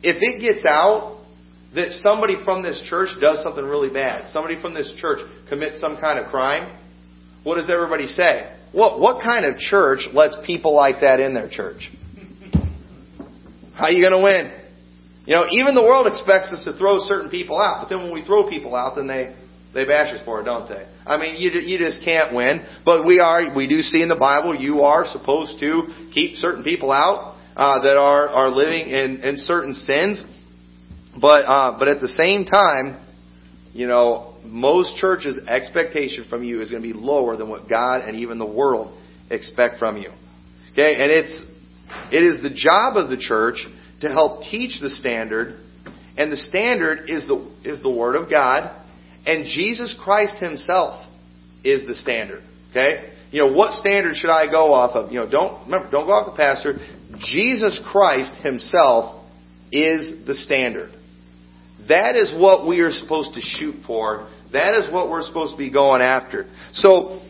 if 0.02 0.18
it 0.20 0.40
gets 0.40 0.66
out 0.66 1.24
that 1.76 1.92
somebody 2.02 2.42
from 2.44 2.62
this 2.62 2.82
church 2.88 3.10
does 3.20 3.42
something 3.42 3.64
really 3.64 3.92
bad, 3.92 4.28
somebody 4.30 4.60
from 4.60 4.74
this 4.74 4.92
church 4.98 5.20
commits 5.48 5.80
some 5.80 5.98
kind 5.98 6.18
of 6.18 6.28
crime, 6.30 6.76
what 7.44 7.54
does 7.54 7.70
everybody 7.70 8.06
say? 8.06 8.52
What, 8.72 9.00
what 9.00 9.22
kind 9.22 9.44
of 9.44 9.58
church 9.58 10.08
lets 10.12 10.36
people 10.44 10.74
like 10.74 10.96
that 11.02 11.20
in 11.20 11.34
their 11.34 11.48
church? 11.48 11.90
How 13.74 13.86
are 13.86 13.90
you 13.90 14.02
going 14.02 14.12
to 14.12 14.22
win? 14.22 14.62
You 15.24 15.36
know, 15.36 15.46
even 15.50 15.74
the 15.74 15.82
world 15.82 16.06
expects 16.06 16.52
us 16.52 16.64
to 16.64 16.76
throw 16.76 16.98
certain 16.98 17.30
people 17.30 17.60
out, 17.60 17.82
but 17.82 17.94
then 17.94 18.04
when 18.04 18.12
we 18.12 18.24
throw 18.24 18.48
people 18.48 18.74
out, 18.74 18.96
then 18.96 19.06
they 19.06 19.34
they 19.72 19.84
bash 19.86 20.12
us 20.12 20.20
for 20.24 20.40
it, 20.40 20.44
don't 20.44 20.68
they? 20.68 20.86
I 21.06 21.16
mean, 21.16 21.36
you 21.38 21.50
you 21.50 21.78
just 21.78 22.04
can't 22.04 22.34
win. 22.34 22.66
But 22.84 23.06
we 23.06 23.20
are 23.20 23.54
we 23.54 23.68
do 23.68 23.80
see 23.82 24.02
in 24.02 24.08
the 24.08 24.16
Bible 24.16 24.54
you 24.54 24.80
are 24.80 25.06
supposed 25.06 25.60
to 25.60 26.08
keep 26.12 26.36
certain 26.36 26.64
people 26.64 26.90
out 26.90 27.38
uh, 27.56 27.82
that 27.82 27.96
are 27.96 28.28
are 28.28 28.48
living 28.50 28.90
in 28.90 29.22
in 29.22 29.36
certain 29.38 29.74
sins. 29.74 30.24
But 31.18 31.44
uh, 31.46 31.78
but 31.78 31.88
at 31.88 32.00
the 32.00 32.08
same 32.08 32.44
time, 32.44 33.06
you 33.72 33.86
know, 33.86 34.36
most 34.44 34.96
churches' 34.96 35.38
expectation 35.46 36.26
from 36.28 36.42
you 36.42 36.60
is 36.60 36.70
going 36.70 36.82
to 36.82 36.88
be 36.88 36.98
lower 36.98 37.36
than 37.36 37.48
what 37.48 37.68
God 37.68 38.02
and 38.02 38.16
even 38.16 38.38
the 38.38 38.46
world 38.46 38.98
expect 39.30 39.78
from 39.78 39.96
you. 39.96 40.10
Okay, 40.72 40.96
and 40.96 41.10
it's 41.10 41.42
it 42.10 42.22
is 42.22 42.42
the 42.42 42.54
job 42.54 42.96
of 42.96 43.10
the 43.10 43.16
church 43.16 43.66
to 44.00 44.08
help 44.08 44.42
teach 44.42 44.80
the 44.80 44.90
standard, 44.90 45.58
and 46.16 46.30
the 46.30 46.36
standard 46.36 47.08
is 47.08 47.26
the 47.26 47.50
is 47.64 47.82
the 47.82 47.90
Word 47.90 48.16
of 48.16 48.28
God, 48.28 48.74
and 49.26 49.44
Jesus 49.44 49.96
Christ 50.02 50.36
Himself 50.38 51.06
is 51.64 51.86
the 51.86 51.94
standard. 51.94 52.42
Okay, 52.70 53.12
you 53.30 53.40
know 53.40 53.52
what 53.52 53.74
standard 53.74 54.16
should 54.16 54.30
I 54.30 54.50
go 54.50 54.72
off 54.72 54.96
of? 54.96 55.12
You 55.12 55.20
know, 55.20 55.30
don't 55.30 55.64
remember, 55.64 55.90
don't 55.90 56.06
go 56.06 56.12
off 56.12 56.32
the 56.32 56.36
pastor. 56.36 56.74
Jesus 57.18 57.80
Christ 57.90 58.34
Himself 58.42 59.24
is 59.70 60.26
the 60.26 60.34
standard. 60.34 60.90
That 61.88 62.14
is 62.14 62.34
what 62.36 62.66
we 62.66 62.80
are 62.80 62.92
supposed 62.92 63.34
to 63.34 63.40
shoot 63.40 63.76
for. 63.86 64.30
That 64.52 64.78
is 64.78 64.92
what 64.92 65.10
we're 65.10 65.26
supposed 65.26 65.52
to 65.52 65.58
be 65.58 65.70
going 65.70 66.02
after. 66.02 66.46
So, 66.74 67.22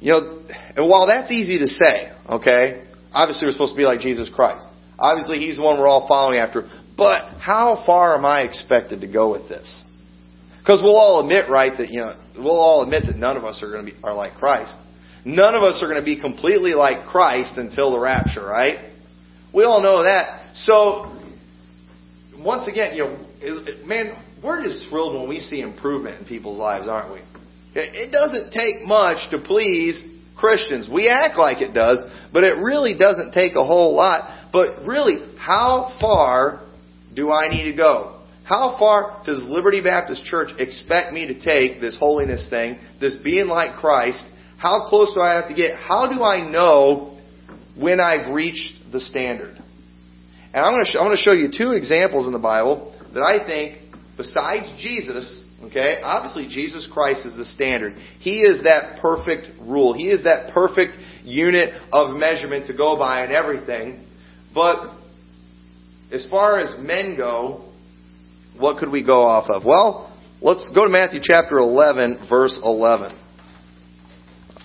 you 0.00 0.12
know, 0.12 0.46
and 0.76 0.88
while 0.88 1.06
that's 1.06 1.32
easy 1.32 1.58
to 1.60 1.66
say, 1.66 2.12
okay, 2.28 2.85
obviously 3.12 3.46
we're 3.46 3.52
supposed 3.52 3.74
to 3.74 3.76
be 3.76 3.84
like 3.84 4.00
Jesus 4.00 4.30
Christ. 4.34 4.66
Obviously, 4.98 5.38
He's 5.38 5.56
the 5.56 5.62
one 5.62 5.78
we're 5.78 5.88
all 5.88 6.06
following 6.08 6.38
after. 6.38 6.68
But 6.96 7.38
how 7.38 7.82
far 7.84 8.16
am 8.16 8.24
I 8.24 8.42
expected 8.42 9.02
to 9.02 9.06
go 9.06 9.30
with 9.30 9.48
this? 9.48 9.82
Because 10.58 10.80
we'll 10.82 10.96
all 10.96 11.20
admit, 11.20 11.50
right, 11.50 11.76
that 11.76 11.90
you 11.90 12.00
know, 12.00 12.16
we'll 12.36 12.58
all 12.58 12.82
admit 12.82 13.04
that 13.06 13.16
none 13.16 13.36
of 13.36 13.44
us 13.44 13.62
are 13.62 13.70
going 13.70 13.86
to 13.86 13.92
be 13.92 13.98
are 14.02 14.14
like 14.14 14.34
Christ. 14.34 14.76
None 15.24 15.54
of 15.54 15.62
us 15.62 15.82
are 15.82 15.86
going 15.86 16.00
to 16.00 16.04
be 16.04 16.20
completely 16.20 16.72
like 16.72 17.06
Christ 17.08 17.54
until 17.56 17.90
the 17.90 17.98
rapture, 17.98 18.44
right? 18.44 18.92
We 19.52 19.64
all 19.64 19.82
know 19.82 20.04
that. 20.04 20.54
So, 20.54 21.12
once 22.38 22.68
again, 22.68 22.96
you 22.96 23.04
know, 23.04 23.86
man, 23.86 24.22
we're 24.42 24.64
just 24.64 24.88
thrilled 24.88 25.18
when 25.18 25.28
we 25.28 25.40
see 25.40 25.60
improvement 25.60 26.20
in 26.20 26.26
people's 26.26 26.58
lives, 26.58 26.88
aren't 26.88 27.12
we? 27.12 27.20
It 27.74 28.10
doesn't 28.10 28.52
take 28.52 28.86
much 28.86 29.30
to 29.30 29.38
please 29.38 30.02
Christians. 30.36 30.88
We 30.92 31.08
act 31.08 31.38
like 31.38 31.62
it 31.62 31.72
does, 31.72 32.02
but 32.32 32.44
it 32.44 32.58
really 32.58 32.96
doesn't 32.96 33.32
take 33.32 33.54
a 33.54 33.64
whole 33.64 33.94
lot. 33.94 34.50
But 34.52 34.84
really, 34.84 35.34
how 35.38 35.96
far 36.00 36.66
do 37.14 37.32
I 37.32 37.48
need 37.50 37.70
to 37.70 37.76
go? 37.76 38.20
How 38.44 38.76
far 38.78 39.22
does 39.26 39.44
Liberty 39.48 39.82
Baptist 39.82 40.24
Church 40.24 40.50
expect 40.58 41.12
me 41.12 41.26
to 41.26 41.34
take 41.34 41.80
this 41.80 41.96
holiness 41.98 42.46
thing, 42.48 42.78
this 43.00 43.16
being 43.16 43.48
like 43.48 43.80
Christ? 43.80 44.24
How 44.58 44.88
close 44.88 45.12
do 45.14 45.20
I 45.20 45.34
have 45.34 45.48
to 45.48 45.54
get? 45.54 45.76
How 45.76 46.12
do 46.12 46.22
I 46.22 46.48
know 46.48 47.18
when 47.76 47.98
I've 47.98 48.32
reached 48.32 48.92
the 48.92 49.00
standard? 49.00 49.56
And 49.56 50.64
I'm 50.64 50.72
going 50.72 50.84
to, 50.84 50.90
sh- 50.90 50.96
I'm 50.98 51.06
going 51.06 51.16
to 51.16 51.22
show 51.22 51.32
you 51.32 51.50
two 51.56 51.72
examples 51.72 52.26
in 52.26 52.32
the 52.32 52.38
Bible 52.38 52.94
that 53.14 53.20
I 53.20 53.44
think, 53.44 53.78
besides 54.16 54.72
Jesus, 54.80 55.42
okay, 55.66 56.00
obviously 56.02 56.48
Jesus 56.48 56.88
Christ 56.92 57.26
is 57.26 57.36
the 57.36 57.44
standard. 57.44 57.94
He 58.18 58.40
is 58.40 58.64
that 58.64 59.00
perfect 59.00 59.48
rule. 59.60 59.92
He 59.92 60.08
is 60.10 60.24
that 60.24 60.52
perfect 60.52 60.92
unit 61.24 61.74
of 61.92 62.16
measurement 62.16 62.66
to 62.66 62.76
go 62.76 62.96
by 62.96 63.24
in 63.24 63.32
everything. 63.32 64.06
But 64.54 64.96
as 66.12 66.26
far 66.30 66.60
as 66.60 66.74
men 66.78 67.16
go, 67.16 67.72
what 68.58 68.78
could 68.78 68.90
we 68.90 69.04
go 69.04 69.22
off 69.22 69.50
of? 69.50 69.64
Well, 69.64 70.16
let's 70.40 70.68
go 70.74 70.84
to 70.84 70.90
Matthew 70.90 71.20
chapter 71.22 71.58
11, 71.58 72.26
verse 72.28 72.58
11. 72.62 73.22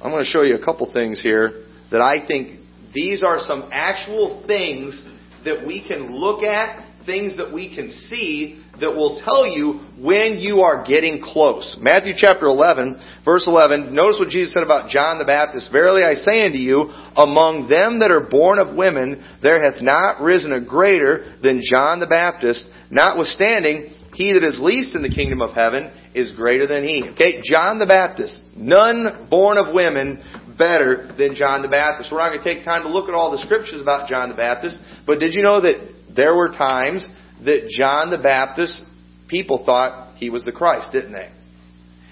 I'm 0.01 0.11
going 0.11 0.23
to 0.23 0.29
show 0.29 0.43
you 0.43 0.55
a 0.55 0.63
couple 0.63 0.91
things 0.91 1.21
here 1.21 1.65
that 1.91 2.01
I 2.01 2.25
think 2.25 2.59
these 2.93 3.23
are 3.23 3.39
some 3.41 3.69
actual 3.71 4.43
things 4.47 5.05
that 5.45 5.65
we 5.65 5.85
can 5.87 6.15
look 6.15 6.43
at, 6.43 6.85
things 7.05 7.37
that 7.37 7.53
we 7.53 7.73
can 7.73 7.89
see 7.89 8.63
that 8.79 8.95
will 8.95 9.21
tell 9.23 9.47
you 9.47 9.79
when 9.97 10.37
you 10.39 10.61
are 10.61 10.83
getting 10.83 11.21
close. 11.21 11.77
Matthew 11.79 12.13
chapter 12.15 12.45
11, 12.45 13.21
verse 13.23 13.45
11. 13.47 13.93
Notice 13.93 14.17
what 14.19 14.29
Jesus 14.29 14.53
said 14.53 14.63
about 14.63 14.89
John 14.89 15.19
the 15.19 15.25
Baptist. 15.25 15.71
Verily 15.71 16.03
I 16.03 16.15
say 16.15 16.41
unto 16.45 16.57
you, 16.57 16.89
among 17.15 17.69
them 17.69 17.99
that 17.99 18.11
are 18.11 18.27
born 18.27 18.59
of 18.59 18.75
women, 18.75 19.23
there 19.41 19.63
hath 19.63 19.81
not 19.81 20.21
risen 20.21 20.51
a 20.51 20.61
greater 20.63 21.37
than 21.43 21.61
John 21.63 21.99
the 21.99 22.07
Baptist. 22.07 22.67
Notwithstanding, 22.89 23.93
he 24.13 24.33
that 24.33 24.43
is 24.43 24.59
least 24.59 24.95
in 24.95 25.03
the 25.03 25.13
kingdom 25.13 25.41
of 25.41 25.53
heaven 25.53 25.91
is 26.13 26.31
greater 26.31 26.67
than 26.67 26.83
he. 26.83 27.07
Okay, 27.13 27.41
John 27.43 27.79
the 27.79 27.85
Baptist. 27.85 28.41
None 28.55 29.27
born 29.29 29.57
of 29.57 29.73
women 29.73 30.23
better 30.57 31.13
than 31.17 31.35
John 31.35 31.61
the 31.61 31.69
Baptist. 31.69 32.11
We're 32.11 32.19
not 32.19 32.29
going 32.29 32.43
to 32.43 32.53
take 32.55 32.65
time 32.65 32.83
to 32.83 32.89
look 32.89 33.09
at 33.09 33.15
all 33.15 33.31
the 33.31 33.39
scriptures 33.39 33.81
about 33.81 34.09
John 34.09 34.29
the 34.29 34.35
Baptist, 34.35 34.77
but 35.07 35.19
did 35.19 35.33
you 35.33 35.41
know 35.41 35.61
that 35.61 36.00
there 36.15 36.35
were 36.35 36.49
times 36.49 37.07
that 37.45 37.69
John 37.69 38.11
the 38.11 38.17
Baptist, 38.17 38.83
people 39.27 39.63
thought 39.65 40.15
he 40.17 40.29
was 40.29 40.45
the 40.45 40.51
Christ, 40.51 40.91
didn't 40.91 41.13
they? 41.13 41.29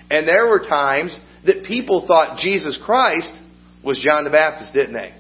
And 0.10 0.28
there 0.28 0.48
were 0.48 0.60
times 0.60 1.20
that 1.46 1.66
people 1.66 2.06
thought 2.08 2.40
Jesus 2.40 2.80
Christ 2.84 3.32
was 3.84 4.04
John 4.06 4.24
the 4.24 4.30
Baptist, 4.32 4.74
didn't 4.74 4.94
they? 4.94 5.14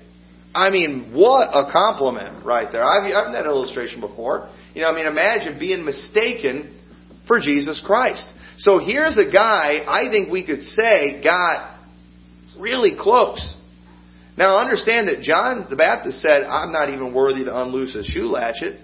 I 0.53 0.71
mean, 0.71 1.11
what 1.13 1.49
a 1.49 1.71
compliment 1.71 2.43
right 2.43 2.67
there. 2.71 2.83
I've, 2.83 3.03
I've 3.03 3.33
that 3.33 3.45
illustration 3.45 4.01
before. 4.01 4.49
You 4.73 4.81
know, 4.81 4.89
I 4.89 4.95
mean, 4.95 5.05
imagine 5.05 5.59
being 5.59 5.85
mistaken 5.85 6.75
for 7.27 7.39
Jesus 7.39 7.81
Christ. 7.85 8.27
So 8.57 8.79
here's 8.79 9.17
a 9.17 9.31
guy 9.31 9.85
I 9.87 10.11
think 10.11 10.31
we 10.31 10.45
could 10.45 10.61
say 10.61 11.21
got 11.23 11.77
really 12.59 12.93
close. 12.99 13.55
Now 14.39 14.57
understand 14.57 15.09
that 15.09 15.19
John 15.21 15.67
the 15.69 15.75
Baptist 15.75 16.21
said, 16.21 16.43
I'm 16.43 16.71
not 16.71 16.87
even 16.87 17.13
worthy 17.13 17.43
to 17.43 17.61
unloose 17.61 17.93
a 17.93 18.05
shoe 18.05 18.31
latchet. 18.31 18.79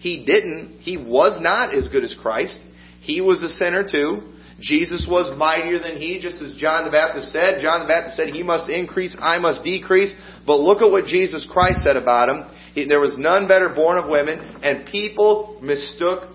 He 0.00 0.26
didn't. 0.26 0.80
He 0.80 0.96
was 0.96 1.38
not 1.40 1.72
as 1.72 1.86
good 1.86 2.02
as 2.02 2.16
Christ. 2.20 2.58
He 3.00 3.20
was 3.20 3.40
a 3.44 3.48
sinner 3.48 3.86
too. 3.88 4.34
Jesus 4.58 5.06
was 5.08 5.38
mightier 5.38 5.78
than 5.78 6.02
he, 6.02 6.18
just 6.20 6.42
as 6.42 6.56
John 6.56 6.84
the 6.84 6.90
Baptist 6.90 7.30
said. 7.30 7.62
John 7.62 7.82
the 7.82 7.86
Baptist 7.86 8.16
said, 8.16 8.34
He 8.34 8.42
must 8.42 8.68
increase, 8.68 9.16
I 9.20 9.38
must 9.38 9.62
decrease. 9.62 10.12
But 10.44 10.56
look 10.56 10.82
at 10.82 10.90
what 10.90 11.04
Jesus 11.04 11.46
Christ 11.48 11.82
said 11.84 11.96
about 11.96 12.28
him. 12.28 12.50
He, 12.74 12.84
there 12.88 12.98
was 12.98 13.14
none 13.16 13.46
better 13.46 13.68
born 13.72 13.98
of 13.98 14.10
women, 14.10 14.58
and 14.64 14.84
people 14.84 15.60
mistook, 15.62 16.26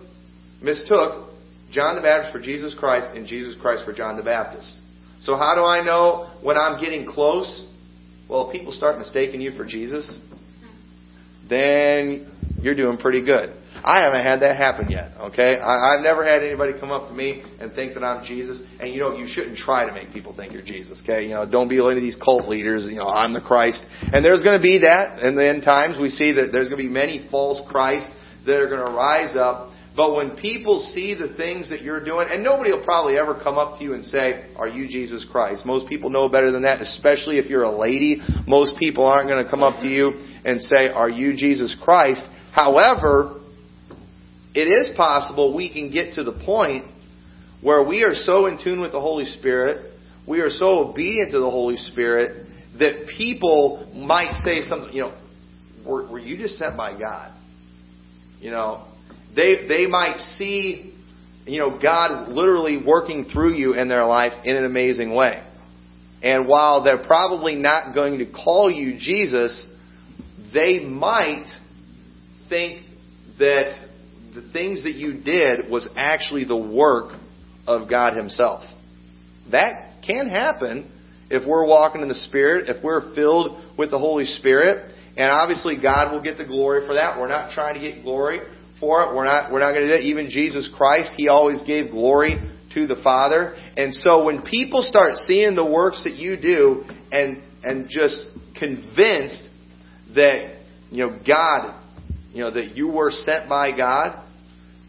mistook 0.62 1.32
John 1.70 1.98
the 1.98 2.02
Baptist 2.02 2.32
for 2.32 2.40
Jesus 2.40 2.74
Christ 2.80 3.08
and 3.14 3.28
Jesus 3.28 3.58
Christ 3.60 3.84
for 3.84 3.92
John 3.92 4.16
the 4.16 4.24
Baptist. 4.24 4.72
So 5.20 5.36
how 5.36 5.54
do 5.54 5.66
I 5.66 5.84
know 5.84 6.32
when 6.42 6.56
I'm 6.56 6.80
getting 6.80 7.06
close? 7.06 7.68
Well, 8.34 8.50
if 8.50 8.52
people 8.52 8.72
start 8.72 8.98
mistaking 8.98 9.42
you 9.42 9.52
for 9.52 9.64
Jesus, 9.64 10.20
then 11.48 12.32
you're 12.64 12.74
doing 12.74 12.98
pretty 12.98 13.22
good. 13.22 13.56
I 13.84 14.02
haven't 14.04 14.24
had 14.24 14.40
that 14.42 14.58
happen 14.58 14.90
yet, 14.90 15.12
okay? 15.30 15.60
I, 15.60 15.94
I've 15.94 16.04
never 16.04 16.26
had 16.26 16.42
anybody 16.42 16.74
come 16.80 16.90
up 16.90 17.10
to 17.10 17.14
me 17.14 17.44
and 17.60 17.74
think 17.74 17.94
that 17.94 18.04
I'm 18.04 18.26
Jesus. 18.26 18.64
And 18.80 18.92
you 18.92 19.02
know, 19.02 19.16
you 19.16 19.28
shouldn't 19.28 19.58
try 19.58 19.86
to 19.86 19.94
make 19.94 20.12
people 20.12 20.36
think 20.36 20.52
you're 20.52 20.64
Jesus, 20.64 21.04
okay? 21.04 21.26
You 21.26 21.30
know, 21.30 21.46
don't 21.48 21.68
be 21.68 21.80
like 21.80 21.98
these 21.98 22.16
cult 22.16 22.50
leaders, 22.50 22.88
you 22.90 22.96
know, 22.96 23.06
I'm 23.06 23.34
the 23.34 23.42
Christ. 23.42 23.86
And 24.02 24.26
there's 24.26 24.42
going 24.42 24.58
to 24.58 24.64
be 24.64 24.80
that 24.80 25.20
in 25.22 25.36
the 25.36 25.48
end 25.48 25.62
times. 25.62 25.98
We 26.02 26.10
see 26.10 26.32
that 26.32 26.50
there's 26.52 26.70
going 26.70 26.82
to 26.82 26.88
be 26.88 26.94
many 26.94 27.28
false 27.30 27.62
Christs 27.70 28.10
that 28.48 28.60
are 28.60 28.68
going 28.68 28.84
to 28.84 28.98
rise 28.98 29.36
up. 29.36 29.73
But 29.96 30.16
when 30.16 30.38
people 30.38 30.90
see 30.94 31.14
the 31.14 31.36
things 31.36 31.70
that 31.70 31.84
you're 31.84 32.04
doing, 32.04 32.28
and 32.30 32.44
nobody 32.44 32.72
will 32.72 32.84
probably 32.84 33.14
ever 33.18 33.40
come 33.42 33.60
up 33.60 33.78
to 33.78 33.84
you 33.84 33.94
and 33.94 34.04
say, 34.04 34.52
Are 34.56 34.68
you 34.68 34.88
Jesus 34.88 35.26
Christ? 35.32 35.66
Most 35.66 35.88
people 35.88 36.10
know 36.10 36.28
better 36.28 36.52
than 36.52 36.64
that, 36.64 36.82
especially 36.82 37.38
if 37.38 37.50
you're 37.50 37.64
a 37.64 37.78
lady. 37.78 38.22
Most 38.48 38.76
people 38.78 39.06
aren't 39.06 39.30
going 39.30 39.44
to 39.44 39.50
come 39.50 39.62
up 39.62 39.82
to 39.82 39.88
you 39.88 40.14
and 40.46 40.60
say, 40.62 40.88
Are 40.88 41.10
you 41.10 41.36
Jesus 41.36 41.78
Christ? 41.84 42.24
However, 42.52 43.42
it 44.56 44.68
is 44.68 44.96
possible 44.98 45.56
we 45.56 45.72
can 45.72 45.92
get 45.92 46.14
to 46.16 46.24
the 46.24 46.42
point 46.44 46.86
where 47.62 47.88
we 47.88 48.04
are 48.04 48.16
so 48.16 48.48
in 48.48 48.60
tune 48.64 48.82
with 48.82 48.92
the 48.92 49.02
Holy 49.02 49.26
Spirit, 49.26 49.94
we 50.28 50.40
are 50.42 50.50
so 50.50 50.90
obedient 50.90 51.32
to 51.32 51.40
the 51.40 51.50
Holy 51.50 51.76
Spirit, 51.76 52.48
that 52.80 53.06
people 53.18 53.92
might 53.96 54.34
say 54.44 54.62
something, 54.68 54.94
you 54.94 55.02
know, 55.02 55.18
were, 55.86 56.12
were 56.12 56.20
you 56.20 56.38
just 56.38 56.58
sent 56.58 56.76
by 56.76 56.98
God? 56.98 57.32
You 58.40 58.52
know, 58.52 58.88
they 59.36 59.68
they 59.68 59.88
might 59.88 60.18
see, 60.38 60.94
you 61.46 61.60
know, 61.60 61.80
God 61.82 62.30
literally 62.30 62.82
working 62.86 63.26
through 63.26 63.54
you 63.54 63.74
in 63.74 63.88
their 63.88 64.06
life 64.06 64.34
in 64.46 64.56
an 64.56 64.66
amazing 64.66 65.14
way. 65.14 65.44
And 66.22 66.48
while 66.48 66.84
they're 66.84 67.04
probably 67.06 67.56
not 67.56 67.94
going 67.94 68.20
to 68.20 68.32
call 68.32 68.72
you 68.72 68.98
Jesus, 68.98 69.68
they 70.54 70.80
might 70.80 71.48
think 72.48 72.86
that 73.40 73.88
the 74.34 74.50
things 74.54 74.84
that 74.84 74.94
you 74.94 75.22
did 75.22 75.70
was 75.70 75.90
actually 75.96 76.46
the 76.46 76.58
work 76.58 77.20
of 77.68 77.90
God 77.90 78.16
Himself. 78.16 78.64
That 79.52 80.02
can 80.06 80.30
happen 80.30 80.90
if 81.30 81.48
we're 81.48 81.68
walking 81.68 82.02
in 82.02 82.08
the 82.08 82.16
Spirit, 82.16 82.70
if 82.70 82.84
we're 82.84 83.14
filled 83.16 83.78
with 83.78 83.92
the 83.92 84.00
Holy 84.00 84.26
Spirit. 84.26 84.94
And 85.18 85.30
obviously 85.30 85.80
God 85.82 86.14
will 86.14 86.24
get 86.24 86.38
the 86.38 86.46
glory 86.46 86.88
for 86.88 86.94
that. 86.94 87.20
We're 87.20 87.28
not 87.28 87.54
trying 87.54 87.76
to 87.76 87.80
get 87.80 88.04
glory 88.04 88.40
for 88.84 89.04
it. 89.04 89.16
We're 89.16 89.24
not, 89.24 89.52
we're 89.52 89.62
not 89.62 89.72
going 89.72 89.84
to 89.84 89.88
do 89.88 89.94
that. 89.94 90.02
Even 90.02 90.30
Jesus 90.30 90.70
Christ, 90.76 91.14
He 91.16 91.30
always 91.30 91.64
gave 91.64 91.92
glory 91.92 92.38
to 92.74 92.86
the 92.86 92.98
Father. 93.02 93.56
And 93.78 93.94
so 93.94 94.26
when 94.26 94.42
people 94.42 94.82
start 94.82 95.16
seeing 95.18 95.56
the 95.56 95.66
works 95.66 96.04
that 96.04 96.16
you 96.16 96.36
do 96.36 96.84
and, 97.12 97.42
and 97.64 97.88
just 97.88 98.28
convinced 98.60 99.48
that, 100.16 100.60
you 100.92 101.08
know, 101.08 101.18
God, 101.26 101.80
you 102.34 102.42
know, 102.42 102.52
that 102.52 102.76
you 102.76 102.90
were 102.90 103.12
sent 103.12 103.48
by 103.48 103.76
God, 103.76 104.22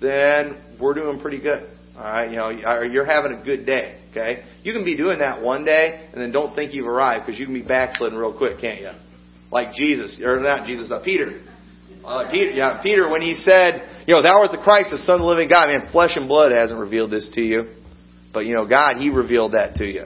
then 0.00 0.60
we're 0.80 0.94
doing 0.94 1.20
pretty 1.20 1.40
good. 1.40 1.70
All 1.96 2.02
right, 2.02 2.28
you 2.28 2.36
know, 2.36 2.50
you're 2.50 3.06
having 3.06 3.38
a 3.38 3.44
good 3.44 3.64
day. 3.64 4.00
Okay, 4.10 4.44
you 4.62 4.72
can 4.72 4.84
be 4.84 4.96
doing 4.96 5.18
that 5.18 5.42
one 5.42 5.64
day 5.64 6.08
and 6.12 6.20
then 6.20 6.30
don't 6.30 6.54
think 6.54 6.72
you've 6.72 6.86
arrived 6.86 7.26
because 7.26 7.38
you 7.38 7.46
can 7.46 7.54
be 7.54 7.62
backsliding 7.62 8.16
real 8.16 8.36
quick, 8.36 8.60
can't 8.60 8.80
you? 8.80 8.90
Like 9.50 9.74
Jesus, 9.74 10.20
or 10.24 10.40
not 10.40 10.66
Jesus, 10.66 10.90
uh, 10.90 11.02
Peter. 11.04 11.40
Uh, 12.04 12.30
Peter, 12.30 12.50
yeah, 12.50 12.80
Peter, 12.82 13.08
when 13.08 13.22
he 13.22 13.32
said, 13.32 14.04
you 14.06 14.14
know, 14.14 14.22
thou 14.22 14.42
art 14.42 14.52
the 14.52 14.58
Christ, 14.62 14.90
the 14.90 14.98
Son 14.98 15.14
of 15.16 15.20
the 15.22 15.26
living 15.26 15.48
God, 15.48 15.68
man, 15.68 15.90
flesh 15.90 16.16
and 16.16 16.28
blood 16.28 16.52
hasn't 16.52 16.78
revealed 16.78 17.10
this 17.10 17.30
to 17.34 17.40
you. 17.40 17.72
But, 18.32 18.44
you 18.44 18.54
know, 18.54 18.66
God, 18.66 18.96
He 18.98 19.08
revealed 19.08 19.52
that 19.52 19.76
to 19.76 19.86
you. 19.86 20.04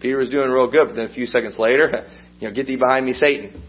Peter 0.00 0.18
was 0.18 0.30
doing 0.30 0.48
real 0.48 0.70
good, 0.70 0.86
but 0.86 0.94
then 0.94 1.06
a 1.06 1.12
few 1.12 1.26
seconds 1.26 1.58
later, 1.58 2.06
you 2.38 2.48
know, 2.48 2.54
get 2.54 2.66
thee 2.66 2.76
behind 2.76 3.04
me, 3.04 3.14
Satan. 3.14 3.60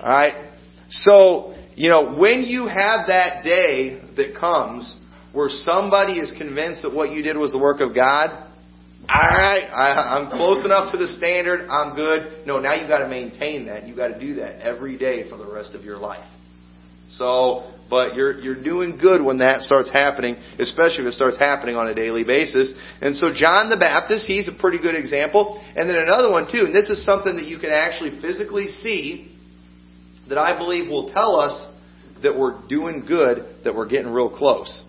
Alright? 0.00 0.52
So, 0.88 1.54
you 1.74 1.90
know, 1.90 2.14
when 2.16 2.44
you 2.44 2.66
have 2.66 3.08
that 3.08 3.44
day 3.44 4.00
that 4.16 4.38
comes 4.40 4.96
where 5.32 5.50
somebody 5.50 6.14
is 6.14 6.32
convinced 6.38 6.82
that 6.82 6.94
what 6.94 7.12
you 7.12 7.22
did 7.22 7.36
was 7.36 7.52
the 7.52 7.58
work 7.58 7.80
of 7.80 7.94
God, 7.94 8.30
alright, 9.08 9.68
I'm 9.70 10.30
close 10.30 10.64
enough 10.64 10.92
to 10.92 10.98
the 10.98 11.06
standard, 11.06 11.68
I'm 11.68 11.94
good. 11.94 12.46
No, 12.46 12.58
now 12.58 12.74
you've 12.74 12.88
got 12.88 13.00
to 13.00 13.08
maintain 13.08 13.66
that. 13.66 13.86
You've 13.86 13.98
got 13.98 14.08
to 14.08 14.18
do 14.18 14.36
that 14.36 14.62
every 14.66 14.96
day 14.96 15.28
for 15.28 15.36
the 15.36 15.46
rest 15.46 15.74
of 15.74 15.84
your 15.84 15.98
life. 15.98 16.24
So, 17.16 17.72
but 17.88 18.14
you're 18.14 18.38
you're 18.38 18.62
doing 18.62 18.96
good 18.96 19.22
when 19.22 19.38
that 19.38 19.62
starts 19.62 19.90
happening, 19.90 20.36
especially 20.58 21.00
if 21.00 21.06
it 21.06 21.14
starts 21.14 21.38
happening 21.38 21.76
on 21.76 21.88
a 21.88 21.94
daily 21.94 22.24
basis. 22.24 22.72
And 23.00 23.16
so 23.16 23.32
John 23.34 23.68
the 23.68 23.76
Baptist, 23.76 24.26
he's 24.26 24.48
a 24.48 24.52
pretty 24.58 24.78
good 24.78 24.94
example. 24.94 25.60
And 25.76 25.88
then 25.88 25.96
another 25.96 26.30
one 26.30 26.46
too, 26.50 26.64
and 26.66 26.74
this 26.74 26.88
is 26.88 27.04
something 27.04 27.36
that 27.36 27.46
you 27.46 27.58
can 27.58 27.70
actually 27.70 28.20
physically 28.20 28.68
see 28.68 29.36
that 30.28 30.38
I 30.38 30.56
believe 30.56 30.88
will 30.88 31.12
tell 31.12 31.36
us 31.36 31.68
that 32.22 32.38
we're 32.38 32.66
doing 32.68 33.04
good, 33.06 33.64
that 33.64 33.74
we're 33.74 33.88
getting 33.88 34.12
real 34.12 34.30
close. 34.30 34.84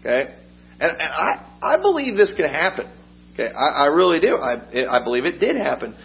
Okay? 0.00 0.34
And, 0.80 0.90
and 0.90 1.12
I, 1.12 1.46
I 1.62 1.80
believe 1.80 2.16
this 2.16 2.34
can 2.36 2.48
happen. 2.48 2.90
Okay? 3.34 3.48
I, 3.48 3.84
I 3.84 3.86
really 3.86 4.18
do. 4.18 4.34
I, 4.36 4.98
I 4.98 5.04
believe 5.04 5.24
it 5.24 5.38
did 5.38 5.56
happen. 5.56 5.96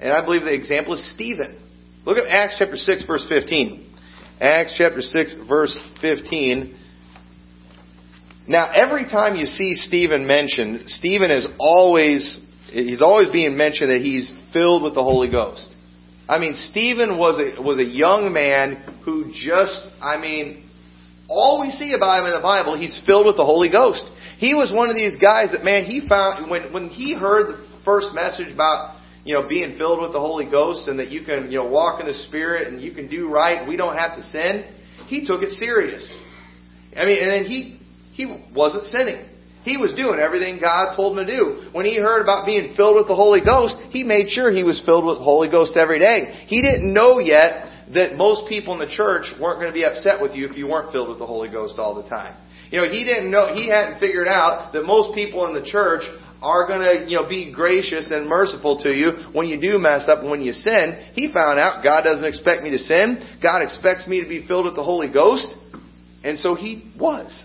And 0.00 0.12
I 0.12 0.24
believe 0.24 0.42
the 0.42 0.54
example 0.54 0.94
is 0.94 1.14
Stephen. 1.14 1.58
Look 2.04 2.18
at 2.18 2.26
Acts 2.26 2.56
chapter 2.58 2.76
6 2.76 3.04
verse 3.06 3.24
15. 3.28 3.91
Acts 4.42 4.74
chapter 4.76 5.00
6, 5.00 5.36
verse 5.48 5.78
15. 6.00 6.76
Now, 8.48 8.72
every 8.74 9.04
time 9.04 9.36
you 9.36 9.46
see 9.46 9.74
Stephen 9.74 10.26
mentioned, 10.26 10.88
Stephen 10.88 11.30
is 11.30 11.46
always, 11.60 12.40
he's 12.72 13.00
always 13.00 13.28
being 13.28 13.56
mentioned 13.56 13.90
that 13.90 14.00
he's 14.00 14.32
filled 14.52 14.82
with 14.82 14.94
the 14.94 15.02
Holy 15.02 15.30
Ghost. 15.30 15.68
I 16.28 16.38
mean, 16.38 16.56
Stephen 16.70 17.18
was 17.18 17.38
a, 17.38 17.62
was 17.62 17.78
a 17.78 17.84
young 17.84 18.32
man 18.32 19.00
who 19.04 19.30
just, 19.32 19.88
I 20.00 20.20
mean, 20.20 20.68
all 21.28 21.60
we 21.60 21.70
see 21.70 21.92
about 21.92 22.18
him 22.18 22.26
in 22.26 22.32
the 22.32 22.42
Bible, 22.42 22.76
he's 22.76 23.00
filled 23.06 23.26
with 23.26 23.36
the 23.36 23.44
Holy 23.44 23.70
Ghost. 23.70 24.04
He 24.38 24.54
was 24.54 24.72
one 24.74 24.90
of 24.90 24.96
these 24.96 25.16
guys 25.22 25.52
that, 25.52 25.62
man, 25.62 25.84
he 25.84 26.08
found, 26.08 26.50
when, 26.50 26.72
when 26.72 26.88
he 26.88 27.14
heard 27.14 27.52
the 27.52 27.66
first 27.84 28.08
message 28.12 28.52
about 28.52 28.98
you 29.24 29.34
know, 29.34 29.48
being 29.48 29.76
filled 29.78 30.00
with 30.00 30.12
the 30.12 30.20
Holy 30.20 30.50
Ghost 30.50 30.88
and 30.88 30.98
that 30.98 31.10
you 31.10 31.24
can, 31.24 31.50
you 31.50 31.58
know, 31.58 31.68
walk 31.68 32.00
in 32.00 32.06
the 32.06 32.14
Spirit 32.14 32.68
and 32.68 32.80
you 32.80 32.92
can 32.92 33.08
do 33.08 33.30
right. 33.30 33.66
We 33.66 33.76
don't 33.76 33.96
have 33.96 34.16
to 34.16 34.22
sin. 34.22 34.64
He 35.06 35.26
took 35.26 35.42
it 35.42 35.50
serious. 35.50 36.02
I 36.96 37.04
mean, 37.04 37.22
and 37.22 37.30
then 37.30 37.44
he, 37.44 37.80
he 38.12 38.26
wasn't 38.54 38.84
sinning. 38.84 39.28
He 39.62 39.76
was 39.76 39.94
doing 39.94 40.18
everything 40.18 40.58
God 40.60 40.96
told 40.96 41.16
him 41.16 41.24
to 41.24 41.36
do. 41.36 41.70
When 41.70 41.86
he 41.86 41.96
heard 41.96 42.20
about 42.20 42.46
being 42.46 42.74
filled 42.74 42.96
with 42.96 43.06
the 43.06 43.14
Holy 43.14 43.40
Ghost, 43.40 43.76
he 43.90 44.02
made 44.02 44.28
sure 44.28 44.50
he 44.50 44.64
was 44.64 44.82
filled 44.84 45.06
with 45.06 45.18
the 45.18 45.24
Holy 45.24 45.48
Ghost 45.48 45.76
every 45.76 46.00
day. 46.00 46.46
He 46.48 46.60
didn't 46.60 46.92
know 46.92 47.20
yet 47.20 47.70
that 47.94 48.16
most 48.16 48.48
people 48.48 48.74
in 48.74 48.80
the 48.80 48.92
church 48.92 49.30
weren't 49.40 49.60
going 49.60 49.70
to 49.70 49.74
be 49.74 49.84
upset 49.84 50.20
with 50.20 50.32
you 50.32 50.48
if 50.48 50.56
you 50.56 50.66
weren't 50.66 50.90
filled 50.90 51.08
with 51.08 51.18
the 51.18 51.26
Holy 51.26 51.48
Ghost 51.48 51.78
all 51.78 51.94
the 51.94 52.08
time. 52.08 52.36
You 52.70 52.78
know, 52.80 52.88
he 52.90 53.04
didn't 53.04 53.30
know, 53.30 53.54
he 53.54 53.68
hadn't 53.68 54.00
figured 54.00 54.26
out 54.26 54.72
that 54.72 54.82
most 54.82 55.14
people 55.14 55.46
in 55.46 55.54
the 55.54 55.64
church 55.64 56.02
are 56.42 56.66
going 56.66 56.80
to, 56.80 57.10
you 57.10 57.16
know, 57.16 57.28
be 57.28 57.52
gracious 57.52 58.10
and 58.10 58.28
merciful 58.28 58.78
to 58.82 58.90
you 58.90 59.30
when 59.32 59.46
you 59.46 59.60
do 59.60 59.78
mess 59.78 60.08
up 60.08 60.20
and 60.20 60.30
when 60.30 60.42
you 60.42 60.52
sin. 60.52 61.10
He 61.14 61.32
found 61.32 61.58
out 61.58 61.84
God 61.84 62.02
doesn't 62.02 62.24
expect 62.24 62.62
me 62.62 62.70
to 62.70 62.78
sin. 62.78 63.38
God 63.42 63.62
expects 63.62 64.06
me 64.06 64.22
to 64.22 64.28
be 64.28 64.46
filled 64.46 64.64
with 64.64 64.74
the 64.74 64.84
Holy 64.84 65.08
Ghost. 65.12 65.48
And 66.24 66.38
so 66.38 66.54
he 66.54 66.92
was. 66.98 67.44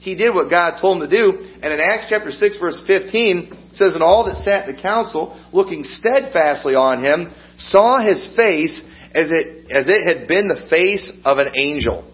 He 0.00 0.16
did 0.16 0.34
what 0.34 0.48
God 0.48 0.80
told 0.80 1.02
him 1.02 1.08
to 1.08 1.16
do. 1.16 1.38
And 1.62 1.72
in 1.72 1.80
Acts 1.80 2.06
chapter 2.08 2.30
6 2.30 2.58
verse 2.58 2.80
15, 2.86 3.52
it 3.52 3.76
says, 3.76 3.94
And 3.94 4.02
all 4.02 4.24
that 4.24 4.42
sat 4.44 4.68
in 4.68 4.74
the 4.74 4.82
council, 4.82 5.38
looking 5.52 5.84
steadfastly 5.84 6.74
on 6.74 7.04
him, 7.04 7.34
saw 7.58 8.00
his 8.02 8.26
face 8.34 8.80
as 9.14 9.28
it, 9.30 9.70
as 9.70 9.88
it 9.88 10.06
had 10.06 10.26
been 10.26 10.48
the 10.48 10.66
face 10.70 11.12
of 11.24 11.38
an 11.38 11.52
angel. 11.54 12.10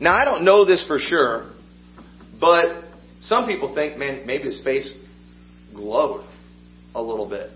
Now 0.00 0.16
I 0.16 0.24
don't 0.24 0.44
know 0.44 0.64
this 0.64 0.84
for 0.86 0.98
sure, 0.98 1.50
but 2.40 2.91
some 3.22 3.46
people 3.46 3.74
think, 3.74 3.98
man, 3.98 4.26
maybe 4.26 4.44
his 4.44 4.62
face 4.62 4.92
glowed 5.74 6.26
a 6.94 7.02
little 7.02 7.28
bit. 7.28 7.50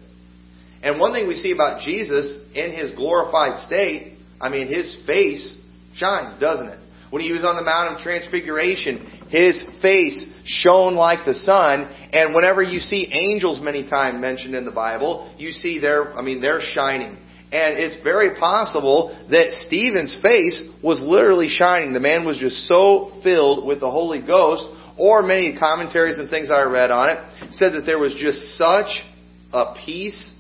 And 0.83 1.01
one 1.01 1.13
thing 1.13 1.27
we 1.27 1.35
see 1.35 1.53
about 1.53 1.81
Jesus 1.83 2.39
in 2.55 2.73
his 2.73 2.93
glorified 2.93 3.61
state, 3.67 4.19
I 4.41 4.49
mean, 4.49 4.69
his 4.69 5.03
face 5.07 5.55
shines, 5.95 6.39
doesn't 6.41 6.69
it? 6.69 6.79
When 7.11 7.23
he 7.23 7.33
was 7.33 7.45
on 7.45 7.57
the 7.57 7.63
Mount 7.63 7.97
of 7.97 8.03
Transfiguration, 8.03 9.27
his 9.29 9.65
face 9.81 10.27
shone 10.45 10.95
like 10.95 11.25
the 11.25 11.35
sun. 11.35 11.89
And 12.13 12.35
whenever 12.35 12.63
you 12.63 12.81
see 12.81 13.09
angels 13.13 13.61
many 13.61 13.89
times 13.89 14.21
mentioned 14.21 14.55
in 14.55 14.65
the 14.65 14.73
Bible, 14.73 15.35
you 15.39 15.51
see 15.51 15.79
their, 15.79 16.15
I 16.15 16.23
mean, 16.23 16.41
they're 16.41 16.61
shining. 16.61 17.17
And 17.53 17.79
it's 17.79 18.03
very 18.03 18.35
possible 18.39 19.17
that 19.31 19.53
Stephen's 19.67 20.19
face 20.21 20.63
was 20.83 21.01
literally 21.01 21.49
shining. 21.49 21.93
The 21.93 22.01
man 22.01 22.25
was 22.25 22.39
just 22.39 22.67
so 22.67 23.21
filled 23.23 23.67
with 23.67 23.81
the 23.81 23.91
Holy 23.91 24.21
Ghost 24.21 24.67
or 24.99 25.23
many 25.23 25.57
commentaries 25.59 26.19
and 26.19 26.31
things 26.31 26.51
I 26.51 26.63
read 26.63 26.91
on 26.91 27.11
it 27.11 27.53
said 27.53 27.75
that 27.75 27.83
there 27.85 27.99
was 27.99 28.15
just 28.15 28.57
such 28.57 29.05
a 29.53 29.75
peace 29.85 30.33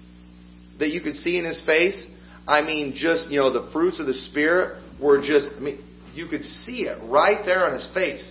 that 0.78 0.88
you 0.88 1.00
could 1.00 1.14
see 1.14 1.38
in 1.38 1.44
his 1.44 1.62
face. 1.64 2.06
I 2.46 2.62
mean, 2.62 2.94
just, 2.94 3.30
you 3.30 3.40
know, 3.40 3.52
the 3.52 3.70
fruits 3.72 4.00
of 4.00 4.06
the 4.06 4.14
Spirit 4.14 4.82
were 5.00 5.20
just, 5.20 5.50
I 5.56 5.60
mean, 5.60 5.84
you 6.14 6.28
could 6.28 6.44
see 6.44 6.82
it 6.82 6.98
right 7.04 7.44
there 7.44 7.66
on 7.66 7.72
his 7.72 7.88
face. 7.92 8.30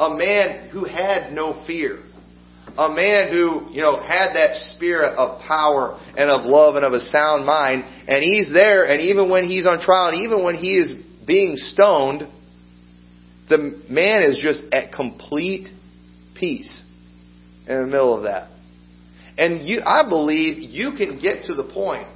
A 0.00 0.14
man 0.16 0.70
who 0.70 0.84
had 0.84 1.32
no 1.32 1.64
fear. 1.66 2.02
A 2.76 2.88
man 2.88 3.30
who, 3.30 3.68
you 3.70 3.82
know, 3.82 4.00
had 4.00 4.32
that 4.34 4.56
spirit 4.74 5.14
of 5.16 5.40
power 5.42 6.00
and 6.16 6.30
of 6.30 6.44
love 6.44 6.76
and 6.76 6.84
of 6.84 6.92
a 6.92 7.00
sound 7.00 7.44
mind. 7.44 7.84
And 8.08 8.22
he's 8.22 8.52
there, 8.52 8.84
and 8.84 9.02
even 9.02 9.30
when 9.30 9.46
he's 9.46 9.66
on 9.66 9.80
trial, 9.80 10.08
and 10.08 10.24
even 10.24 10.42
when 10.42 10.56
he 10.56 10.78
is 10.78 10.92
being 11.26 11.56
stoned, 11.56 12.26
the 13.48 13.82
man 13.88 14.22
is 14.22 14.38
just 14.42 14.64
at 14.72 14.92
complete 14.92 15.68
peace 16.34 16.82
in 17.68 17.80
the 17.80 17.86
middle 17.86 18.16
of 18.16 18.24
that. 18.24 18.50
And 19.36 19.66
you, 19.66 19.80
I 19.84 20.08
believe 20.08 20.58
you 20.58 20.92
can 20.96 21.20
get 21.20 21.44
to 21.46 21.54
the 21.54 21.64
point 21.64 22.08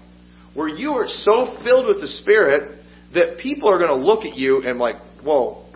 where 0.55 0.69
you 0.69 0.93
are 0.93 1.09
so 1.09 1.59
filled 1.65 1.87
with 1.87 2.01
the 2.01 2.09
Spirit 2.09 2.79
that 3.15 3.39
people 3.39 3.73
are 3.73 3.79
going 3.79 3.91
to 3.91 4.07
look 4.07 4.25
at 4.25 4.37
you 4.37 4.63
and 4.63 4.79
like, 4.79 4.97
whoa, 5.25 5.67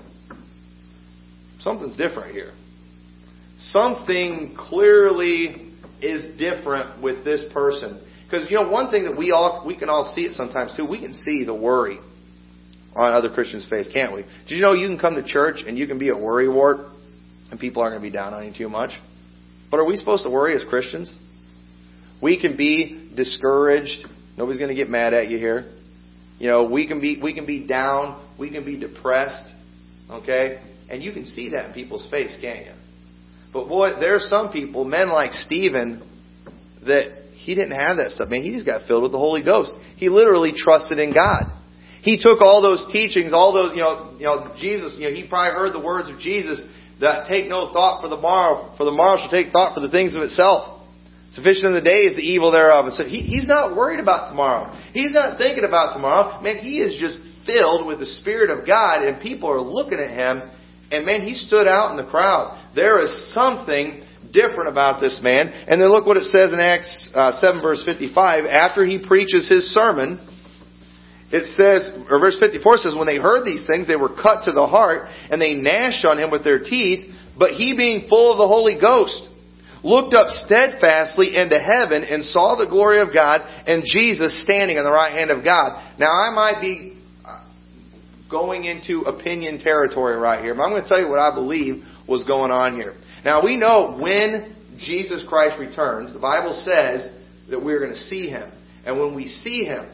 something's 1.61 1.97
different 1.97 2.33
here. 2.33 2.53
Something 3.59 4.55
clearly 4.57 5.73
is 6.01 6.39
different 6.39 7.03
with 7.03 7.25
this 7.25 7.45
person. 7.53 8.05
Because 8.25 8.51
you 8.51 8.57
know, 8.57 8.71
one 8.71 8.91
thing 8.91 9.05
that 9.05 9.17
we 9.17 9.31
all 9.31 9.65
we 9.67 9.79
can 9.79 9.89
all 9.89 10.13
see 10.15 10.23
it 10.23 10.33
sometimes 10.33 10.75
too. 10.77 10.87
We 10.87 10.99
can 10.99 11.15
see 11.15 11.45
the 11.45 11.55
worry 11.55 11.99
on 12.95 13.13
other 13.13 13.31
Christians' 13.31 13.67
face, 13.69 13.89
can't 13.93 14.15
we? 14.15 14.23
Did 14.49 14.57
you 14.57 14.63
know 14.63 14.75
you 14.75 14.87
can 14.87 14.99
come 14.99 15.15
to 15.15 15.23
church 15.23 15.63
and 15.67 15.79
you 15.79 15.87
can 15.87 15.99
be 15.99 16.11
a 16.11 16.17
worry 16.17 16.49
wart 16.49 16.79
and 17.51 17.59
people 17.59 17.83
aren't 17.83 17.93
going 17.93 18.03
to 18.03 18.11
be 18.11 18.13
down 18.13 18.35
on 18.35 18.47
you 18.47 18.53
too 18.57 18.69
much? 18.69 18.91
But 19.71 19.81
are 19.81 19.87
we 19.87 19.97
supposed 19.97 20.25
to 20.25 20.31
worry 20.31 20.55
as 20.55 20.65
Christians? 20.69 21.17
We 22.21 22.41
can 22.41 22.57
be 22.57 23.11
discouraged 23.17 24.07
Nobody's 24.37 24.59
going 24.59 24.71
to 24.71 24.75
get 24.75 24.89
mad 24.89 25.15
at 25.15 25.29
you 25.29 25.39
here. 25.39 25.71
You 26.39 26.49
know, 26.49 26.65
we 26.65 26.87
can 26.89 27.01
be 27.01 27.21
we 27.23 27.35
can 27.35 27.47
be 27.47 27.67
down, 27.67 28.29
we 28.39 28.51
can 28.51 28.65
be 28.65 28.79
depressed, 28.79 29.47
okay? 30.11 30.61
And 30.89 31.03
you 31.03 31.13
can 31.13 31.25
see 31.25 31.51
that 31.51 31.67
in 31.67 31.73
people's 31.73 32.09
face, 32.11 32.37
can't 32.41 32.67
you? 32.67 32.73
But 33.53 33.69
boy, 33.69 34.01
there 34.01 34.15
are 34.15 34.21
some 34.21 34.51
people, 34.51 34.85
men 34.85 35.09
like 35.11 35.33
Stephen, 35.33 36.03
that 36.87 37.29
he 37.35 37.55
didn't 37.55 37.79
have 37.79 37.99
that 37.99 38.13
stuff. 38.13 38.29
Man, 38.29 38.43
he 38.43 38.53
just 38.53 38.67
got 38.67 38.87
filled 38.89 39.03
with 39.03 39.13
the 39.13 39.19
Holy 39.19 39.45
Ghost. 39.45 39.73
He 39.97 40.09
literally 40.09 40.53
trusted 40.57 40.99
in 40.99 41.13
God. 41.13 41.53
He 42.03 42.19
took 42.21 42.43
all 42.43 42.61
those 42.61 42.85
teachings, 42.93 43.33
all 43.33 43.55
those, 43.55 43.73
you 43.75 43.83
know, 43.83 44.15
you 44.19 44.27
know, 44.27 44.55
Jesus, 44.59 44.97
you 44.99 45.09
know, 45.09 45.15
he 45.15 45.27
probably 45.27 45.55
heard 45.55 45.73
the 45.73 45.85
words 45.85 46.11
of 46.11 46.19
Jesus 46.19 46.63
that 47.01 47.29
take 47.29 47.49
no 47.49 47.73
thought 47.73 48.03
for 48.03 48.09
the 48.09 48.19
morrow, 48.19 48.75
for 48.77 48.85
the 48.85 48.91
morrow 48.91 49.19
shall 49.19 49.31
take 49.31 49.53
thought 49.53 49.75
for 49.75 49.81
the 49.81 49.91
things 49.91 50.15
of 50.15 50.23
itself. 50.23 50.83
Sufficient 51.31 51.67
in 51.67 51.75
the 51.75 51.81
day 51.81 52.11
is 52.11 52.15
the 52.15 52.23
evil 52.23 52.51
thereof. 52.51 52.87
And 52.87 52.95
so 52.95 53.05
he, 53.05 53.23
he's 53.23 53.49
not 53.49 53.75
worried 53.75 54.01
about 54.01 54.29
tomorrow. 54.29 54.75
He's 54.93 55.15
not 55.15 55.39
thinking 55.39 55.65
about 55.65 55.95
tomorrow. 55.95 56.43
Man, 56.43 56.59
he 56.59 56.79
is 56.79 56.99
just 57.01 57.19
filled 57.47 57.87
with 57.87 58.01
the 58.01 58.07
Spirit 58.21 58.51
of 58.51 58.67
God, 58.67 59.03
and 59.03 59.23
people 59.23 59.51
are 59.51 59.61
looking 59.61 59.99
at 59.99 60.11
him, 60.11 60.51
and 60.91 61.07
man, 61.07 61.23
he 61.23 61.35
stood 61.35 61.67
out 61.67 61.91
in 61.91 61.97
the 61.97 62.11
crowd. 62.11 62.73
There 62.75 63.03
is 63.03 63.33
something 63.33 64.03
different 64.33 64.69
about 64.69 65.01
this 65.01 65.21
man. 65.23 65.49
And 65.49 65.81
then 65.81 65.89
look 65.91 66.07
what 66.07 66.17
it 66.17 66.25
says 66.25 66.53
in 66.53 66.61
Acts 66.61 67.11
uh, 67.15 67.41
7 67.41 67.61
verse 67.63 67.83
55. 67.85 68.45
After 68.45 68.85
he 68.85 69.05
preaches 69.05 69.49
his 69.49 69.73
sermon, 69.73 70.21
it 71.33 71.49
says, 71.57 71.97
or 72.11 72.21
verse 72.21 72.37
54 72.39 72.79
says, 72.79 72.95
when 72.95 73.07
they 73.07 73.17
heard 73.17 73.47
these 73.47 73.67
things, 73.67 73.89
they 73.89 73.97
were 73.97 74.13
cut 74.13 74.45
to 74.45 74.53
the 74.53 74.67
heart, 74.67 75.09
and 75.31 75.41
they 75.41 75.55
gnashed 75.55 76.05
on 76.05 76.19
him 76.19 76.31
with 76.31 76.45
their 76.45 76.61
teeth. 76.61 77.15
But 77.39 77.53
he, 77.53 77.75
being 77.75 78.07
full 78.09 78.33
of 78.33 78.39
the 78.39 78.47
Holy 78.47 78.79
Ghost, 78.79 79.33
looked 79.83 80.15
up 80.15 80.29
steadfastly 80.45 81.35
into 81.35 81.59
heaven 81.59 82.05
and 82.05 82.23
saw 82.25 82.55
the 82.55 82.69
glory 82.69 83.01
of 83.01 83.15
God 83.15 83.41
and 83.67 83.83
Jesus 83.83 84.43
standing 84.45 84.77
on 84.77 84.85
the 84.85 84.93
right 84.93 85.17
hand 85.17 85.31
of 85.31 85.43
God. 85.43 85.99
Now, 85.99 86.13
I 86.13 86.31
might 86.35 86.61
be 86.61 87.01
uh, 87.25 87.49
going 88.31 88.65
into 88.65 89.01
opinion 89.09 89.59
territory 89.59 90.17
right 90.17 90.45
here, 90.45 90.55
but 90.55 90.63
I'm 90.63 90.71
going 90.71 90.83
to 90.83 90.89
tell 90.89 91.01
you 91.01 91.09
what 91.09 91.19
I 91.19 91.35
believe 91.35 91.83
was 92.07 92.25
going 92.25 92.51
on 92.51 92.75
here. 92.75 92.95
Now, 93.25 93.43
we 93.43 93.57
know 93.57 93.97
when 93.99 94.55
Jesus 94.79 95.25
Christ 95.27 95.59
returns, 95.59 96.13
the 96.13 96.21
Bible 96.21 96.53
says 96.65 97.11
that 97.51 97.65
we're 97.65 97.81
going 97.81 97.93
to 97.93 98.05
see 98.05 98.29
him. 98.29 98.53
And 98.85 98.99
when 98.99 99.15
we 99.15 99.27
see 99.27 99.65
him, 99.65 99.92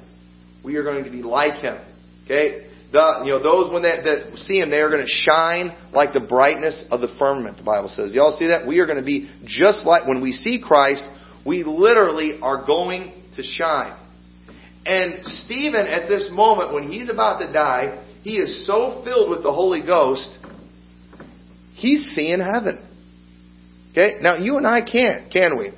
we 0.64 0.76
are 0.76 0.82
going 0.82 1.04
to 1.04 1.10
be 1.10 1.22
like 1.22 1.60
him. 1.60 1.78
Okay? 2.24 2.68
The, 2.92 3.22
you 3.24 3.32
know, 3.32 3.42
those 3.42 3.72
when 3.72 3.82
that, 3.82 4.04
that 4.04 4.38
see 4.38 4.58
him, 4.58 4.70
they 4.70 4.80
are 4.80 4.88
going 4.88 5.04
to 5.04 5.30
shine 5.30 5.76
like 5.92 6.14
the 6.14 6.20
brightness 6.20 6.84
of 6.90 7.00
the 7.00 7.14
firmament, 7.18 7.58
the 7.58 7.62
Bible 7.62 7.90
says. 7.90 8.12
Y'all 8.14 8.36
see 8.38 8.46
that? 8.46 8.66
We 8.66 8.80
are 8.80 8.86
going 8.86 8.98
to 8.98 9.04
be 9.04 9.30
just 9.44 9.84
like, 9.84 10.06
when 10.06 10.22
we 10.22 10.32
see 10.32 10.62
Christ, 10.64 11.06
we 11.44 11.64
literally 11.64 12.38
are 12.42 12.64
going 12.66 13.12
to 13.36 13.42
shine. 13.42 13.98
And 14.86 15.22
Stephen, 15.22 15.86
at 15.86 16.08
this 16.08 16.28
moment, 16.32 16.72
when 16.72 16.90
he's 16.90 17.10
about 17.10 17.40
to 17.40 17.52
die, 17.52 18.04
he 18.22 18.36
is 18.36 18.66
so 18.66 19.02
filled 19.04 19.28
with 19.30 19.42
the 19.42 19.52
Holy 19.52 19.84
Ghost, 19.84 20.38
he's 21.74 22.04
seeing 22.14 22.40
heaven. 22.40 22.84
Okay? 23.92 24.14
Now, 24.22 24.36
you 24.36 24.56
and 24.56 24.66
I 24.66 24.80
can't, 24.80 25.30
can 25.30 25.58
we? 25.58 25.72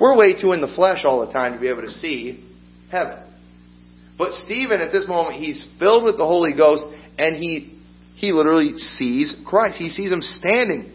We're 0.00 0.16
way 0.16 0.40
too 0.40 0.52
in 0.52 0.60
the 0.60 0.72
flesh 0.74 1.04
all 1.04 1.24
the 1.24 1.32
time 1.32 1.54
to 1.54 1.60
be 1.60 1.68
able 1.68 1.82
to 1.82 1.90
see 1.90 2.44
heaven. 2.90 3.25
But 4.18 4.32
Stephen, 4.44 4.80
at 4.80 4.92
this 4.92 5.06
moment, 5.06 5.36
he's 5.36 5.66
filled 5.78 6.04
with 6.04 6.16
the 6.16 6.24
Holy 6.24 6.52
Ghost, 6.56 6.84
and 7.18 7.36
he, 7.36 7.80
he 8.14 8.32
literally 8.32 8.78
sees 8.78 9.34
Christ. 9.44 9.76
He 9.76 9.90
sees 9.90 10.10
him 10.10 10.22
standing 10.22 10.92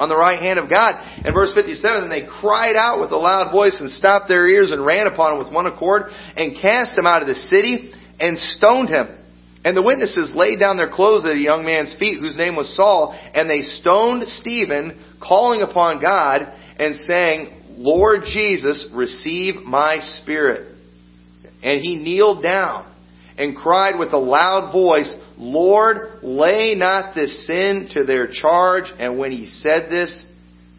on 0.00 0.08
the 0.08 0.16
right 0.16 0.40
hand 0.40 0.58
of 0.58 0.68
God. 0.68 0.94
In 1.24 1.32
verse 1.32 1.52
57, 1.54 2.02
and 2.02 2.10
they 2.10 2.26
cried 2.40 2.74
out 2.74 3.00
with 3.00 3.12
a 3.12 3.16
loud 3.16 3.52
voice 3.52 3.76
and 3.78 3.90
stopped 3.92 4.28
their 4.28 4.48
ears 4.48 4.70
and 4.70 4.84
ran 4.84 5.06
upon 5.06 5.34
him 5.34 5.44
with 5.44 5.52
one 5.52 5.66
accord 5.66 6.10
and 6.36 6.60
cast 6.60 6.98
him 6.98 7.06
out 7.06 7.22
of 7.22 7.28
the 7.28 7.34
city 7.34 7.92
and 8.18 8.36
stoned 8.56 8.88
him. 8.88 9.16
And 9.62 9.76
the 9.76 9.82
witnesses 9.82 10.32
laid 10.34 10.58
down 10.58 10.78
their 10.78 10.90
clothes 10.90 11.26
at 11.26 11.32
a 11.32 11.38
young 11.38 11.66
man's 11.66 11.94
feet 11.98 12.18
whose 12.18 12.36
name 12.36 12.56
was 12.56 12.74
Saul, 12.74 13.12
and 13.34 13.48
they 13.48 13.60
stoned 13.60 14.26
Stephen, 14.28 15.04
calling 15.20 15.60
upon 15.60 16.00
God 16.00 16.50
and 16.78 16.96
saying, 17.06 17.76
Lord 17.76 18.22
Jesus, 18.24 18.88
receive 18.94 19.56
my 19.56 19.98
spirit. 19.98 20.69
And 21.62 21.80
he 21.82 21.96
kneeled 21.96 22.42
down 22.42 22.92
and 23.36 23.56
cried 23.56 23.98
with 23.98 24.12
a 24.12 24.18
loud 24.18 24.72
voice, 24.72 25.12
Lord, 25.36 26.22
lay 26.22 26.74
not 26.74 27.14
this 27.14 27.46
sin 27.46 27.88
to 27.94 28.04
their 28.04 28.28
charge. 28.28 28.84
And 28.98 29.18
when 29.18 29.30
he 29.30 29.46
said 29.46 29.90
this, 29.90 30.24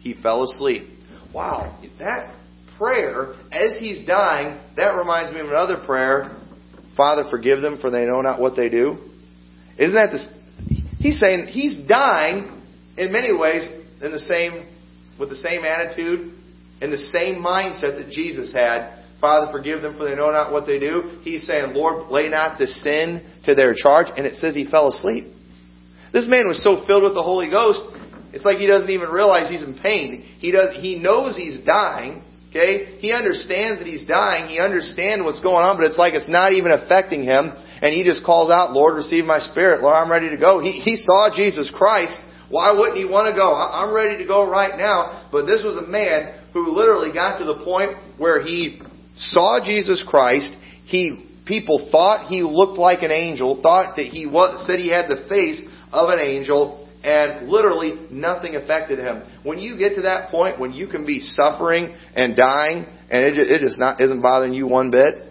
he 0.00 0.14
fell 0.14 0.44
asleep. 0.44 0.88
Wow, 1.34 1.78
that 1.98 2.34
prayer, 2.76 3.34
as 3.50 3.78
he's 3.78 4.06
dying, 4.06 4.60
that 4.76 4.96
reminds 4.96 5.32
me 5.32 5.40
of 5.40 5.48
another 5.48 5.82
prayer. 5.86 6.36
Father, 6.96 7.24
forgive 7.30 7.62
them 7.62 7.78
for 7.80 7.90
they 7.90 8.04
know 8.04 8.20
not 8.20 8.40
what 8.40 8.54
they 8.56 8.68
do. 8.68 8.98
Isn't 9.78 9.94
that 9.94 10.10
this? 10.12 10.26
He's 10.98 11.18
saying 11.18 11.46
he's 11.48 11.86
dying 11.88 12.62
in 12.96 13.12
many 13.12 13.36
ways 13.36 13.68
in 14.02 14.12
the 14.12 14.18
same, 14.18 14.68
with 15.18 15.30
the 15.30 15.36
same 15.36 15.64
attitude, 15.64 16.34
and 16.80 16.92
the 16.92 16.98
same 16.98 17.36
mindset 17.36 17.98
that 17.98 18.10
Jesus 18.10 18.52
had 18.52 19.01
Father, 19.22 19.52
forgive 19.52 19.82
them 19.82 19.96
for 19.96 20.04
they 20.04 20.16
know 20.16 20.32
not 20.32 20.52
what 20.52 20.66
they 20.66 20.80
do. 20.80 21.20
He's 21.22 21.46
saying, 21.46 21.74
Lord, 21.74 22.10
lay 22.10 22.28
not 22.28 22.58
the 22.58 22.66
sin 22.66 23.22
to 23.44 23.54
their 23.54 23.72
charge. 23.72 24.08
And 24.16 24.26
it 24.26 24.34
says 24.34 24.52
he 24.52 24.66
fell 24.66 24.88
asleep. 24.88 25.28
This 26.12 26.26
man 26.26 26.48
was 26.48 26.60
so 26.60 26.84
filled 26.84 27.04
with 27.04 27.14
the 27.14 27.22
Holy 27.22 27.48
Ghost, 27.48 27.80
it's 28.32 28.44
like 28.44 28.58
he 28.58 28.66
doesn't 28.66 28.90
even 28.90 29.10
realize 29.10 29.48
he's 29.48 29.62
in 29.62 29.78
pain. 29.78 30.26
He 30.40 30.50
does, 30.50 30.74
he 30.74 30.98
knows 30.98 31.36
he's 31.36 31.64
dying. 31.64 32.24
Okay? 32.50 32.98
He 32.98 33.12
understands 33.12 33.78
that 33.78 33.86
he's 33.86 34.04
dying. 34.06 34.50
He 34.50 34.58
understands 34.58 35.24
what's 35.24 35.40
going 35.40 35.62
on, 35.62 35.78
but 35.78 35.86
it's 35.86 35.96
like 35.96 36.14
it's 36.14 36.28
not 36.28 36.52
even 36.52 36.72
affecting 36.72 37.22
him. 37.22 37.52
And 37.80 37.94
he 37.94 38.02
just 38.02 38.26
calls 38.26 38.50
out, 38.50 38.72
Lord, 38.72 38.96
receive 38.96 39.24
my 39.24 39.38
spirit. 39.38 39.82
Lord, 39.82 39.94
I'm 39.94 40.10
ready 40.10 40.30
to 40.30 40.36
go. 40.36 40.58
He, 40.58 40.82
he 40.82 40.96
saw 40.96 41.30
Jesus 41.34 41.70
Christ. 41.70 42.18
Why 42.50 42.74
wouldn't 42.76 42.98
he 42.98 43.06
want 43.06 43.32
to 43.32 43.38
go? 43.38 43.54
I'm 43.54 43.94
ready 43.94 44.18
to 44.18 44.26
go 44.26 44.50
right 44.50 44.76
now. 44.76 45.30
But 45.30 45.46
this 45.46 45.62
was 45.62 45.76
a 45.76 45.86
man 45.86 46.42
who 46.52 46.74
literally 46.74 47.12
got 47.12 47.38
to 47.38 47.44
the 47.44 47.64
point 47.64 47.96
where 48.18 48.42
he 48.42 48.82
saw 49.16 49.64
Jesus 49.64 50.04
Christ. 50.06 50.54
He 50.84 51.28
people 51.46 51.88
thought 51.90 52.28
he 52.28 52.42
looked 52.42 52.78
like 52.78 53.02
an 53.02 53.10
angel, 53.10 53.60
thought 53.62 53.96
that 53.96 54.06
he 54.06 54.26
was 54.26 54.66
said 54.66 54.78
he 54.78 54.88
had 54.88 55.08
the 55.08 55.26
face 55.28 55.62
of 55.92 56.08
an 56.10 56.18
angel, 56.18 56.88
and 57.02 57.48
literally 57.48 58.06
nothing 58.10 58.54
affected 58.54 58.98
him. 58.98 59.22
When 59.42 59.58
you 59.58 59.76
get 59.76 59.96
to 59.96 60.02
that 60.02 60.30
point 60.30 60.60
when 60.60 60.72
you 60.72 60.86
can 60.86 61.04
be 61.04 61.20
suffering 61.20 61.96
and 62.14 62.36
dying, 62.36 62.86
and 63.10 63.36
it 63.36 63.60
just, 63.60 63.78
not 63.78 64.00
isn't 64.00 64.22
bothering 64.22 64.54
you 64.54 64.66
one 64.66 64.90
bit, 64.90 65.28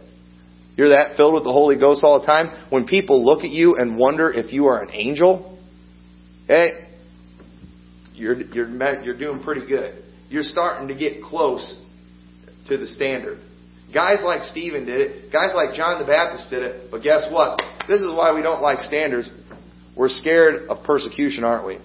you're 0.76 0.90
that 0.90 1.18
filled 1.18 1.34
with 1.34 1.44
the 1.44 1.52
Holy 1.52 1.78
Ghost 1.78 2.04
all 2.04 2.20
the 2.20 2.26
time. 2.26 2.68
When 2.70 2.86
people 2.86 3.26
look 3.26 3.44
at 3.44 3.50
you 3.50 3.76
and 3.76 3.98
wonder 3.98 4.32
if 4.32 4.54
you 4.54 4.68
are 4.68 4.82
an 4.82 4.90
angel, 4.92 5.60
hey, 6.48 6.88
you're 8.14 8.42
you're 8.42 9.04
you're 9.04 9.18
doing 9.18 9.44
pretty 9.44 9.68
good. 9.68 10.04
You're 10.30 10.44
starting 10.44 10.88
to 10.88 10.96
get 10.96 11.22
close 11.22 11.80
to 12.68 12.78
the 12.78 12.88
standard. 12.88 13.40
Guys 13.94 14.20
like 14.24 14.44
Stephen 14.44 14.86
did 14.86 15.02
it. 15.02 15.32
Guys 15.34 15.52
like 15.54 15.76
John 15.76 16.00
the 16.00 16.06
Baptist 16.06 16.50
did 16.50 16.64
it. 16.64 16.92
But 16.92 17.04
guess 17.04 17.28
what? 17.32 17.62
This 17.88 18.02
is 18.02 18.12
why 18.14 18.34
we 18.34 18.42
don't 18.42 18.62
like 18.62 18.80
standards. 18.80 19.30
We're 19.96 20.10
scared 20.10 20.70
of 20.70 20.84
persecution, 20.86 21.44
aren't 21.44 21.66
we? 21.66 21.78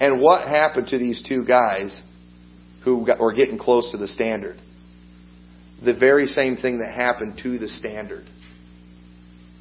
And 0.00 0.20
what 0.20 0.46
happened 0.46 0.88
to 0.88 0.98
these 0.98 1.22
two 1.26 1.44
guys 1.44 2.00
who 2.84 3.06
got, 3.06 3.18
were 3.18 3.32
getting 3.32 3.58
close 3.58 3.90
to 3.92 3.98
the 3.98 4.06
standard? 4.06 4.56
The 5.84 5.94
very 5.94 6.26
same 6.26 6.56
thing 6.56 6.78
that 6.78 6.94
happened 6.94 7.40
to 7.42 7.58
the 7.58 7.68
standard. 7.68 8.26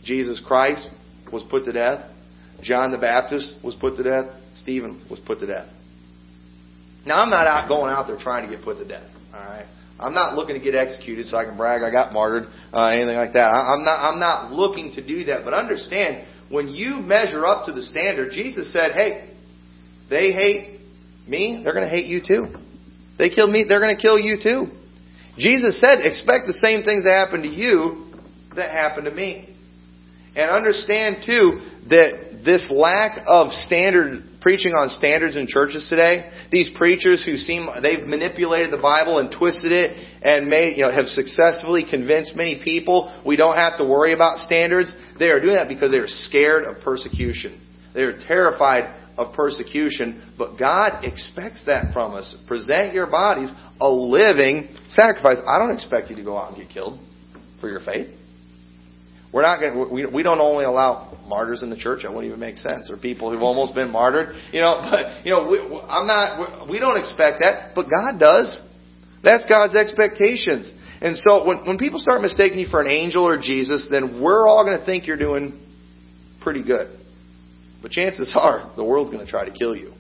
Jesus 0.03 0.41
Christ 0.45 0.87
was 1.31 1.43
put 1.49 1.65
to 1.65 1.71
death. 1.71 2.09
John 2.61 2.91
the 2.91 2.97
Baptist 2.97 3.55
was 3.63 3.75
put 3.75 3.95
to 3.97 4.03
death. 4.03 4.35
Stephen 4.55 5.05
was 5.09 5.19
put 5.19 5.39
to 5.39 5.47
death. 5.47 5.67
Now, 7.05 7.21
I'm 7.21 7.29
not 7.29 7.47
out 7.47 7.67
going 7.67 7.91
out 7.91 8.07
there 8.07 8.17
trying 8.17 8.49
to 8.49 8.55
get 8.55 8.63
put 8.63 8.77
to 8.77 8.87
death. 8.87 9.09
All 9.33 9.39
right. 9.39 9.65
I'm 9.99 10.13
not 10.13 10.35
looking 10.35 10.55
to 10.55 10.61
get 10.61 10.75
executed 10.75 11.27
so 11.27 11.37
I 11.37 11.45
can 11.45 11.55
brag 11.55 11.83
I 11.83 11.91
got 11.91 12.13
martyred, 12.13 12.47
uh, 12.73 12.87
anything 12.87 13.15
like 13.15 13.33
that. 13.33 13.49
I'm 13.49 13.83
not. 13.83 13.99
I'm 13.99 14.19
not 14.19 14.51
looking 14.51 14.93
to 14.93 15.05
do 15.05 15.25
that. 15.25 15.45
But 15.45 15.53
understand, 15.53 16.27
when 16.49 16.67
you 16.67 16.97
measure 16.97 17.45
up 17.45 17.67
to 17.67 17.73
the 17.73 17.83
standard, 17.83 18.31
Jesus 18.31 18.73
said, 18.73 18.91
"Hey, 18.91 19.29
they 20.09 20.31
hate 20.31 20.79
me. 21.27 21.61
They're 21.63 21.73
going 21.73 21.85
to 21.85 21.89
hate 21.89 22.07
you 22.07 22.21
too. 22.25 22.47
They 23.17 23.29
killed 23.29 23.51
me. 23.51 23.65
They're 23.67 23.79
going 23.79 23.95
to 23.95 24.01
kill 24.01 24.19
you 24.19 24.37
too." 24.41 24.67
Jesus 25.37 25.79
said, 25.79 25.99
"Expect 26.01 26.47
the 26.47 26.53
same 26.53 26.83
things 26.83 27.03
that 27.03 27.13
happen 27.13 27.43
to 27.43 27.47
you 27.47 28.07
that 28.55 28.71
happen 28.71 29.05
to 29.05 29.11
me." 29.11 29.49
And 30.35 30.49
understand 30.49 31.17
too 31.23 31.61
that 31.89 32.22
this 32.45 32.65
lack 32.69 33.19
of 33.27 33.51
standard 33.51 34.23
preaching 34.41 34.73
on 34.73 34.89
standards 34.89 35.35
in 35.35 35.47
churches 35.47 35.87
today, 35.89 36.29
these 36.51 36.69
preachers 36.75 37.23
who 37.25 37.37
seem 37.37 37.67
they've 37.81 38.05
manipulated 38.05 38.71
the 38.71 38.81
Bible 38.81 39.19
and 39.19 39.31
twisted 39.31 39.71
it 39.71 39.97
and 40.21 40.47
made 40.47 40.77
you 40.77 40.83
know 40.83 40.91
have 40.91 41.07
successfully 41.07 41.85
convinced 41.89 42.35
many 42.35 42.61
people 42.63 43.21
we 43.25 43.35
don't 43.35 43.55
have 43.55 43.77
to 43.77 43.85
worry 43.85 44.13
about 44.13 44.39
standards. 44.39 44.93
They 45.17 45.29
are 45.29 45.39
doing 45.39 45.55
that 45.55 45.67
because 45.67 45.91
they 45.91 45.99
are 45.99 46.07
scared 46.07 46.65
of 46.65 46.83
persecution. 46.83 47.61
They 47.93 48.01
are 48.01 48.17
terrified 48.27 48.99
of 49.17 49.33
persecution, 49.33 50.33
but 50.37 50.57
God 50.57 51.03
expects 51.03 51.65
that 51.67 51.93
from 51.93 52.13
us. 52.13 52.35
Present 52.47 52.93
your 52.93 53.07
bodies 53.07 53.51
a 53.79 53.89
living 53.89 54.75
sacrifice. 54.87 55.37
I 55.45 55.59
don't 55.59 55.71
expect 55.71 56.09
you 56.09 56.15
to 56.15 56.23
go 56.23 56.37
out 56.37 56.53
and 56.53 56.57
get 56.57 56.73
killed. 56.73 56.99
for 57.61 57.69
your 57.69 57.79
faith. 57.79 58.07
We're 59.33 59.41
not 59.41 59.59
going. 59.59 59.91
We 59.91 60.05
we 60.05 60.21
don't 60.21 60.39
only 60.39 60.63
allow 60.63 61.17
martyrs 61.27 61.63
in 61.63 61.71
the 61.71 61.75
church. 61.75 62.03
That 62.03 62.13
wouldn't 62.13 62.27
even 62.27 62.39
make 62.39 62.57
sense. 62.57 62.91
Or 62.91 62.97
people 62.97 63.31
who've 63.31 63.41
almost 63.41 63.73
been 63.73 63.89
martyred. 63.89 64.35
You 64.51 64.61
know, 64.61 64.77
but 64.91 65.25
you 65.25 65.31
know, 65.31 65.47
we, 65.47 65.57
I'm 65.57 66.05
not. 66.05 66.69
We 66.69 66.79
don't 66.79 66.97
expect 66.97 67.39
that, 67.39 67.73
but 67.73 67.89
God 67.89 68.19
does. 68.19 68.61
That's 69.23 69.43
God's 69.49 69.73
expectations. 69.73 70.71
And 71.01 71.17
so 71.17 71.45
when 71.47 71.65
when 71.65 71.79
people 71.79 71.97
start 71.97 72.21
mistaking 72.21 72.59
you 72.59 72.67
for 72.67 72.79
an 72.79 72.87
angel 72.87 73.25
or 73.25 73.41
Jesus, 73.41 73.87
then 73.89 74.21
we're 74.21 74.47
all 74.47 74.63
going 74.63 74.79
to 74.79 74.85
think 74.85 75.07
you're 75.07 75.17
doing 75.17 75.59
pretty 76.41 76.63
good. 76.63 76.95
But 77.81 77.89
chances 77.89 78.33
are 78.39 78.71
the 78.75 78.83
world's 78.83 79.09
going 79.09 79.25
to 79.25 79.29
try 79.29 79.45
to 79.45 79.51
kill 79.51 79.75
you. 79.75 79.93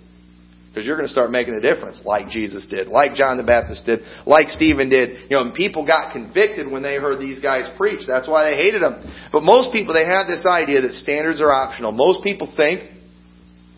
Because 0.73 0.87
you're 0.87 0.97
going 0.97 1.07
to 1.07 1.11
start 1.11 1.29
making 1.29 1.53
a 1.53 1.61
difference 1.61 2.01
like 2.03 2.29
Jesus 2.29 2.65
did, 2.67 2.87
like 2.87 3.13
John 3.13 3.37
the 3.37 3.43
Baptist 3.43 3.85
did, 3.85 3.99
like 4.25 4.49
Stephen 4.49 4.89
did. 4.89 5.29
You 5.29 5.37
know, 5.37 5.41
and 5.43 5.53
people 5.53 5.85
got 5.85 6.11
convicted 6.11 6.65
when 6.69 6.81
they 6.81 6.95
heard 6.95 7.19
these 7.19 7.39
guys 7.39 7.69
preach. 7.77 8.07
That's 8.07 8.27
why 8.27 8.49
they 8.49 8.57
hated 8.57 8.81
them. 8.81 9.05
But 9.31 9.43
most 9.43 9.71
people, 9.71 9.93
they 9.93 10.05
have 10.05 10.25
this 10.25 10.43
idea 10.47 10.81
that 10.81 10.93
standards 10.93 11.41
are 11.41 11.51
optional. 11.51 11.91
Most 11.91 12.23
people 12.23 12.51
think 12.57 12.89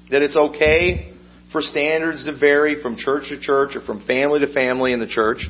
that 0.10 0.22
it's 0.22 0.38
okay 0.38 1.12
for 1.52 1.62
standards 1.62 2.24
to 2.24 2.38
vary 2.38 2.82
from 2.82 2.96
church 2.96 3.28
to 3.28 3.42
church 3.42 3.76
or 3.76 3.82
from 3.82 4.06
family 4.08 4.40
to 4.40 4.54
family 4.54 4.94
in 4.94 5.02
the 5.02 5.08
church. 5.08 5.46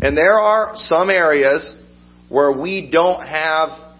And 0.00 0.16
there 0.16 0.40
are 0.40 0.72
some 0.74 1.08
areas 1.08 1.76
where 2.28 2.50
we 2.50 2.90
don't 2.90 3.24
have 3.24 3.94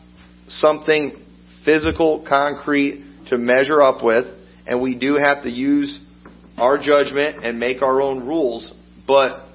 something 0.49 1.23
physical, 1.65 2.27
concrete 2.29 3.05
to 3.29 3.39
measure 3.39 3.81
up 3.81 4.03
with, 4.03 4.27
and 4.67 4.83
we 4.83 4.97
do 4.99 5.19
have 5.23 5.45
to 5.45 5.51
use 5.51 6.01
our 6.61 6.79
judgment 6.79 7.45
and 7.45 7.59
make 7.59 7.83
our 7.83 8.01
own 8.01 8.27
rules, 8.27 8.73
but 9.07 9.47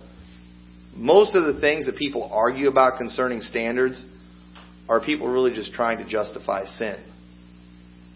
most 0.96 1.36
of 1.36 1.54
the 1.54 1.60
things 1.60 1.86
that 1.88 1.96
people 1.98 2.30
argue 2.32 2.68
about 2.68 2.98
concerning 2.98 3.42
standards 3.42 4.04
are 4.88 5.02
people 5.02 5.28
really 5.28 5.54
just 5.54 5.74
trying 5.74 5.98
to 5.98 6.06
justify 6.06 6.66
sin. 6.66 6.98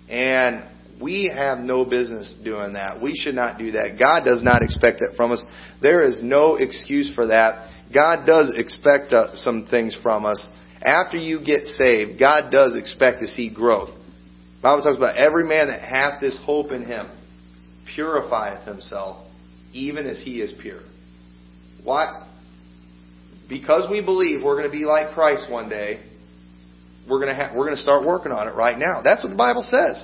And 0.09 0.63
we 1.01 1.31
have 1.33 1.59
no 1.59 1.85
business 1.85 2.33
doing 2.43 2.73
that. 2.73 3.01
We 3.01 3.13
should 3.15 3.35
not 3.35 3.57
do 3.57 3.71
that. 3.71 3.97
God 3.99 4.25
does 4.25 4.43
not 4.43 4.61
expect 4.61 4.99
that 4.99 5.15
from 5.15 5.31
us. 5.31 5.45
There 5.81 6.01
is 6.01 6.21
no 6.23 6.55
excuse 6.55 7.13
for 7.13 7.27
that. 7.27 7.71
God 7.93 8.25
does 8.25 8.53
expect 8.55 9.13
uh, 9.13 9.35
some 9.35 9.67
things 9.69 9.97
from 10.01 10.25
us. 10.25 10.47
After 10.81 11.17
you 11.17 11.43
get 11.43 11.65
saved, 11.65 12.19
God 12.19 12.51
does 12.51 12.75
expect 12.75 13.21
to 13.21 13.27
see 13.27 13.53
growth. 13.53 13.89
The 13.89 14.61
Bible 14.61 14.83
talks 14.83 14.97
about 14.97 15.17
every 15.17 15.47
man 15.47 15.67
that 15.67 15.81
hath 15.81 16.19
this 16.19 16.39
hope 16.43 16.71
in 16.71 16.85
him 16.85 17.09
purifieth 17.95 18.65
himself, 18.65 19.25
even 19.73 20.05
as 20.05 20.21
he 20.23 20.41
is 20.41 20.53
pure. 20.61 20.81
What? 21.83 22.27
Because 23.47 23.89
we 23.89 24.01
believe 24.01 24.43
we're 24.43 24.57
going 24.57 24.69
to 24.69 24.77
be 24.77 24.85
like 24.85 25.13
Christ 25.13 25.49
one 25.49 25.69
day, 25.69 26.03
we're 27.09 27.19
going 27.19 27.29
to 27.29 27.35
ha- 27.35 27.53
we're 27.55 27.65
going 27.65 27.77
to 27.77 27.81
start 27.81 28.05
working 28.05 28.31
on 28.31 28.47
it 28.47 28.55
right 28.55 28.77
now. 28.77 29.01
That's 29.01 29.23
what 29.23 29.29
the 29.29 29.38
Bible 29.38 29.63
says. 29.63 30.03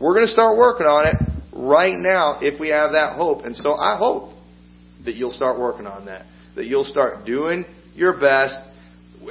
We're 0.00 0.14
going 0.14 0.26
to 0.26 0.32
start 0.32 0.56
working 0.56 0.86
on 0.86 1.06
it 1.08 1.16
right 1.52 1.98
now 1.98 2.38
if 2.40 2.60
we 2.60 2.68
have 2.68 2.92
that 2.92 3.16
hope. 3.16 3.44
And 3.44 3.56
so 3.56 3.74
I 3.74 3.98
hope 3.98 4.32
that 5.04 5.16
you'll 5.16 5.32
start 5.32 5.58
working 5.58 5.86
on 5.86 6.06
that. 6.06 6.26
That 6.54 6.66
you'll 6.66 6.84
start 6.84 7.26
doing 7.26 7.64
your 7.94 8.18
best. 8.20 8.58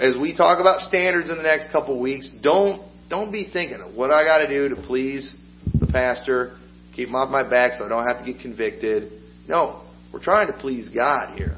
As 0.01 0.17
we 0.19 0.35
talk 0.35 0.59
about 0.59 0.81
standards 0.81 1.29
in 1.29 1.37
the 1.37 1.43
next 1.43 1.71
couple 1.71 1.95
of 1.95 2.01
weeks, 2.01 2.29
don't 2.41 2.81
don't 3.09 3.31
be 3.31 3.49
thinking 3.51 3.79
what 3.95 4.11
I 4.11 4.25
got 4.25 4.39
to 4.39 4.47
do 4.47 4.75
to 4.75 4.81
please 4.81 5.33
the 5.79 5.87
pastor 5.87 6.57
keep 6.97 7.09
them 7.09 7.15
off 7.15 7.29
my 7.29 7.47
back 7.47 7.73
so 7.77 7.85
I 7.85 7.89
don't 7.89 8.07
have 8.07 8.25
to 8.25 8.25
get 8.25 8.41
convicted. 8.41 9.11
No, 9.47 9.83
we're 10.11 10.21
trying 10.21 10.47
to 10.47 10.53
please 10.53 10.89
God 10.89 11.37
here. 11.37 11.57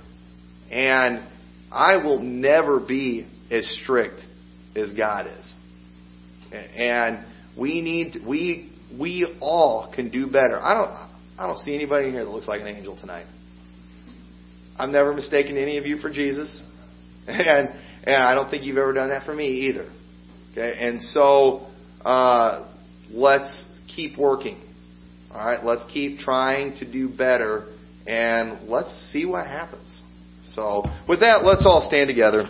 And 0.69 1.25
I 1.71 2.03
will 2.03 2.19
never 2.21 2.79
be 2.79 3.25
as 3.49 3.65
strict 3.81 4.19
as 4.75 4.91
God 4.93 5.27
is. 5.27 5.55
And 6.51 7.25
we 7.57 7.81
need 7.81 8.17
we 8.27 8.71
we 8.99 9.37
all 9.39 9.91
can 9.95 10.11
do 10.11 10.27
better. 10.27 10.59
I 10.59 10.73
don't 10.73 11.39
I 11.39 11.47
don't 11.47 11.57
see 11.59 11.73
anybody 11.73 12.07
in 12.07 12.11
here 12.11 12.25
that 12.25 12.29
looks 12.29 12.47
like 12.47 12.61
an 12.61 12.67
angel 12.67 12.97
tonight. 12.99 13.25
I've 14.77 14.89
never 14.89 15.13
mistaken 15.13 15.57
any 15.57 15.77
of 15.77 15.85
you 15.85 15.97
for 15.97 16.09
Jesus. 16.09 16.63
And 17.27 17.69
and 18.05 18.15
I 18.15 18.33
don't 18.33 18.49
think 18.49 18.63
you've 18.63 18.77
ever 18.77 18.93
done 18.93 19.09
that 19.09 19.23
for 19.23 19.35
me 19.35 19.67
either. 19.67 19.91
Okay? 20.51 20.75
And 20.79 21.01
so 21.01 21.67
uh, 22.03 22.67
let's 23.11 23.67
keep 23.93 24.17
working. 24.17 24.68
All 25.31 25.45
right, 25.45 25.63
let's 25.63 25.83
keep 25.91 26.19
trying 26.19 26.77
to 26.77 26.91
do 26.91 27.09
better 27.09 27.67
and 28.07 28.67
let's 28.67 28.91
see 29.11 29.25
what 29.25 29.45
happens. 29.45 30.01
So, 30.53 30.83
with 31.07 31.19
that, 31.19 31.45
let's 31.45 31.65
all 31.65 31.85
stand 31.87 32.07
together. 32.07 32.49